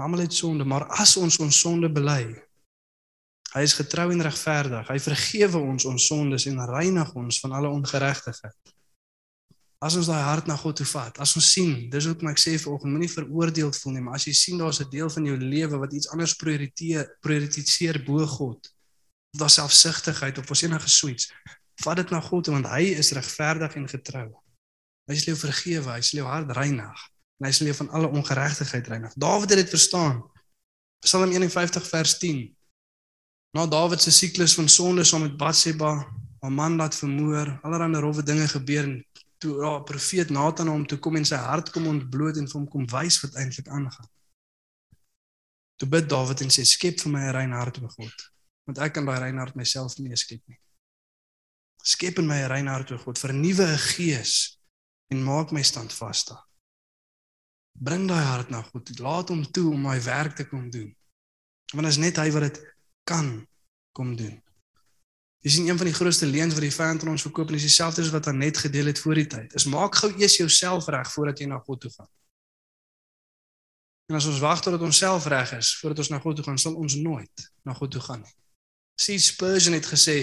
Almal 0.00 0.24
het 0.24 0.34
sonde, 0.34 0.64
maar 0.64 0.88
as 0.98 1.16
ons 1.20 1.38
ons 1.38 1.60
sonde 1.60 1.90
bely, 1.92 2.24
Hy 3.50 3.64
is 3.66 3.74
getrou 3.74 4.12
en 4.14 4.22
regverdig. 4.22 4.86
Hy 4.86 4.98
vergewe 5.02 5.60
ons 5.72 5.86
ons 5.90 6.04
sondes 6.06 6.46
en 6.46 6.60
reinig 6.70 7.08
ons 7.18 7.40
van 7.42 7.56
alle 7.58 7.70
ongeregtigheid. 7.74 8.74
As 9.82 9.96
ons 9.96 10.10
daai 10.10 10.20
hart 10.22 10.46
na 10.46 10.58
God 10.60 10.76
toe 10.78 10.86
vat, 10.86 11.16
as 11.24 11.32
ons 11.40 11.46
sien, 11.54 11.72
dis 11.90 12.06
maar 12.20 12.34
ek 12.36 12.42
sê 12.42 12.52
vanoggend, 12.60 12.92
moenie 12.92 13.10
veroordeeld 13.10 13.78
voel 13.80 13.96
nie, 13.96 14.02
maar 14.04 14.18
as 14.20 14.26
jy 14.28 14.34
sien 14.36 14.60
daar's 14.60 14.80
'n 14.84 14.90
deel 14.92 15.08
van 15.10 15.24
jou 15.26 15.36
lewe 15.40 15.80
wat 15.80 15.94
iets 15.96 16.10
anders 16.12 16.36
prioriteer, 16.36 17.08
prioritiseer 17.24 18.04
bo 18.04 18.26
God, 18.26 18.70
of 19.30 19.40
daar 19.40 19.50
selfsugtigheid 19.50 20.38
of 20.38 20.48
was 20.48 20.62
enige 20.62 20.88
suits, 20.88 21.32
vat 21.84 21.96
dit 21.96 22.10
na 22.10 22.20
God 22.20 22.46
want 22.46 22.66
hy 22.66 22.92
is 23.00 23.12
regverdig 23.16 23.74
en 23.74 23.88
getrou. 23.88 24.28
Hy 25.10 25.16
sal 25.16 25.32
jou 25.32 25.40
vergewe, 25.40 25.90
hy 25.90 26.00
sal 26.04 26.22
jou 26.22 26.28
hart 26.28 26.52
reinig 26.56 27.08
en 27.40 27.48
hy 27.48 27.52
sal 27.56 27.70
jou 27.70 27.76
van 27.78 27.90
alle 27.96 28.08
ongeregtigheid 28.20 28.88
reinig. 28.92 29.12
Dawid 29.16 29.54
het 29.54 29.62
dit 29.62 29.70
verstaan. 29.72 30.20
Psalm 31.00 31.30
51 31.32 31.86
vers 31.88 32.18
10 32.20 32.42
Na 33.50 33.66
Dawid 33.66 34.02
se 34.02 34.12
siklus 34.14 34.54
van 34.54 34.68
sonde 34.68 35.04
saam 35.04 35.22
met 35.22 35.36
Batseba, 35.36 36.06
haar 36.40 36.52
man 36.52 36.76
laat 36.76 36.94
vermoor, 36.94 37.58
allerlei 37.62 38.00
rowwe 38.00 38.22
dinge 38.22 38.46
gebeur 38.48 38.84
en 38.84 39.04
toe 39.42 39.56
daar 39.60 39.82
profeet 39.82 40.30
Nathan 40.30 40.66
na 40.66 40.72
hom 40.72 40.86
toe 40.86 40.98
kom 40.98 41.16
en 41.16 41.26
sy 41.26 41.38
hart 41.40 41.72
kom 41.74 41.88
ontbloot 41.90 42.38
en 42.38 42.46
vir 42.46 42.58
hom 42.58 42.68
kom 42.70 42.84
wys 42.92 43.18
wat 43.24 43.34
eintlik 43.40 43.68
aangaan. 43.68 44.10
Toe 45.80 45.88
bid 45.88 46.06
Dawid 46.08 46.44
en 46.44 46.52
sê 46.54 46.62
skep 46.68 47.00
vir 47.00 47.12
my 47.12 47.22
'n 47.26 47.34
rein 47.34 47.56
hart 47.56 47.82
o 47.82 47.88
God, 47.88 48.30
want 48.70 48.82
ek 48.86 48.94
kan 48.94 49.08
daai 49.08 49.18
rein 49.18 49.40
hart 49.42 49.58
myself 49.58 49.98
nie 49.98 50.14
skep 50.16 50.42
nie. 50.46 50.58
Skep 51.82 52.20
in 52.22 52.28
my 52.28 52.38
'n 52.44 52.50
rein 52.50 52.70
hart 52.70 52.92
o 52.92 52.98
God, 52.98 53.18
vernuwe 53.18 53.66
'n 53.66 53.78
gees 53.96 54.58
en 55.10 55.24
maak 55.24 55.50
my 55.50 55.62
standvastig. 55.62 56.38
Bring 57.74 58.06
daai 58.06 58.22
hart 58.22 58.50
na 58.50 58.62
God, 58.62 58.98
laat 58.98 59.28
hom 59.28 59.42
toe 59.50 59.72
om 59.72 59.82
my 59.82 59.98
werk 60.02 60.36
te 60.36 60.44
kom 60.44 60.70
doen. 60.70 60.94
Want 61.72 61.86
dit 61.86 61.96
is 61.96 61.98
net 61.98 62.16
hy 62.16 62.30
wat 62.30 62.42
dit 62.42 62.60
kan 63.04 63.46
kom 63.92 64.16
doen. 64.16 64.42
Dis 65.40 65.56
een 65.56 65.76
van 65.76 65.86
die 65.86 65.94
grootste 65.94 66.26
leuns 66.26 66.52
wat 66.52 66.62
die 66.62 66.74
vyand 66.74 67.02
aan 67.02 67.14
ons 67.16 67.22
verkoop 67.22 67.48
en 67.48 67.54
dis 67.54 67.62
dieselfde 67.62 68.02
as 68.02 68.10
wat 68.10 68.26
hy 68.26 68.32
net 68.32 68.58
gedeel 68.58 68.86
het 68.86 68.98
voor 68.98 69.14
die 69.14 69.26
tyd. 69.26 69.54
Is 69.54 69.64
maak 69.64 69.94
gou 69.94 70.12
eers 70.18 70.36
jouself 70.36 70.86
reg 70.86 71.12
voordat 71.12 71.38
jy 71.38 71.46
na 71.46 71.58
God 71.58 71.80
toe 71.80 71.90
gaan. 71.90 72.10
En 74.10 74.16
as 74.16 74.26
ons 74.26 74.42
wag 74.42 74.60
totdat 74.60 74.82
ons 74.82 74.98
self 74.98 75.26
reg 75.26 75.52
is 75.56 75.78
voordat 75.78 75.98
ons 75.98 76.08
na 76.10 76.18
God 76.18 76.36
toe 76.36 76.44
gaan, 76.44 76.58
sal 76.58 76.74
ons 76.74 76.94
nooit 76.94 77.50
na 77.64 77.74
God 77.74 77.90
toe 77.90 78.02
gaan 78.02 78.20
nie. 78.20 78.39
See 79.00 79.18
Spurgeon 79.18 79.78
het 79.78 79.88
gesê 79.88 80.16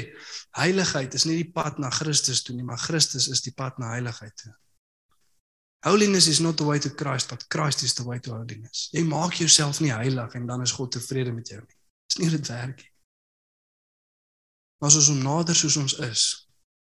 heiligheid 0.58 1.14
is 1.18 1.26
nie 1.26 1.40
die 1.42 1.52
pad 1.54 1.80
na 1.82 1.90
Christus 1.94 2.44
toe 2.46 2.56
nie, 2.56 2.66
maar 2.66 2.82
Christus 2.82 3.28
is 3.34 3.42
die 3.46 3.54
pad 3.58 3.80
na 3.82 3.96
heiligheid 3.96 4.36
toe. 4.38 4.54
Holiness 5.88 6.28
is 6.28 6.40
not 6.40 6.58
the 6.58 6.66
way 6.66 6.80
to 6.80 6.90
Christ, 6.90 7.30
but 7.30 7.48
Christ 7.50 7.84
is 7.84 7.94
the 7.94 8.06
way 8.06 8.20
to 8.20 8.36
holiness. 8.36 8.90
Jy 8.94 9.04
maak 9.08 9.38
jouself 9.40 9.80
nie 9.82 9.94
heilig 9.94 10.34
en 10.38 10.48
dan 10.50 10.62
is 10.66 10.74
God 10.78 10.92
tevrede 10.94 11.34
met 11.34 11.50
jou 11.50 11.62
nie. 11.62 11.78
Dis 12.10 12.20
nie 12.20 12.30
hoe 12.30 12.38
dit 12.38 12.54
werk 12.54 12.82
nie. 12.84 12.94
Maar 14.78 14.92
as 14.92 15.00
ons 15.02 15.10
hom 15.10 15.22
nader 15.26 15.58
soos 15.58 15.78
ons 15.82 15.98
is, 16.06 16.26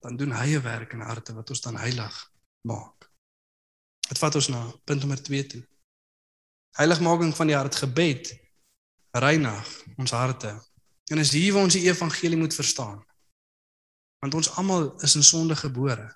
dan 0.05 0.17
doen 0.21 0.33
hy 0.33 0.57
'n 0.57 0.63
werk 0.63 0.93
in 0.93 1.01
harte 1.01 1.35
wat 1.35 1.51
ons 1.51 1.61
dan 1.61 1.77
heilig 1.77 2.17
maak. 2.69 3.11
Dit 4.09 4.19
vat 4.19 4.35
ons 4.35 4.49
na 4.49 4.73
punt 4.85 5.01
nommer 5.01 5.23
2 5.23 5.47
toe. 5.47 5.63
Heiligmaking 6.77 7.35
van 7.37 7.47
die 7.47 7.57
hart 7.57 7.77
gebed 7.77 8.33
reinig 9.13 9.69
ons 9.97 10.11
harte. 10.11 10.61
En 11.13 11.19
is 11.19 11.33
hier 11.33 11.53
waar 11.53 11.67
ons 11.69 11.77
die 11.77 11.87
evangelie 11.89 12.39
moet 12.39 12.55
verstaan. 12.55 13.01
Want 14.25 14.35
ons 14.35 14.51
almal 14.57 14.95
is 15.05 15.15
in 15.15 15.25
sonde 15.25 15.57
gebore. 15.57 16.07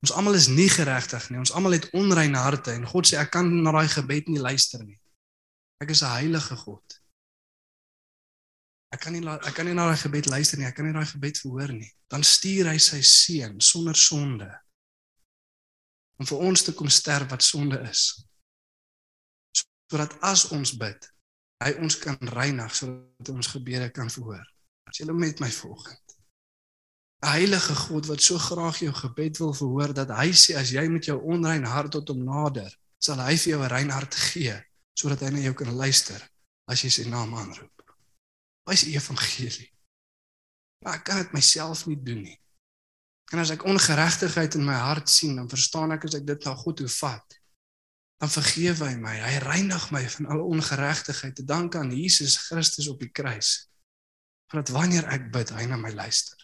Ons 0.00 0.12
almal 0.12 0.36
is 0.36 0.48
nie 0.48 0.68
geregtig 0.68 1.28
nie. 1.30 1.38
Ons 1.40 1.52
almal 1.52 1.76
het 1.76 1.90
onreine 1.96 2.40
harte 2.40 2.72
en 2.72 2.88
God 2.88 3.08
sê 3.08 3.20
ek 3.20 3.32
kan 3.36 3.48
na 3.64 3.72
daai 3.76 3.88
gebed 3.88 4.28
nie 4.28 4.40
luister 4.40 4.84
nie. 4.84 5.00
Ek 5.80 5.90
is 5.90 6.02
'n 6.02 6.12
heilige 6.20 6.56
God. 6.56 7.00
Ek 8.92 9.00
kan 9.00 9.12
nie 9.12 9.22
ek 9.28 9.54
kan 9.54 9.66
nie 9.66 9.74
na 9.74 9.86
daai 9.86 10.00
gebed 10.00 10.26
luister 10.26 10.58
nie. 10.58 10.66
Ek 10.66 10.74
kan 10.74 10.84
nie 10.84 10.92
daai 10.92 11.06
gebed 11.06 11.38
verhoor 11.38 11.72
nie. 11.72 11.92
Dan 12.08 12.22
stuur 12.22 12.66
hy 12.66 12.78
sy 12.78 13.00
seun 13.02 13.60
sonder 13.60 13.96
sonde 13.96 14.50
om 16.20 16.26
vir 16.26 16.38
ons 16.38 16.62
te 16.62 16.72
kom 16.76 16.88
sterf 16.88 17.30
wat 17.30 17.42
sonde 17.42 17.78
is. 17.88 18.02
Sodat 19.90 20.12
as 20.20 20.44
ons 20.52 20.76
bid, 20.76 21.08
hy 21.64 21.72
ons 21.84 21.98
kan 22.00 22.16
reinig 22.32 22.74
sodat 22.76 23.34
ons 23.34 23.52
gebede 23.52 23.90
kan 23.92 24.10
verhoor. 24.10 24.46
As 24.88 24.98
jy 24.98 25.06
met 25.12 25.40
my 25.40 25.50
volgend. 25.50 26.16
'n 27.20 27.28
Heilige 27.28 27.74
God 27.74 28.06
wat 28.06 28.22
so 28.22 28.38
graag 28.38 28.78
jou 28.80 28.92
gebed 28.92 29.36
wil 29.38 29.52
verhoor 29.52 29.92
dat 29.92 30.08
hy 30.08 30.32
sê 30.32 30.56
as 30.56 30.70
jy 30.72 30.88
met 30.88 31.04
jou 31.04 31.18
onrein 31.20 31.64
hart 31.64 31.92
tot 31.92 32.08
hom 32.08 32.24
nader, 32.24 32.72
sal 32.98 33.20
hy 33.20 33.36
vir 33.36 33.50
jou 33.52 33.60
'n 33.62 33.68
rein 33.68 33.90
hart 33.90 34.14
gee 34.14 34.56
sodat 34.96 35.20
hy 35.20 35.30
na 35.30 35.40
jou 35.40 35.54
kan 35.54 35.74
luister 35.76 36.20
as 36.66 36.82
jy 36.82 36.90
sy 36.90 37.04
naam 37.08 37.34
aanroep. 37.34 37.82
Wat 38.64 38.74
is 38.74 38.84
die 38.88 38.96
evangelie? 38.96 39.70
Maar 40.84 40.94
ek 40.94 41.04
kan 41.04 41.16
dit 41.16 41.32
myself 41.32 41.86
nie 41.86 42.02
doen 42.02 42.22
nie. 42.22 42.40
En 43.32 43.38
as 43.38 43.50
ek 43.50 43.64
ongeregtigheid 43.64 44.54
in 44.54 44.64
my 44.64 44.74
hart 44.74 45.08
sien, 45.08 45.36
dan 45.36 45.48
verstaan 45.48 45.92
ek 45.92 46.04
as 46.04 46.14
ek 46.14 46.26
dit 46.26 46.44
na 46.44 46.54
God 46.54 46.76
toe 46.76 46.88
vat, 46.88 47.39
dan 48.20 48.28
vergewe 48.28 48.84
hy 48.84 48.96
my. 49.00 49.14
Hy 49.16 49.36
reinig 49.46 49.86
my 49.94 50.02
van 50.12 50.26
alle 50.34 50.44
ongeregtigheid. 50.52 51.34
Te 51.36 51.44
dank 51.44 51.76
aan 51.78 51.92
Jesus 51.96 52.36
Christus 52.36 52.88
op 52.92 53.00
die 53.00 53.08
kruis. 53.08 53.70
Dat 54.52 54.68
wanneer 54.74 55.06
ek 55.08 55.30
bid, 55.32 55.52
hy 55.56 55.64
na 55.70 55.78
my 55.80 55.92
luister. 55.94 56.36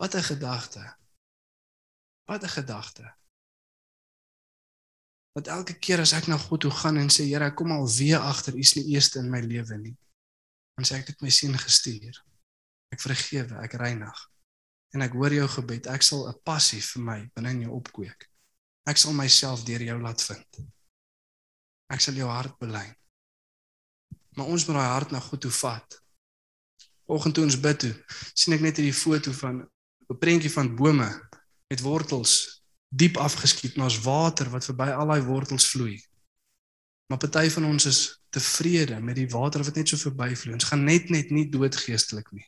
Wat 0.00 0.14
'n 0.16 0.24
gedagte. 0.24 0.96
Wat 2.24 2.42
'n 2.42 2.54
gedagte. 2.56 3.14
Dat 5.36 5.46
elke 5.46 5.78
keer 5.78 6.00
as 6.00 6.12
ek 6.12 6.26
na 6.26 6.38
God 6.38 6.60
toe 6.60 6.70
gaan 6.70 6.96
en 6.96 7.10
sê 7.10 7.28
Here, 7.28 7.44
ek 7.44 7.54
kom 7.54 7.72
al 7.72 7.86
weer 7.98 8.18
agter 8.18 8.54
U 8.54 8.58
is 8.58 8.74
nie 8.74 8.94
eerste 8.94 9.18
in 9.18 9.30
my 9.30 9.40
lewe 9.40 9.76
nie 9.76 9.96
en 10.78 10.84
sê 10.84 10.96
ek 10.96 11.12
het 11.12 11.20
my 11.20 11.28
seun 11.28 11.58
gestuur. 11.58 12.24
Ek 12.88 13.00
vergewe, 13.00 13.60
ek 13.60 13.72
reinig. 13.72 14.30
En 14.96 15.02
ek 15.02 15.12
hoor 15.12 15.32
jou 15.32 15.48
gebed. 15.48 15.86
Ek 15.86 16.02
sal 16.02 16.28
'n 16.28 16.40
passie 16.42 16.80
vir 16.80 17.02
my 17.02 17.30
binne 17.34 17.50
in 17.50 17.60
jou 17.60 17.72
opkweek. 17.76 18.29
Ek 18.88 18.96
sal 18.96 19.12
myself 19.16 19.64
deur 19.64 19.82
jou 19.82 19.98
laat 20.00 20.22
vind. 20.22 20.60
Ek 21.90 22.00
sal 22.00 22.14
jou 22.14 22.28
hart 22.30 22.56
bely. 22.62 22.86
Maar 24.38 24.46
ons 24.46 24.64
moet 24.66 24.78
daai 24.78 24.94
hart 24.94 25.10
na 25.10 25.20
God 25.20 25.40
toe 25.40 25.52
vat. 25.52 25.98
Oggend 27.10 27.34
toe 27.34 27.44
ons 27.44 27.58
bid 27.60 27.80
toe, 27.82 27.92
sien 28.38 28.54
ek 28.54 28.62
net 28.62 28.78
hierdie 28.78 28.94
foto 28.94 29.32
van 29.42 29.66
'n 30.10 30.18
prentjie 30.18 30.52
van 30.52 30.74
bome 30.76 31.08
met 31.70 31.80
wortels 31.82 32.62
diep 32.90 33.16
afgeskiet 33.16 33.76
en 33.76 33.86
ons 33.86 34.00
water 34.02 34.50
wat 34.50 34.64
verby 34.64 34.90
al 34.90 35.06
daai 35.06 35.22
wortels 35.22 35.68
vloei. 35.70 35.98
Maar 37.10 37.18
party 37.18 37.50
van 37.50 37.64
ons 37.64 37.84
is 37.84 38.00
tevrede 38.30 39.00
met 39.00 39.16
die 39.16 39.28
water 39.28 39.64
wat 39.66 39.74
net 39.74 39.88
so 39.88 39.96
verbyvloei. 39.96 40.54
Ons 40.54 40.68
gaan 40.70 40.84
net 40.84 41.10
net 41.10 41.30
nie 41.30 41.48
dood 41.50 41.76
geestelik 41.76 42.30
nie. 42.32 42.46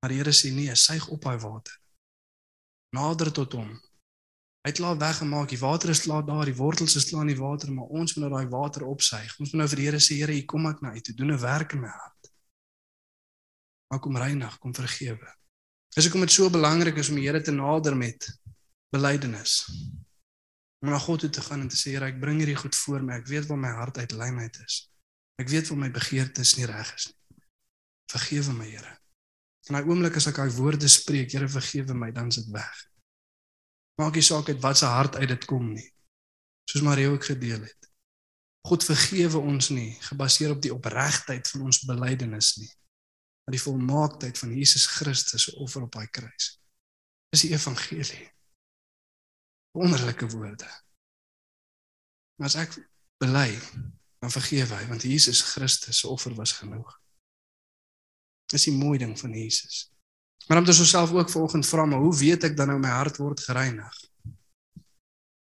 Maar 0.00 0.10
die 0.10 0.18
Here 0.18 0.32
sê 0.34 0.50
nee, 0.54 0.74
suig 0.74 1.08
op 1.08 1.22
daai 1.22 1.38
water. 1.38 1.74
Nader 2.94 3.32
tot 3.32 3.52
hom. 3.52 3.70
Hy 4.66 4.72
het 4.72 4.80
laat 4.82 4.98
weggemaak. 5.00 5.48
Die 5.48 5.60
water 5.60 5.92
is 5.94 6.02
klaar 6.02 6.24
daar, 6.26 6.44
die 6.44 6.56
wortels 6.56 6.96
is 6.98 7.06
klaar 7.08 7.24
in 7.26 7.32
die 7.32 7.40
water, 7.40 7.70
maar 7.72 7.92
ons 7.94 8.14
moet 8.14 8.24
nou 8.26 8.32
daai 8.34 8.50
water 8.52 8.84
opsuig. 8.86 9.30
Ons 9.38 9.52
moet 9.52 9.60
nou 9.62 9.68
vir 9.70 9.80
die 9.80 9.86
Here 9.86 10.00
sê, 10.02 10.18
Here, 10.18 10.34
hier 10.34 10.48
kom 10.50 10.66
ek 10.66 10.82
na 10.82 10.94
U 10.94 11.00
toe. 11.00 11.14
Doen 11.14 11.32
'n 11.32 11.40
werk 11.40 11.72
in 11.72 11.80
my 11.80 11.88
hart. 11.88 12.32
Maar 13.88 14.00
kom 14.00 14.16
reinig, 14.16 14.58
kom 14.58 14.74
vergewe. 14.74 15.34
Dis 15.94 16.04
hoekom 16.04 16.20
dit 16.20 16.30
so 16.30 16.50
belangrik 16.50 16.96
is 16.96 17.08
om 17.08 17.16
die 17.16 17.26
Here 17.26 17.40
te 17.40 17.52
nader 17.52 17.96
met 17.96 18.28
belydenis 18.90 19.64
om 20.80 20.90
na 20.90 20.98
God 20.98 21.20
toe 21.20 21.30
te 21.30 21.42
gaan 21.42 21.60
en 21.60 21.68
te 21.68 21.76
sê 21.76 21.94
Here, 21.94 22.06
ek 22.06 22.20
bring 22.20 22.38
hierdie 22.38 22.58
goed 22.58 22.76
voor 22.76 23.02
my. 23.02 23.18
Ek 23.18 23.26
weet 23.26 23.48
waar 23.50 23.58
my 23.58 23.72
hart 23.80 23.98
uit 23.98 24.12
lynheid 24.14 24.58
is. 24.62 24.90
Ek 25.42 25.48
weet 25.50 25.70
waar 25.70 25.78
my 25.78 25.90
begeertes 25.90 26.54
nie 26.58 26.68
reg 26.70 26.92
is 26.94 27.08
nie. 27.10 27.46
Vergewe 28.12 28.54
my, 28.54 28.68
Here. 28.68 28.94
In 29.68 29.74
daai 29.74 29.88
oomblik 29.90 30.16
as 30.16 30.28
ek 30.30 30.38
daai 30.38 30.54
woorde 30.54 30.88
spreek, 30.88 31.32
Here, 31.34 31.48
vergewe 31.50 31.96
my, 31.98 32.12
dan 32.14 32.30
is 32.30 32.38
dit 32.42 32.52
weg. 32.54 32.84
Maak 33.98 34.14
nie 34.14 34.22
saak 34.22 34.48
uit 34.48 34.60
wat 34.62 34.78
se 34.78 34.86
hart 34.86 35.16
uit 35.18 35.28
dit 35.28 35.44
kom 35.50 35.72
nie. 35.72 35.88
Soos 36.70 36.84
Marie 36.86 37.08
ook 37.08 37.24
gedeel 37.24 37.60
het. 37.60 37.90
God 38.68 38.84
vergewe 38.84 39.38
ons 39.38 39.70
nie 39.72 39.94
gebaseer 40.10 40.52
op 40.52 40.62
die 40.62 40.74
opregtheid 40.74 41.48
van 41.48 41.68
ons 41.70 41.80
belydenis 41.88 42.56
nie, 42.60 42.68
maar 43.44 43.56
die 43.56 43.62
volmaaktheid 43.62 44.38
van 44.38 44.52
Jesus 44.52 44.86
Christus 44.86 45.48
se 45.48 45.54
offer 45.56 45.86
op 45.86 45.92
daai 45.94 46.08
kruis. 46.12 46.50
Dis 47.32 47.46
die 47.46 47.54
evangelie 47.54 48.26
wonderlike 49.78 50.28
woorde. 50.28 50.68
Maar 52.38 52.50
as 52.50 52.56
ek 52.58 52.76
bely, 53.22 53.50
dan 54.18 54.32
vergewe 54.34 54.74
hy 54.74 54.86
want 54.90 55.06
Jesus 55.06 55.42
Christus 55.52 56.02
se 56.02 56.08
offer 56.08 56.34
was 56.34 56.56
genoeg. 56.58 56.90
Dis 58.50 58.66
die 58.68 58.74
mooi 58.74 58.98
ding 58.98 59.14
van 59.18 59.34
Jesus. 59.36 59.86
Maar 60.46 60.58
om 60.58 60.64
dit 60.64 60.80
osself 60.80 61.12
ook 61.12 61.30
vanoggend 61.30 61.66
vra, 61.66 61.84
maar 61.84 61.98
hoe 61.98 62.16
weet 62.16 62.44
ek 62.44 62.56
dan 62.56 62.66
nou 62.66 62.78
my 62.78 62.88
hart 62.88 63.16
word 63.16 63.40
gereinig? 63.40 63.94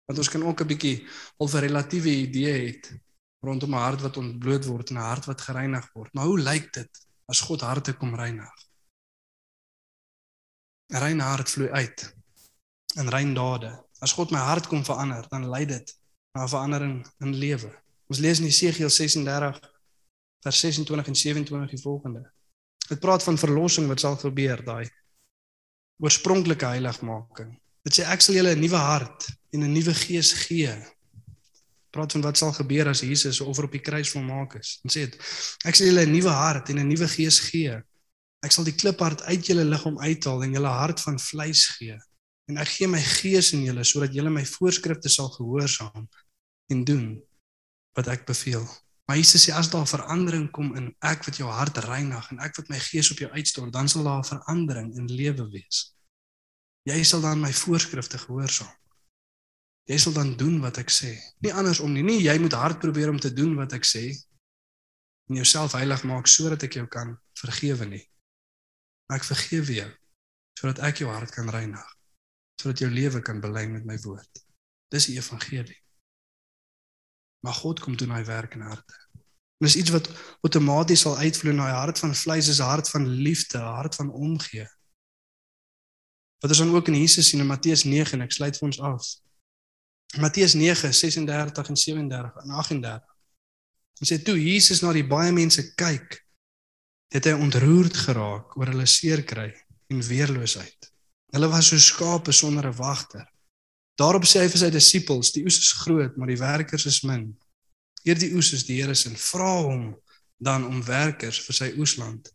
Want 0.06 0.18
ons 0.18 0.30
kan 0.30 0.44
ook 0.44 0.62
'n 0.62 0.68
bietjie 0.68 1.08
al 1.38 1.48
'n 1.48 1.60
relatiewe 1.60 2.10
idee 2.10 2.68
het 2.68 3.00
rondom 3.40 3.70
'n 3.70 3.84
hart 3.86 4.02
wat 4.02 4.18
ontbloot 4.18 4.66
word 4.66 4.90
en 4.90 4.96
'n 4.96 5.10
hart 5.12 5.26
wat 5.26 5.42
gereinig 5.42 5.92
word. 5.94 6.14
Maar 6.14 6.26
hoe 6.26 6.40
lyk 6.40 6.74
dit 6.74 7.08
as 7.26 7.42
God 7.42 7.62
harte 7.62 7.94
kom 7.94 8.16
reinig? 8.16 8.54
'n 10.90 10.98
Reine 10.98 11.24
hart 11.24 11.50
vloei 11.50 11.70
uit 11.70 12.16
in 12.96 13.08
rein 13.08 13.34
dade. 13.34 13.86
As 14.00 14.14
God 14.14 14.32
my 14.32 14.40
hart 14.40 14.68
kom 14.68 14.84
verander, 14.86 15.26
dan 15.30 15.50
lei 15.50 15.66
dit 15.66 16.00
na 16.34 16.44
'n 16.44 16.50
verandering 16.50 17.08
in 17.20 17.36
lewe. 17.36 17.72
Ons 18.08 18.20
lees 18.20 18.40
in 18.40 18.46
Jesegiel 18.46 18.90
36 18.90 19.60
vers 20.40 20.60
26 20.60 21.08
en 21.08 21.16
27 21.16 21.70
die 21.70 21.82
volgende. 21.82 22.32
Dit 22.90 23.00
praat 23.00 23.24
van 23.24 23.38
verlossing 23.38 23.88
wat 23.88 24.02
sal 24.02 24.18
gebeur, 24.18 24.64
daai 24.66 24.90
oorspronklike 26.00 26.66
heiligmaking. 26.66 27.52
Dit 27.84 28.00
sê 28.00 28.06
ek 28.08 28.24
sal 28.24 28.38
julle 28.40 28.56
'n 28.56 28.62
nuwe 28.62 28.80
hart 28.80 29.28
en 29.54 29.64
'n 29.64 29.74
nuwe 29.74 29.94
gees 29.94 30.32
gee. 30.48 30.72
Praat 31.92 32.12
van 32.12 32.22
wat 32.22 32.38
sal 32.38 32.54
gebeur 32.54 32.88
as 32.88 33.02
Jesus 33.02 33.38
se 33.38 33.44
offer 33.44 33.66
op 33.66 33.72
die 33.72 33.84
kruis 33.84 34.12
volmaak 34.12 34.56
is. 34.56 34.80
En 34.84 34.90
sê 34.90 35.10
dit, 35.10 35.16
ek 35.66 35.76
sal 35.76 35.88
julle 35.88 36.06
'n 36.06 36.12
nuwe 36.12 36.30
hart 36.32 36.70
en 36.70 36.80
'n 36.80 36.88
nuwe 36.88 37.08
gees 37.08 37.40
gee. 37.40 37.82
Ek 38.42 38.52
sal 38.52 38.64
die 38.64 38.76
kliphart 38.76 39.22
uit 39.22 39.46
julle 39.46 39.66
liggaam 39.66 40.00
uithaal 40.00 40.44
en 40.44 40.54
julle 40.54 40.68
hart 40.68 41.00
van 41.02 41.20
vleis 41.20 41.66
gee 41.78 42.00
en 42.50 42.58
ek 42.58 42.70
gee 42.74 42.90
my 42.90 43.02
gees 43.02 43.52
in 43.54 43.66
julle 43.68 43.86
sodat 43.86 44.16
julle 44.18 44.32
my 44.34 44.44
voorskrifte 44.46 45.10
sal 45.14 45.30
gehoorsaam 45.36 46.08
en 46.74 46.86
doen 46.86 47.06
wat 47.98 48.10
ek 48.10 48.26
beveel. 48.26 48.66
Maar 49.10 49.18
Jesus 49.18 49.42
sê 49.48 49.54
as 49.58 49.72
daar 49.74 49.88
verandering 49.90 50.52
kom 50.54 50.76
in 50.78 50.92
ek 51.02 51.24
wat 51.26 51.40
jou 51.42 51.50
hart 51.50 51.80
reinig 51.82 52.28
en 52.30 52.42
ek 52.46 52.60
wat 52.60 52.68
my 52.70 52.78
gees 52.78 53.08
op 53.10 53.18
jou 53.24 53.30
uitstort, 53.34 53.72
dan 53.74 53.90
sal 53.90 54.06
daar 54.06 54.22
verandering 54.22 54.92
in 55.02 55.08
lewe 55.10 55.48
wees. 55.50 55.80
Jy 56.86 57.00
sal 57.02 57.24
dan 57.26 57.42
my 57.42 57.50
voorskrifte 57.50 58.22
gehoorsaam. 58.22 58.70
Jy 59.90 59.98
sal 59.98 60.14
dan 60.14 60.36
doen 60.38 60.60
wat 60.62 60.78
ek 60.78 60.94
sê. 60.94 61.16
Nie 61.42 61.56
andersom 61.58 61.90
nie. 61.96 62.06
Nie 62.06 62.20
jy 62.22 62.38
moet 62.38 62.54
hard 62.54 62.78
probeer 62.84 63.10
om 63.10 63.18
te 63.18 63.34
doen 63.34 63.56
wat 63.58 63.74
ek 63.74 63.90
sê 63.90 64.12
en 65.30 65.42
jouself 65.42 65.74
heilig 65.74 66.06
maak 66.06 66.30
sodat 66.30 66.68
ek 66.70 66.78
jou 66.78 66.86
kan 66.86 67.18
vergewe 67.42 67.90
nie. 67.90 68.06
Maar 69.10 69.24
ek 69.24 69.30
vergewe 69.32 69.80
jou 69.82 69.90
sodat 70.60 70.86
ek 70.86 71.02
jou 71.02 71.10
hart 71.10 71.34
kan 71.34 71.50
reinig. 71.50 71.86
Sodat 72.62 72.86
jou 72.86 72.94
lewe 72.94 73.26
kan 73.26 73.42
belyn 73.42 73.74
met 73.74 73.90
my 73.90 73.98
woord. 74.06 74.46
Dis 74.94 75.10
die 75.10 75.18
evangelie. 75.18 75.82
Maar 77.40 77.54
God 77.54 77.80
kom 77.80 77.98
doen 77.98 78.12
hy 78.12 78.24
werk 78.28 78.54
in 78.54 78.62
harte. 78.68 78.98
En 79.60 79.68
dis 79.68 79.76
iets 79.76 79.92
wat 79.92 80.10
outomaties 80.42 81.04
sal 81.04 81.18
uitvloei 81.18 81.56
na 81.56 81.68
'n 81.68 81.80
hart 81.84 82.00
van 82.00 82.16
vleis, 82.16 82.48
is 82.48 82.60
'n 82.60 82.72
hart 82.72 82.90
van 82.90 83.08
liefde, 83.08 83.58
'n 83.58 83.76
hart 83.80 83.96
van 83.96 84.12
omgee. 84.12 84.68
Wat 86.40 86.50
ons 86.52 86.58
dan 86.58 86.76
ook 86.76 86.88
in 86.88 87.00
Jesus 87.00 87.28
sien 87.28 87.40
in 87.40 87.48
Matteus 87.48 87.84
9 87.84 88.14
en 88.14 88.22
ek 88.22 88.32
sluit 88.32 88.58
vir 88.58 88.68
ons 88.68 88.80
af. 88.80 89.04
Matteus 90.18 90.54
9 90.54 90.94
36 90.94 91.68
en 91.68 91.78
37 91.78 92.36
en 92.36 92.50
38. 92.50 93.16
Hy 94.00 94.06
sê 94.08 94.24
toe 94.24 94.38
Jesus 94.40 94.82
na 94.82 94.94
die 94.96 95.08
baie 95.08 95.32
mense 95.32 95.74
kyk, 95.76 96.26
het 97.12 97.26
hy 97.26 97.34
ontroerd 97.36 97.98
geraak 97.98 98.56
oor 98.56 98.72
hulle 98.72 98.86
seer 98.86 99.24
kry 99.24 99.50
en 99.92 100.02
weerloosheid. 100.06 100.92
Hulle 101.34 101.50
was 101.52 101.68
so 101.68 101.78
skape 101.78 102.32
sonder 102.32 102.68
'n 102.68 102.78
wagter. 102.78 103.26
Daarop 104.00 104.24
sê 104.24 104.46
hy 104.46 104.52
vir 104.52 104.62
sy 104.62 104.70
disippels, 104.72 105.34
die 105.36 105.44
oes 105.44 105.58
is 105.60 105.74
groot, 105.82 106.16
maar 106.16 106.30
die 106.32 106.40
werkers 106.40 106.86
is 106.88 107.02
min. 107.04 107.34
Eer 108.08 108.20
die 108.20 108.32
oes 108.32 108.54
is 108.56 108.64
die 108.68 108.78
Here 108.80 108.96
se 108.96 109.10
en 109.12 109.18
vra 109.20 109.56
hom 109.66 109.90
dan 110.40 110.64
om 110.64 110.80
werkers 110.88 111.42
vir 111.44 111.58
sy 111.58 111.68
oesland 111.76 112.32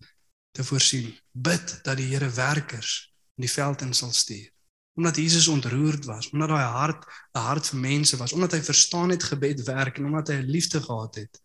te 0.53 0.65
voorsien. 0.67 1.09
Bid 1.33 1.79
dat 1.87 1.97
die 1.97 2.11
Here 2.11 2.29
werkers 2.37 3.09
in 3.39 3.47
die 3.47 3.53
veld 3.53 3.87
in 3.87 3.97
sal 3.97 4.13
stuur. 4.13 4.51
Omdat 4.95 5.17
Jesus 5.19 5.49
ontroerd 5.49 6.05
was, 6.07 6.29
omdat 6.31 6.53
daai 6.53 6.69
hart 6.77 7.07
'n 7.35 7.47
hart 7.49 7.67
vir 7.73 7.81
mense 7.81 8.17
was, 8.17 8.33
omdat 8.33 8.53
hy 8.53 8.61
verstaan 8.63 9.11
het 9.11 9.25
gebed 9.25 9.65
werk 9.67 9.99
en 9.99 10.07
omdat 10.07 10.29
hy 10.29 10.35
'n 10.43 10.53
liefde 10.57 10.81
gehad 10.81 11.15
het 11.15 11.43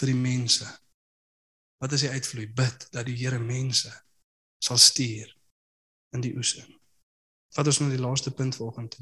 vir 0.00 0.06
die 0.06 0.18
mense. 0.18 0.66
Wat 1.78 1.92
is 1.92 2.00
die 2.00 2.10
uitvloei? 2.10 2.46
Bid 2.48 2.88
dat 2.90 3.06
die 3.06 3.16
Here 3.16 3.38
mense 3.38 3.92
sal 4.58 4.78
stuur 4.78 5.36
in 6.12 6.20
die 6.20 6.36
oes 6.36 6.54
in. 6.54 6.78
Wat 7.54 7.66
is 7.66 7.78
nou 7.78 7.90
die 7.90 8.00
laaste 8.00 8.30
punt 8.30 8.56
volgende? 8.56 8.96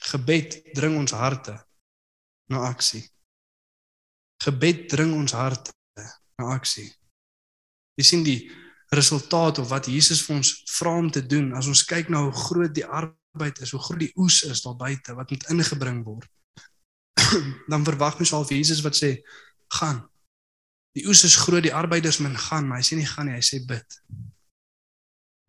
Gebed 0.00 0.56
dring 0.74 0.96
ons 0.96 1.12
harte 1.12 1.54
na 2.50 2.64
aksie. 2.70 3.02
Gebed 4.40 4.88
dring 4.88 5.12
ons 5.14 5.36
harte 5.36 5.74
na 6.40 6.54
aksie. 6.56 6.88
Jy 8.00 8.06
sien 8.06 8.24
die 8.24 8.40
resultaat 8.96 9.60
of 9.60 9.68
wat 9.70 9.86
Jesus 9.92 10.24
vir 10.26 10.40
ons 10.40 10.50
vra 10.78 10.96
om 10.98 11.10
te 11.12 11.22
doen 11.22 11.52
as 11.58 11.68
ons 11.70 11.84
kyk 11.86 12.08
na 12.10 12.24
hoe 12.24 12.34
groot 12.34 12.72
die 12.74 12.86
arbeid 12.86 13.60
is, 13.60 13.74
hoe 13.76 13.82
groot 13.84 14.02
die 14.02 14.14
oes 14.18 14.40
is 14.48 14.64
daar 14.64 14.78
buite 14.78 15.14
wat 15.14 15.30
moet 15.30 15.46
ingebring 15.52 16.00
word. 16.06 16.28
dan 17.72 17.84
verwag 17.84 18.18
ons 18.18 18.32
al 18.32 18.48
Jesus 18.48 18.82
wat 18.86 18.96
sê 18.98 19.12
gaan. 19.78 20.02
Die 20.96 21.06
oes 21.06 21.22
is 21.26 21.38
groot, 21.38 21.62
die 21.62 21.74
arbeiders 21.74 22.18
min 22.18 22.34
gaan, 22.34 22.66
maar 22.66 22.80
hy 22.80 22.86
sê 22.86 22.98
nie 22.98 23.06
gaan 23.06 23.30
nie, 23.30 23.36
hy 23.38 23.44
sê 23.46 23.60
bid. 23.66 24.00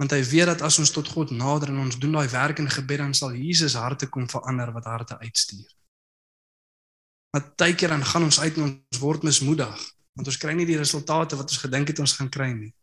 Want 0.02 0.16
hy 0.16 0.24
weet 0.26 0.50
dat 0.50 0.64
as 0.66 0.80
ons 0.82 0.90
tot 0.90 1.08
God 1.14 1.30
nader 1.30 1.70
en 1.70 1.84
ons 1.84 2.00
doen 2.02 2.18
daai 2.18 2.30
werk 2.34 2.60
in 2.64 2.70
gebed 2.74 3.04
dan 3.04 3.14
sal 3.14 3.36
Jesus 3.38 3.78
harte 3.78 4.10
kom 4.10 4.26
verander 4.30 4.72
wat 4.74 4.90
harte 4.90 5.18
uitstuur. 5.22 5.70
Maar 7.32 7.52
baie 7.62 7.76
keer 7.78 7.94
dan 7.94 8.06
gaan 8.06 8.26
ons 8.26 8.40
uit 8.42 8.58
en 8.58 8.64
ons 8.68 9.02
word 9.04 9.28
mismoedig 9.30 9.90
want 10.18 10.28
ons 10.28 10.40
kry 10.42 10.54
nie 10.58 10.68
die 10.68 10.80
resultate 10.80 11.38
wat 11.40 11.54
ons 11.54 11.62
gedink 11.62 11.94
het 11.94 12.02
ons 12.04 12.18
gaan 12.18 12.30
kry 12.34 12.50
nie. 12.52 12.74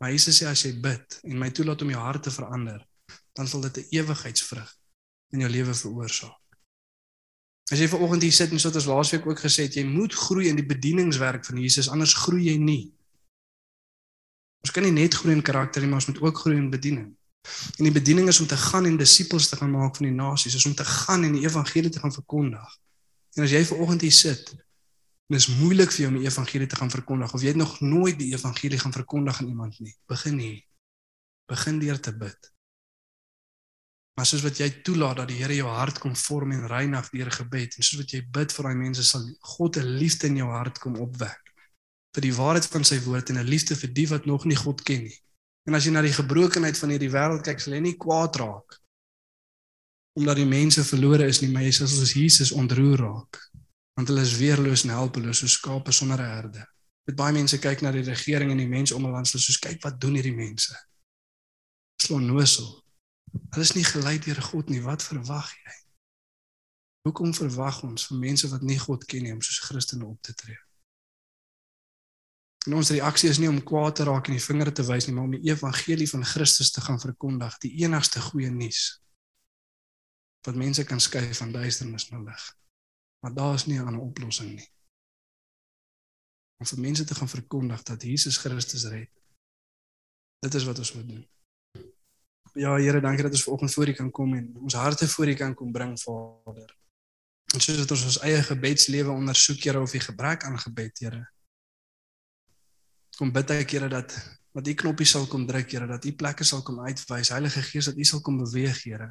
Maar 0.00 0.14
Jesus 0.14 0.40
sê 0.40 0.48
as 0.48 0.62
jy 0.64 0.72
bid 0.82 1.18
en 1.28 1.36
my 1.38 1.50
toelaat 1.54 1.82
om 1.84 1.92
jou 1.92 2.00
hart 2.00 2.24
te 2.26 2.32
verander, 2.32 2.80
dan 3.36 3.50
sal 3.50 3.60
dit 3.66 3.78
'n 3.78 3.88
ewigheidsvrug 4.00 4.70
in 5.34 5.40
jou 5.44 5.50
lewe 5.50 5.74
veroorsaak. 5.74 6.40
As 7.72 7.78
jy 7.78 7.88
vanoggend 7.88 8.22
hier 8.22 8.32
sit 8.32 8.50
en 8.52 8.60
soos 8.60 8.74
ons 8.76 8.86
laasweek 8.86 9.26
ook 9.26 9.40
gesê 9.40 9.64
het, 9.64 9.74
jy 9.74 9.84
moet 9.84 10.14
groei 10.14 10.48
in 10.48 10.56
die 10.56 10.66
bedieningswerk 10.66 11.44
van 11.44 11.56
Jesus, 11.56 11.88
anders 11.88 12.14
groei 12.14 12.44
jy 12.50 12.56
nie. 12.56 12.92
Ons 14.64 14.72
kan 14.72 14.86
nie 14.86 14.94
net 14.96 15.14
groei 15.14 15.34
in 15.36 15.44
karakter 15.44 15.84
nie, 15.84 15.90
maar 15.92 16.00
ons 16.00 16.08
moet 16.08 16.22
ook 16.24 16.38
groei 16.40 16.56
in 16.56 16.70
bediening. 16.72 17.10
En 17.76 17.84
die 17.84 17.92
bediening 17.92 18.30
is 18.32 18.40
om 18.40 18.48
te 18.48 18.56
gaan 18.56 18.86
en 18.88 18.96
disippels 18.96 19.50
te 19.50 19.58
gaan 19.60 19.74
maak 19.74 19.98
van 20.00 20.08
die 20.08 20.16
nasies, 20.16 20.56
is 20.56 20.64
om 20.66 20.74
te 20.74 20.86
gaan 20.88 21.26
en 21.26 21.36
die 21.36 21.44
evangelie 21.44 21.92
te 21.92 22.00
gaan 22.00 22.12
verkondig. 22.12 22.78
En 23.36 23.44
as 23.44 23.52
jy 23.52 23.60
vanoggend 23.68 24.06
hier 24.06 24.16
sit 24.16 24.54
dit 25.32 25.40
is 25.40 25.48
moeilik 25.56 25.92
vir 25.92 26.04
jou 26.04 26.08
om 26.12 26.18
die 26.20 26.28
evangelie 26.28 26.66
te 26.68 26.76
gaan 26.76 26.90
verkondig 26.92 27.32
of 27.34 27.42
jy 27.42 27.54
het 27.54 27.58
nog 27.58 27.78
nooit 27.80 28.18
die 28.20 28.34
evangelie 28.34 28.78
gaan 28.78 28.92
verkondig 28.92 29.38
aan 29.40 29.48
iemand 29.48 29.78
nie. 29.80 29.94
Begin 30.06 30.38
hier. 30.38 30.58
Begin 31.48 31.78
deur 31.80 32.00
te 32.00 32.12
bid. 32.16 32.50
Maar 34.14 34.28
soos 34.28 34.44
wat 34.44 34.60
jy 34.60 34.68
toelaat 34.86 35.22
dat 35.22 35.32
die 35.32 35.40
Here 35.40 35.56
jou 35.56 35.70
hart 35.72 35.98
kom 35.98 36.14
vorm 36.16 36.52
en 36.54 36.68
reinig 36.70 37.08
deur 37.10 37.32
gebed 37.34 37.74
en 37.74 37.86
soos 37.86 38.04
wat 38.04 38.12
jy 38.14 38.20
bid 38.36 38.52
vir 38.54 38.68
daai 38.68 38.82
mense 38.84 39.04
sal 39.04 39.24
God 39.56 39.80
'n 39.80 39.96
liefde 39.98 40.28
in 40.28 40.36
jou 40.44 40.50
hart 40.52 40.78
kom 40.78 41.00
opwek 41.02 41.43
vir 42.14 42.22
die 42.22 42.34
waarheid 42.34 42.66
van 42.70 42.84
sy 42.84 43.00
woord 43.04 43.30
en 43.30 43.38
'n 43.38 43.50
liefde 43.50 43.76
vir 43.76 43.92
die 43.92 44.06
wat 44.08 44.26
nog 44.26 44.44
nie 44.44 44.56
God 44.56 44.82
ken 44.82 45.02
nie. 45.02 45.18
En 45.66 45.74
as 45.74 45.84
jy 45.84 45.90
na 45.92 46.02
die 46.02 46.12
gebrokenheid 46.12 46.78
van 46.78 46.90
hierdie 46.90 47.10
wêreld 47.10 47.42
kyk, 47.42 47.60
sal 47.60 47.74
jy 47.74 47.80
nie 47.80 47.96
kwaad 47.96 48.36
raak 48.36 48.80
omdat 50.14 50.36
die 50.36 50.46
mense 50.46 50.84
verlore 50.84 51.26
is 51.26 51.40
nie, 51.40 51.50
maar 51.50 51.64
jy 51.66 51.72
sal 51.74 51.88
soos 51.90 52.12
Jesus 52.14 52.52
ontroer 52.52 53.00
raak 53.02 53.40
want 53.94 54.08
hulle 54.10 54.22
is 54.26 54.36
weerloos 54.38 54.82
en 54.84 54.90
helpeloos 54.90 55.38
soos 55.38 55.52
skape 55.52 55.92
sonder 55.92 56.18
'n 56.18 56.30
herde. 56.36 56.66
Met 57.06 57.16
baie 57.16 57.32
mense 57.32 57.58
kyk 57.58 57.80
na 57.80 57.92
die 57.92 58.02
regering 58.02 58.50
en 58.50 58.58
die 58.58 58.68
mense 58.68 58.94
om 58.94 59.04
hulle 59.04 59.14
langs 59.14 59.30
soos 59.30 59.58
kyk 59.58 59.82
wat 59.82 60.00
doen 60.00 60.14
hierdie 60.14 60.34
mense. 60.34 60.74
Slaan 62.02 62.26
nosel. 62.26 62.82
Hulle 63.50 63.62
is 63.62 63.74
nie 63.74 63.84
gelei 63.84 64.18
deur 64.18 64.42
God 64.42 64.68
nie. 64.68 64.82
Wat 64.82 65.02
verwag 65.02 65.50
jy? 65.52 65.76
Hoekom 67.06 67.34
verwag 67.34 67.82
ons 67.82 68.06
van 68.06 68.18
mense 68.18 68.48
wat 68.48 68.62
nie 68.62 68.78
God 68.78 69.04
ken 69.04 69.22
nie 69.22 69.32
om 69.32 69.42
soos 69.42 69.60
Christene 69.68 70.06
op 70.06 70.22
te 70.22 70.34
tree? 70.34 70.58
En 72.64 72.74
ons 72.74 72.90
reaksie 72.90 73.28
is 73.28 73.38
nie 73.38 73.48
om 73.48 73.60
kwaad 73.62 73.96
te 73.96 74.04
raak 74.08 74.28
en 74.28 74.38
die 74.38 74.42
vinger 74.42 74.72
te 74.72 74.84
wys 74.88 75.06
nie, 75.06 75.14
maar 75.14 75.26
om 75.28 75.34
die 75.36 75.50
evangelie 75.50 76.08
van 76.08 76.24
Christus 76.24 76.70
te 76.72 76.80
gaan 76.80 77.00
verkondig, 77.00 77.58
die 77.64 77.72
enigste 77.84 78.20
goeie 78.20 78.50
nuus 78.50 79.00
wat 80.44 80.58
mense 80.60 80.84
kan 80.84 81.00
skei 81.00 81.24
van 81.34 81.52
duisternis 81.52 82.10
na 82.10 82.18
lig. 82.20 82.42
Maar 83.24 83.34
daar 83.34 83.54
is 83.54 83.64
nie 83.66 83.78
'n 83.78 83.86
ander 83.86 84.00
oplossing 84.00 84.50
nie. 84.54 84.68
Om 86.60 86.66
vir 86.66 86.80
mense 86.80 87.04
te 87.04 87.14
gaan 87.14 87.28
verkondig 87.28 87.82
dat 87.82 88.02
Jesus 88.02 88.36
Christus 88.36 88.84
red. 88.84 89.10
Dit 90.38 90.54
is 90.54 90.64
wat 90.64 90.78
ons 90.78 90.92
moet 90.92 91.08
doen. 91.08 91.28
Ja 92.52 92.76
Here, 92.76 93.00
dankie 93.00 93.22
dat 93.22 93.32
ons 93.32 93.42
vanoggend 93.42 93.72
voor 93.72 93.88
U 93.88 93.92
kan 93.92 94.10
kom 94.10 94.34
en 94.34 94.56
ons 94.56 94.74
harte 94.74 95.08
voor 95.08 95.28
U 95.28 95.34
kan 95.34 95.54
kom 95.54 95.72
bring, 95.72 96.00
Vader. 96.00 96.76
En 97.54 97.60
soos 97.60 97.76
dat 97.76 97.90
ons 97.90 98.04
ons 98.04 98.18
eie 98.18 98.42
gebedslewe 98.42 99.10
ondersoek, 99.10 99.62
Here, 99.62 99.80
of 99.80 99.94
U 99.94 99.98
gebrek 99.98 100.44
aan 100.44 100.58
gebed, 100.58 100.98
Here. 100.98 101.30
Kom 103.18 103.30
bid 103.34 103.50
ek, 103.54 103.76
Here, 103.76 103.88
dat 103.90 104.14
wat 104.54 104.68
U 104.70 104.74
knoppie 104.74 105.06
sal 105.06 105.26
kom 105.30 105.46
druk, 105.46 105.70
Here, 105.70 105.86
dat 105.86 106.04
U 106.06 106.12
plekke 106.18 106.46
sal 106.46 106.62
kom 106.66 106.80
uitwys, 106.82 107.30
Heilige 107.34 107.62
Gees, 107.62 107.90
dat 107.90 107.98
U 107.98 108.06
sal 108.06 108.22
kom 108.26 108.38
beweeg, 108.42 108.80
Here. 108.86 109.10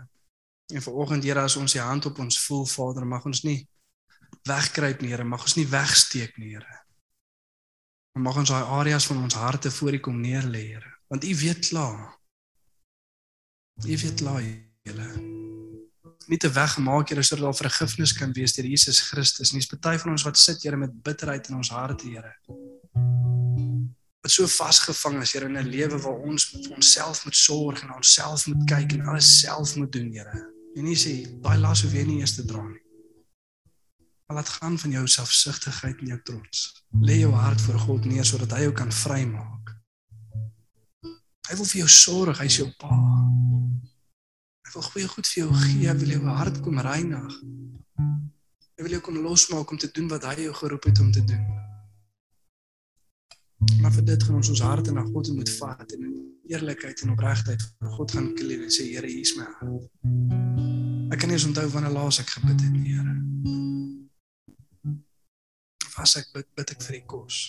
En 0.74 0.84
vanoggend, 0.84 1.24
Here, 1.24 1.44
as 1.44 1.56
ons 1.60 1.76
U 1.76 1.80
hand 1.80 2.08
op 2.12 2.20
ons 2.20 2.40
voel, 2.46 2.66
Vader, 2.68 3.08
mag 3.08 3.26
ons 3.26 3.44
nie 3.48 3.62
wegkruip 4.48 5.04
nie, 5.04 5.14
Here, 5.14 5.28
mag 5.28 5.44
ons 5.44 5.56
nie 5.60 5.68
wegsteek 5.68 6.36
nie, 6.40 6.56
Here. 6.56 6.80
Maar 8.14 8.28
mag 8.28 8.42
ons 8.44 8.52
daai 8.52 8.76
areas 8.82 9.08
van 9.10 9.24
ons 9.24 9.40
harte 9.40 9.72
voor 9.72 9.96
U 9.96 10.02
kom 10.10 10.20
neer 10.22 10.48
lê, 10.52 10.66
Here, 10.74 10.92
want 11.12 11.24
U 11.24 11.36
weet 11.44 11.70
klaar. 11.70 12.12
U 13.84 13.88
weet 13.88 14.20
klaar, 14.20 14.44
Here. 14.84 15.10
Nie 16.28 16.40
te 16.40 16.52
weggemaak, 16.52 17.12
Here, 17.12 17.24
sodat 17.24 17.48
daar 17.48 17.62
vergifnis 17.68 18.16
kan 18.20 18.36
wees 18.36 18.56
deur 18.56 18.68
Jesus 18.68 19.00
Christus 19.12 19.52
nie. 19.52 19.64
Dis 19.64 19.72
party 19.72 19.96
van 20.04 20.16
ons 20.16 20.28
wat 20.28 20.40
sit, 20.40 20.64
Here, 20.64 20.80
met 20.80 20.92
bitterheid 21.04 21.52
in 21.52 21.60
ons 21.64 21.72
harte, 21.72 22.08
Here. 22.08 22.36
Wat 24.24 24.32
so 24.32 24.48
vasgevang 24.48 25.22
is, 25.22 25.34
Here, 25.34 25.46
in 25.46 25.58
'n 25.58 25.68
lewe 25.68 25.98
waar 26.00 26.20
ons 26.30 26.46
vir 26.46 26.76
onsself 26.76 27.26
moet 27.26 27.36
sorg 27.36 27.82
en 27.84 27.94
onsself 27.94 28.46
moet 28.48 28.64
kyk 28.66 28.94
en 28.94 29.08
alles 29.08 29.40
self 29.40 29.76
moet 29.76 29.92
doen, 29.92 30.12
Here. 30.14 30.54
En 30.76 30.84
nie 30.84 30.96
sê 30.96 31.28
daai 31.42 31.58
las 31.60 31.82
hoef 31.84 31.92
jy 31.92 32.06
nie 32.08 32.20
eers 32.20 32.36
te 32.36 32.46
dra 32.46 32.64
nie. 32.64 32.80
Maar 34.26 34.38
laat 34.38 34.50
gaan 34.50 34.80
van 34.80 34.92
jou 34.92 35.08
selfsugtigheid 35.08 36.00
en 36.00 36.14
jou 36.14 36.20
trots. 36.24 36.62
Lê 37.02 37.20
jou 37.20 37.34
hart 37.34 37.62
voor 37.62 37.80
God 37.80 38.06
neer 38.06 38.24
sodat 38.26 38.56
hy 38.56 38.62
jou 38.64 38.72
kan 38.72 38.92
vrymaak. 38.92 39.76
Hy 41.50 41.56
wil 41.60 41.66
vir 41.66 41.80
jou 41.84 41.90
sorg, 41.90 42.40
hy's 42.40 42.62
jou 42.62 42.70
pa. 42.80 42.96
Hy 44.64 44.72
wil 44.74 44.88
goeie 44.88 45.08
goed 45.08 45.28
vir 45.28 45.44
jou 45.44 45.52
gee, 45.66 45.90
hy 45.90 45.98
wil 46.00 46.16
jou 46.16 46.24
hart 46.40 46.62
kom 46.64 46.80
reinig. 46.80 47.36
Hy 48.78 48.88
wil 48.88 48.96
jou 48.96 49.04
kom 49.04 49.20
losmaak 49.20 49.72
om 49.76 49.78
te 49.78 49.92
doen 49.92 50.08
wat 50.16 50.24
hy 50.32 50.48
jou 50.48 50.56
geroep 50.64 50.88
het 50.88 51.04
om 51.04 51.12
te 51.12 51.28
doen. 51.28 51.73
Maar 53.82 53.96
vir 53.98 54.08
dit 54.12 54.24
gaan 54.24 54.40
ons 54.40 54.52
ons 54.56 54.64
harte 54.66 54.96
na 54.96 55.04
God 55.10 55.34
moet 55.36 55.54
vat 55.60 55.98
en 55.98 56.08
in 56.10 56.16
eerlikheid 56.52 57.06
en 57.06 57.16
opregtheid 57.16 57.68
vir 57.80 57.96
God 57.98 58.16
gaan 58.18 58.34
kleer 58.38 58.64
en 58.64 58.74
sê 58.74 58.90
Here, 58.92 59.08
hier 59.08 59.24
is 59.24 59.36
my 59.40 59.48
hart. 59.60 59.90
Ek 61.14 61.22
kan 61.22 61.30
nie 61.30 61.38
eens 61.38 61.48
onthou 61.48 61.68
wanneer 61.76 61.94
laas 61.94 62.20
ek 62.24 62.36
gebid 62.38 62.60
het 62.60 62.74
nie, 62.74 62.90
Here 62.94 63.14
as 66.04 66.18
ek 66.20 66.32
bid, 66.34 66.48
bid 66.58 66.74
ek 66.74 66.82
vir 66.84 66.98
die 66.98 67.06
kos. 67.10 67.40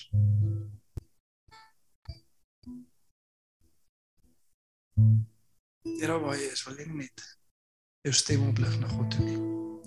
Here 5.95 6.19
waar 6.21 6.37
jy 6.39 6.51
is, 6.53 6.62
wil 6.67 6.79
jy 6.79 6.87
net 6.93 7.25
jou 8.05 8.12
stem 8.15 8.45
oplig 8.51 8.77
na 8.83 8.91
God 8.93 9.11
toe 9.15 9.25
nie. 9.25 9.41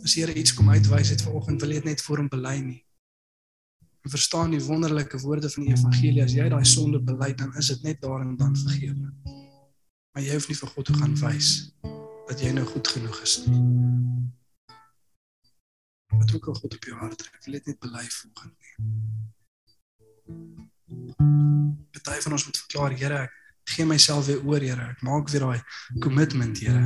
As 0.03 0.17
Here 0.17 0.33
iets 0.33 0.55
kom 0.57 0.71
uitwys 0.73 1.13
het 1.13 1.23
vanoggend, 1.25 1.61
wil 1.61 1.75
jy 1.75 1.81
dit 1.83 1.91
net 1.91 2.03
voor 2.03 2.23
hom 2.23 2.31
bely 2.33 2.57
nie. 2.63 2.81
En 4.07 4.13
verstaan 4.13 4.49
die 4.49 4.63
wonderlike 4.63 5.19
woorde 5.19 5.49
van 5.49 5.63
die 5.63 5.73
evangelie, 5.73 6.23
as 6.23 6.31
jy 6.31 6.45
daai 6.47 6.65
sonde 6.65 7.01
bely, 7.03 7.33
dan 7.35 7.49
is 7.59 7.67
dit 7.73 7.81
net 7.83 7.97
daar 8.01 8.21
en 8.23 8.37
dan 8.39 8.53
vergewe. 8.55 9.09
Maar 10.15 10.23
jy 10.23 10.37
hoef 10.37 10.47
nie 10.47 10.55
vir 10.55 10.71
God 10.71 10.85
te 10.87 10.93
gaan 10.95 11.17
wys 11.19 11.49
dat 12.29 12.39
jy 12.39 12.53
nou 12.55 12.63
goed 12.69 12.87
genoeg 12.87 13.19
is 13.25 13.33
nie. 13.49 13.59
Wat 16.15 16.31
ook 16.37 16.47
al 16.47 16.55
God 16.61 16.79
op 16.79 16.87
jou 16.87 16.95
hart 17.01 17.19
trek, 17.19 17.35
wil 17.43 17.59
dit 17.59 17.67
net 17.67 17.79
bely 17.83 18.05
volgens 18.15 18.55
nie. 18.63 18.73
Party 21.99 22.21
van 22.23 22.39
ons 22.39 22.45
moet 22.47 22.63
verklaar, 22.63 22.95
Here, 23.03 23.21
ek 23.27 23.75
gee 23.75 23.85
myself 23.91 24.31
weer 24.31 24.39
oor, 24.47 24.63
Here. 24.63 24.91
Ek 24.95 25.03
maak 25.03 25.27
weer 25.35 25.43
daai 25.43 25.99
commitment, 25.99 26.63
Here. 26.63 26.85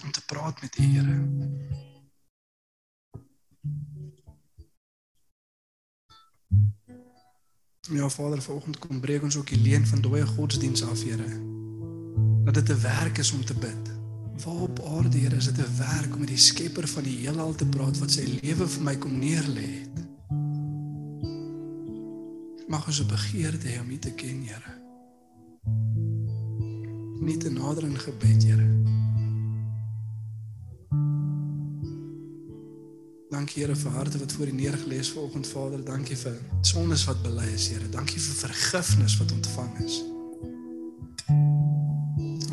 Om 0.00 0.08
te 0.08 0.24
praat 0.24 0.64
met 0.64 0.80
U, 0.80 0.88
Here. 0.96 1.20
Ja 7.92 8.08
Vader, 8.08 8.42
vanoggend 8.42 8.78
kom 8.78 9.00
breek 9.00 9.22
ons 9.22 9.36
ook 9.36 9.48
die 9.48 9.60
leen 9.60 9.86
van 9.86 10.00
dooie 10.00 10.26
godsdiens 10.26 10.82
af, 10.82 11.02
Here. 11.02 11.28
Dat 12.44 12.54
dit 12.54 12.68
'n 12.68 12.80
werk 12.80 13.18
is 13.18 13.32
om 13.32 13.44
te 13.44 13.54
bid. 13.54 13.92
Waar 14.44 14.62
op 14.62 14.80
aarde, 14.80 15.18
Here, 15.18 15.36
is 15.36 15.44
dit 15.44 15.58
'n 15.58 15.76
werk 15.76 16.14
om 16.14 16.18
met 16.18 16.28
die 16.28 16.36
Skepper 16.36 16.88
van 16.88 17.02
die 17.02 17.16
heelal 17.18 17.54
te 17.54 17.66
praat 17.66 17.98
wat 17.98 18.10
sy 18.10 18.38
lewe 18.42 18.68
vir 18.68 18.82
my 18.82 18.96
kom 18.96 19.18
neerlê 19.18 19.68
het. 19.80 20.06
Mag 22.68 22.86
ons 22.86 23.00
'n 23.00 23.06
begeerte 23.06 23.68
hê 23.68 23.80
om 23.80 23.90
U 23.90 23.98
te 23.98 24.10
ken, 24.10 24.42
Here. 24.42 24.72
Nie 27.20 27.36
te 27.36 27.50
nader 27.50 27.84
in 27.84 27.98
gebed, 27.98 28.42
Here. 28.42 29.03
Dankie 33.34 33.64
Here 33.64 33.74
vir 33.76 33.90
harte 33.90 34.18
wat 34.18 34.32
voor 34.32 34.46
U 34.46 34.52
neergelê 34.52 34.98
is 35.02 35.10
vanoggend 35.10 35.46
Vader. 35.46 35.84
Dankie 35.84 36.16
vir 36.16 36.36
sondes 36.62 37.04
wat 37.04 37.22
bely 37.22 37.46
is, 37.54 37.66
Here. 37.68 37.88
Dankie 37.88 38.20
vir 38.20 38.34
vergifnis 38.34 39.16
wat 39.18 39.32
ontvang 39.32 39.72
is. 39.82 39.96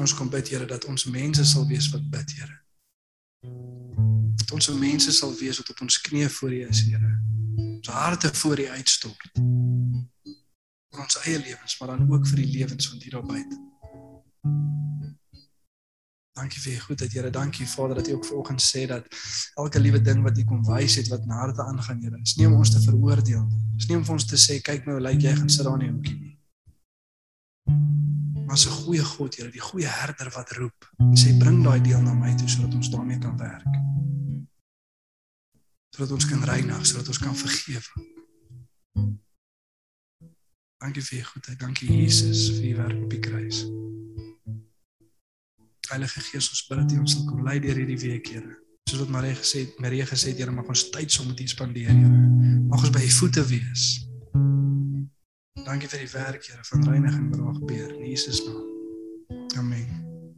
Ons 0.02 0.16
kom 0.18 0.30
bid 0.30 0.50
Here 0.50 0.66
dat 0.66 0.86
ons 0.90 1.06
mense 1.06 1.46
sal 1.46 1.68
wees 1.70 1.92
wat 1.94 2.10
bid, 2.10 2.34
Here. 2.34 2.58
Dat 4.42 4.52
ons 4.58 4.72
mense 4.82 5.14
sal 5.14 5.38
wees 5.38 5.62
wat 5.62 5.70
op 5.70 5.86
ons 5.86 6.02
knieë 6.02 6.30
voor 6.40 6.58
U 6.58 6.64
is, 6.66 6.82
Here. 6.90 7.14
Ons 7.78 7.94
harte 7.94 8.34
voor 8.34 8.60
U 8.60 8.68
uitstort. 8.68 9.30
vir 10.92 11.04
ons 11.06 11.18
eie 11.26 11.40
lewens, 11.40 11.78
maar 11.80 11.94
dan 11.94 12.10
ook 12.12 12.26
vir 12.28 12.42
die 12.42 12.52
lewens 12.58 12.90
van 12.90 13.00
hier 13.02 13.12
daar 13.12 13.26
buite. 13.26 13.58
Dankie 16.34 16.62
vir 16.62 16.74
u 16.74 16.80
goedheid, 16.80 17.12
Here. 17.12 17.30
Dankie 17.30 17.68
Vader 17.68 17.96
dat 17.96 18.08
U 18.08 18.12
ook 18.14 18.26
vanoggend 18.26 18.62
sê 18.62 18.86
dat 18.88 19.08
elke 19.54 19.80
liewe 19.80 20.02
ding 20.02 20.24
wat 20.24 20.38
U 20.38 20.44
kom 20.44 20.64
wys 20.66 20.96
het 20.96 21.08
wat 21.08 21.26
na 21.26 21.36
harte 21.36 21.64
aangaan, 21.64 22.00
Here, 22.02 22.20
is 22.22 22.36
nie 22.36 22.48
om 22.48 22.54
ons 22.54 22.72
te 22.72 22.82
veroordeel 22.82 23.46
nie. 23.48 23.62
Is 23.78 23.88
nie 23.88 23.98
om 23.98 24.06
vir 24.06 24.14
ons 24.14 24.26
te 24.26 24.40
sê 24.40 24.62
kyk 24.64 24.86
nou, 24.88 25.00
lyk 25.00 25.22
jy 25.22 25.36
gaan 25.36 25.50
sit 25.50 25.68
daar 25.68 25.76
in 25.80 25.84
die 25.84 25.92
hoekie 25.92 26.20
nie. 26.20 26.38
Maar 28.48 28.58
'n 28.58 28.78
goeie 28.84 29.04
God, 29.04 29.36
Here, 29.36 29.52
die 29.52 29.60
goeie 29.60 29.88
herder 29.88 30.32
wat 30.32 30.52
roep 30.52 30.88
sê 31.20 31.38
bring 31.38 31.64
daai 31.64 31.82
deel 31.82 32.02
na 32.02 32.14
my 32.14 32.36
toe 32.36 32.48
sodat 32.48 32.74
ons 32.74 32.90
daarmee 32.90 33.20
kan 33.20 33.38
werk. 33.38 33.74
Sodat 35.96 36.12
ons 36.12 36.26
kan 36.26 36.44
reinig, 36.44 36.86
sodat 36.86 37.08
ons 37.08 37.20
kan 37.20 37.36
vergewe. 37.36 37.92
Dankie 40.80 41.04
vir 41.04 41.20
u 41.20 41.24
goedheid. 41.24 41.60
Dankie 41.60 41.92
Jesus 41.92 42.50
vir 42.50 42.66
u 42.72 42.76
werk 42.76 43.04
op 43.04 43.10
die 43.10 43.20
kruis. 43.20 43.81
Heilige 45.92 46.22
Gees, 46.24 46.50
ons 46.50 46.66
bid 46.70 46.80
dat 46.80 46.94
U 46.96 47.00
ons 47.04 47.16
sal 47.18 47.26
kom 47.28 47.42
lei 47.44 47.58
deur 47.64 47.80
hierdie 47.82 48.00
week, 48.00 48.30
Here. 48.32 48.54
Soos 48.90 49.04
wat 49.04 49.12
Marie 49.12 49.34
gesê 49.36 49.66
het, 49.66 49.80
Marie 49.84 50.06
gesê 50.08 50.32
het, 50.32 50.40
Here, 50.40 50.54
mag 50.56 50.70
ons 50.72 50.86
tyd 50.94 51.12
saam 51.12 51.28
met 51.32 51.42
U 51.44 51.48
spandeer, 51.52 51.92
Here. 51.92 52.22
Mag 52.72 52.86
ons 52.86 52.94
by 52.96 53.04
U 53.04 53.10
voete 53.18 53.44
wees. 53.52 53.88
Dankie 55.66 55.92
vir 55.92 56.06
die 56.06 56.14
werk, 56.14 56.48
Here, 56.48 56.64
van 56.72 56.88
reiniging 56.88 57.28
wat 57.34 57.44
daar 57.44 57.60
gebeur 57.60 57.92
in 57.98 58.08
Jesus 58.14 58.46
naam. 58.48 58.64
Amen. 59.60 60.11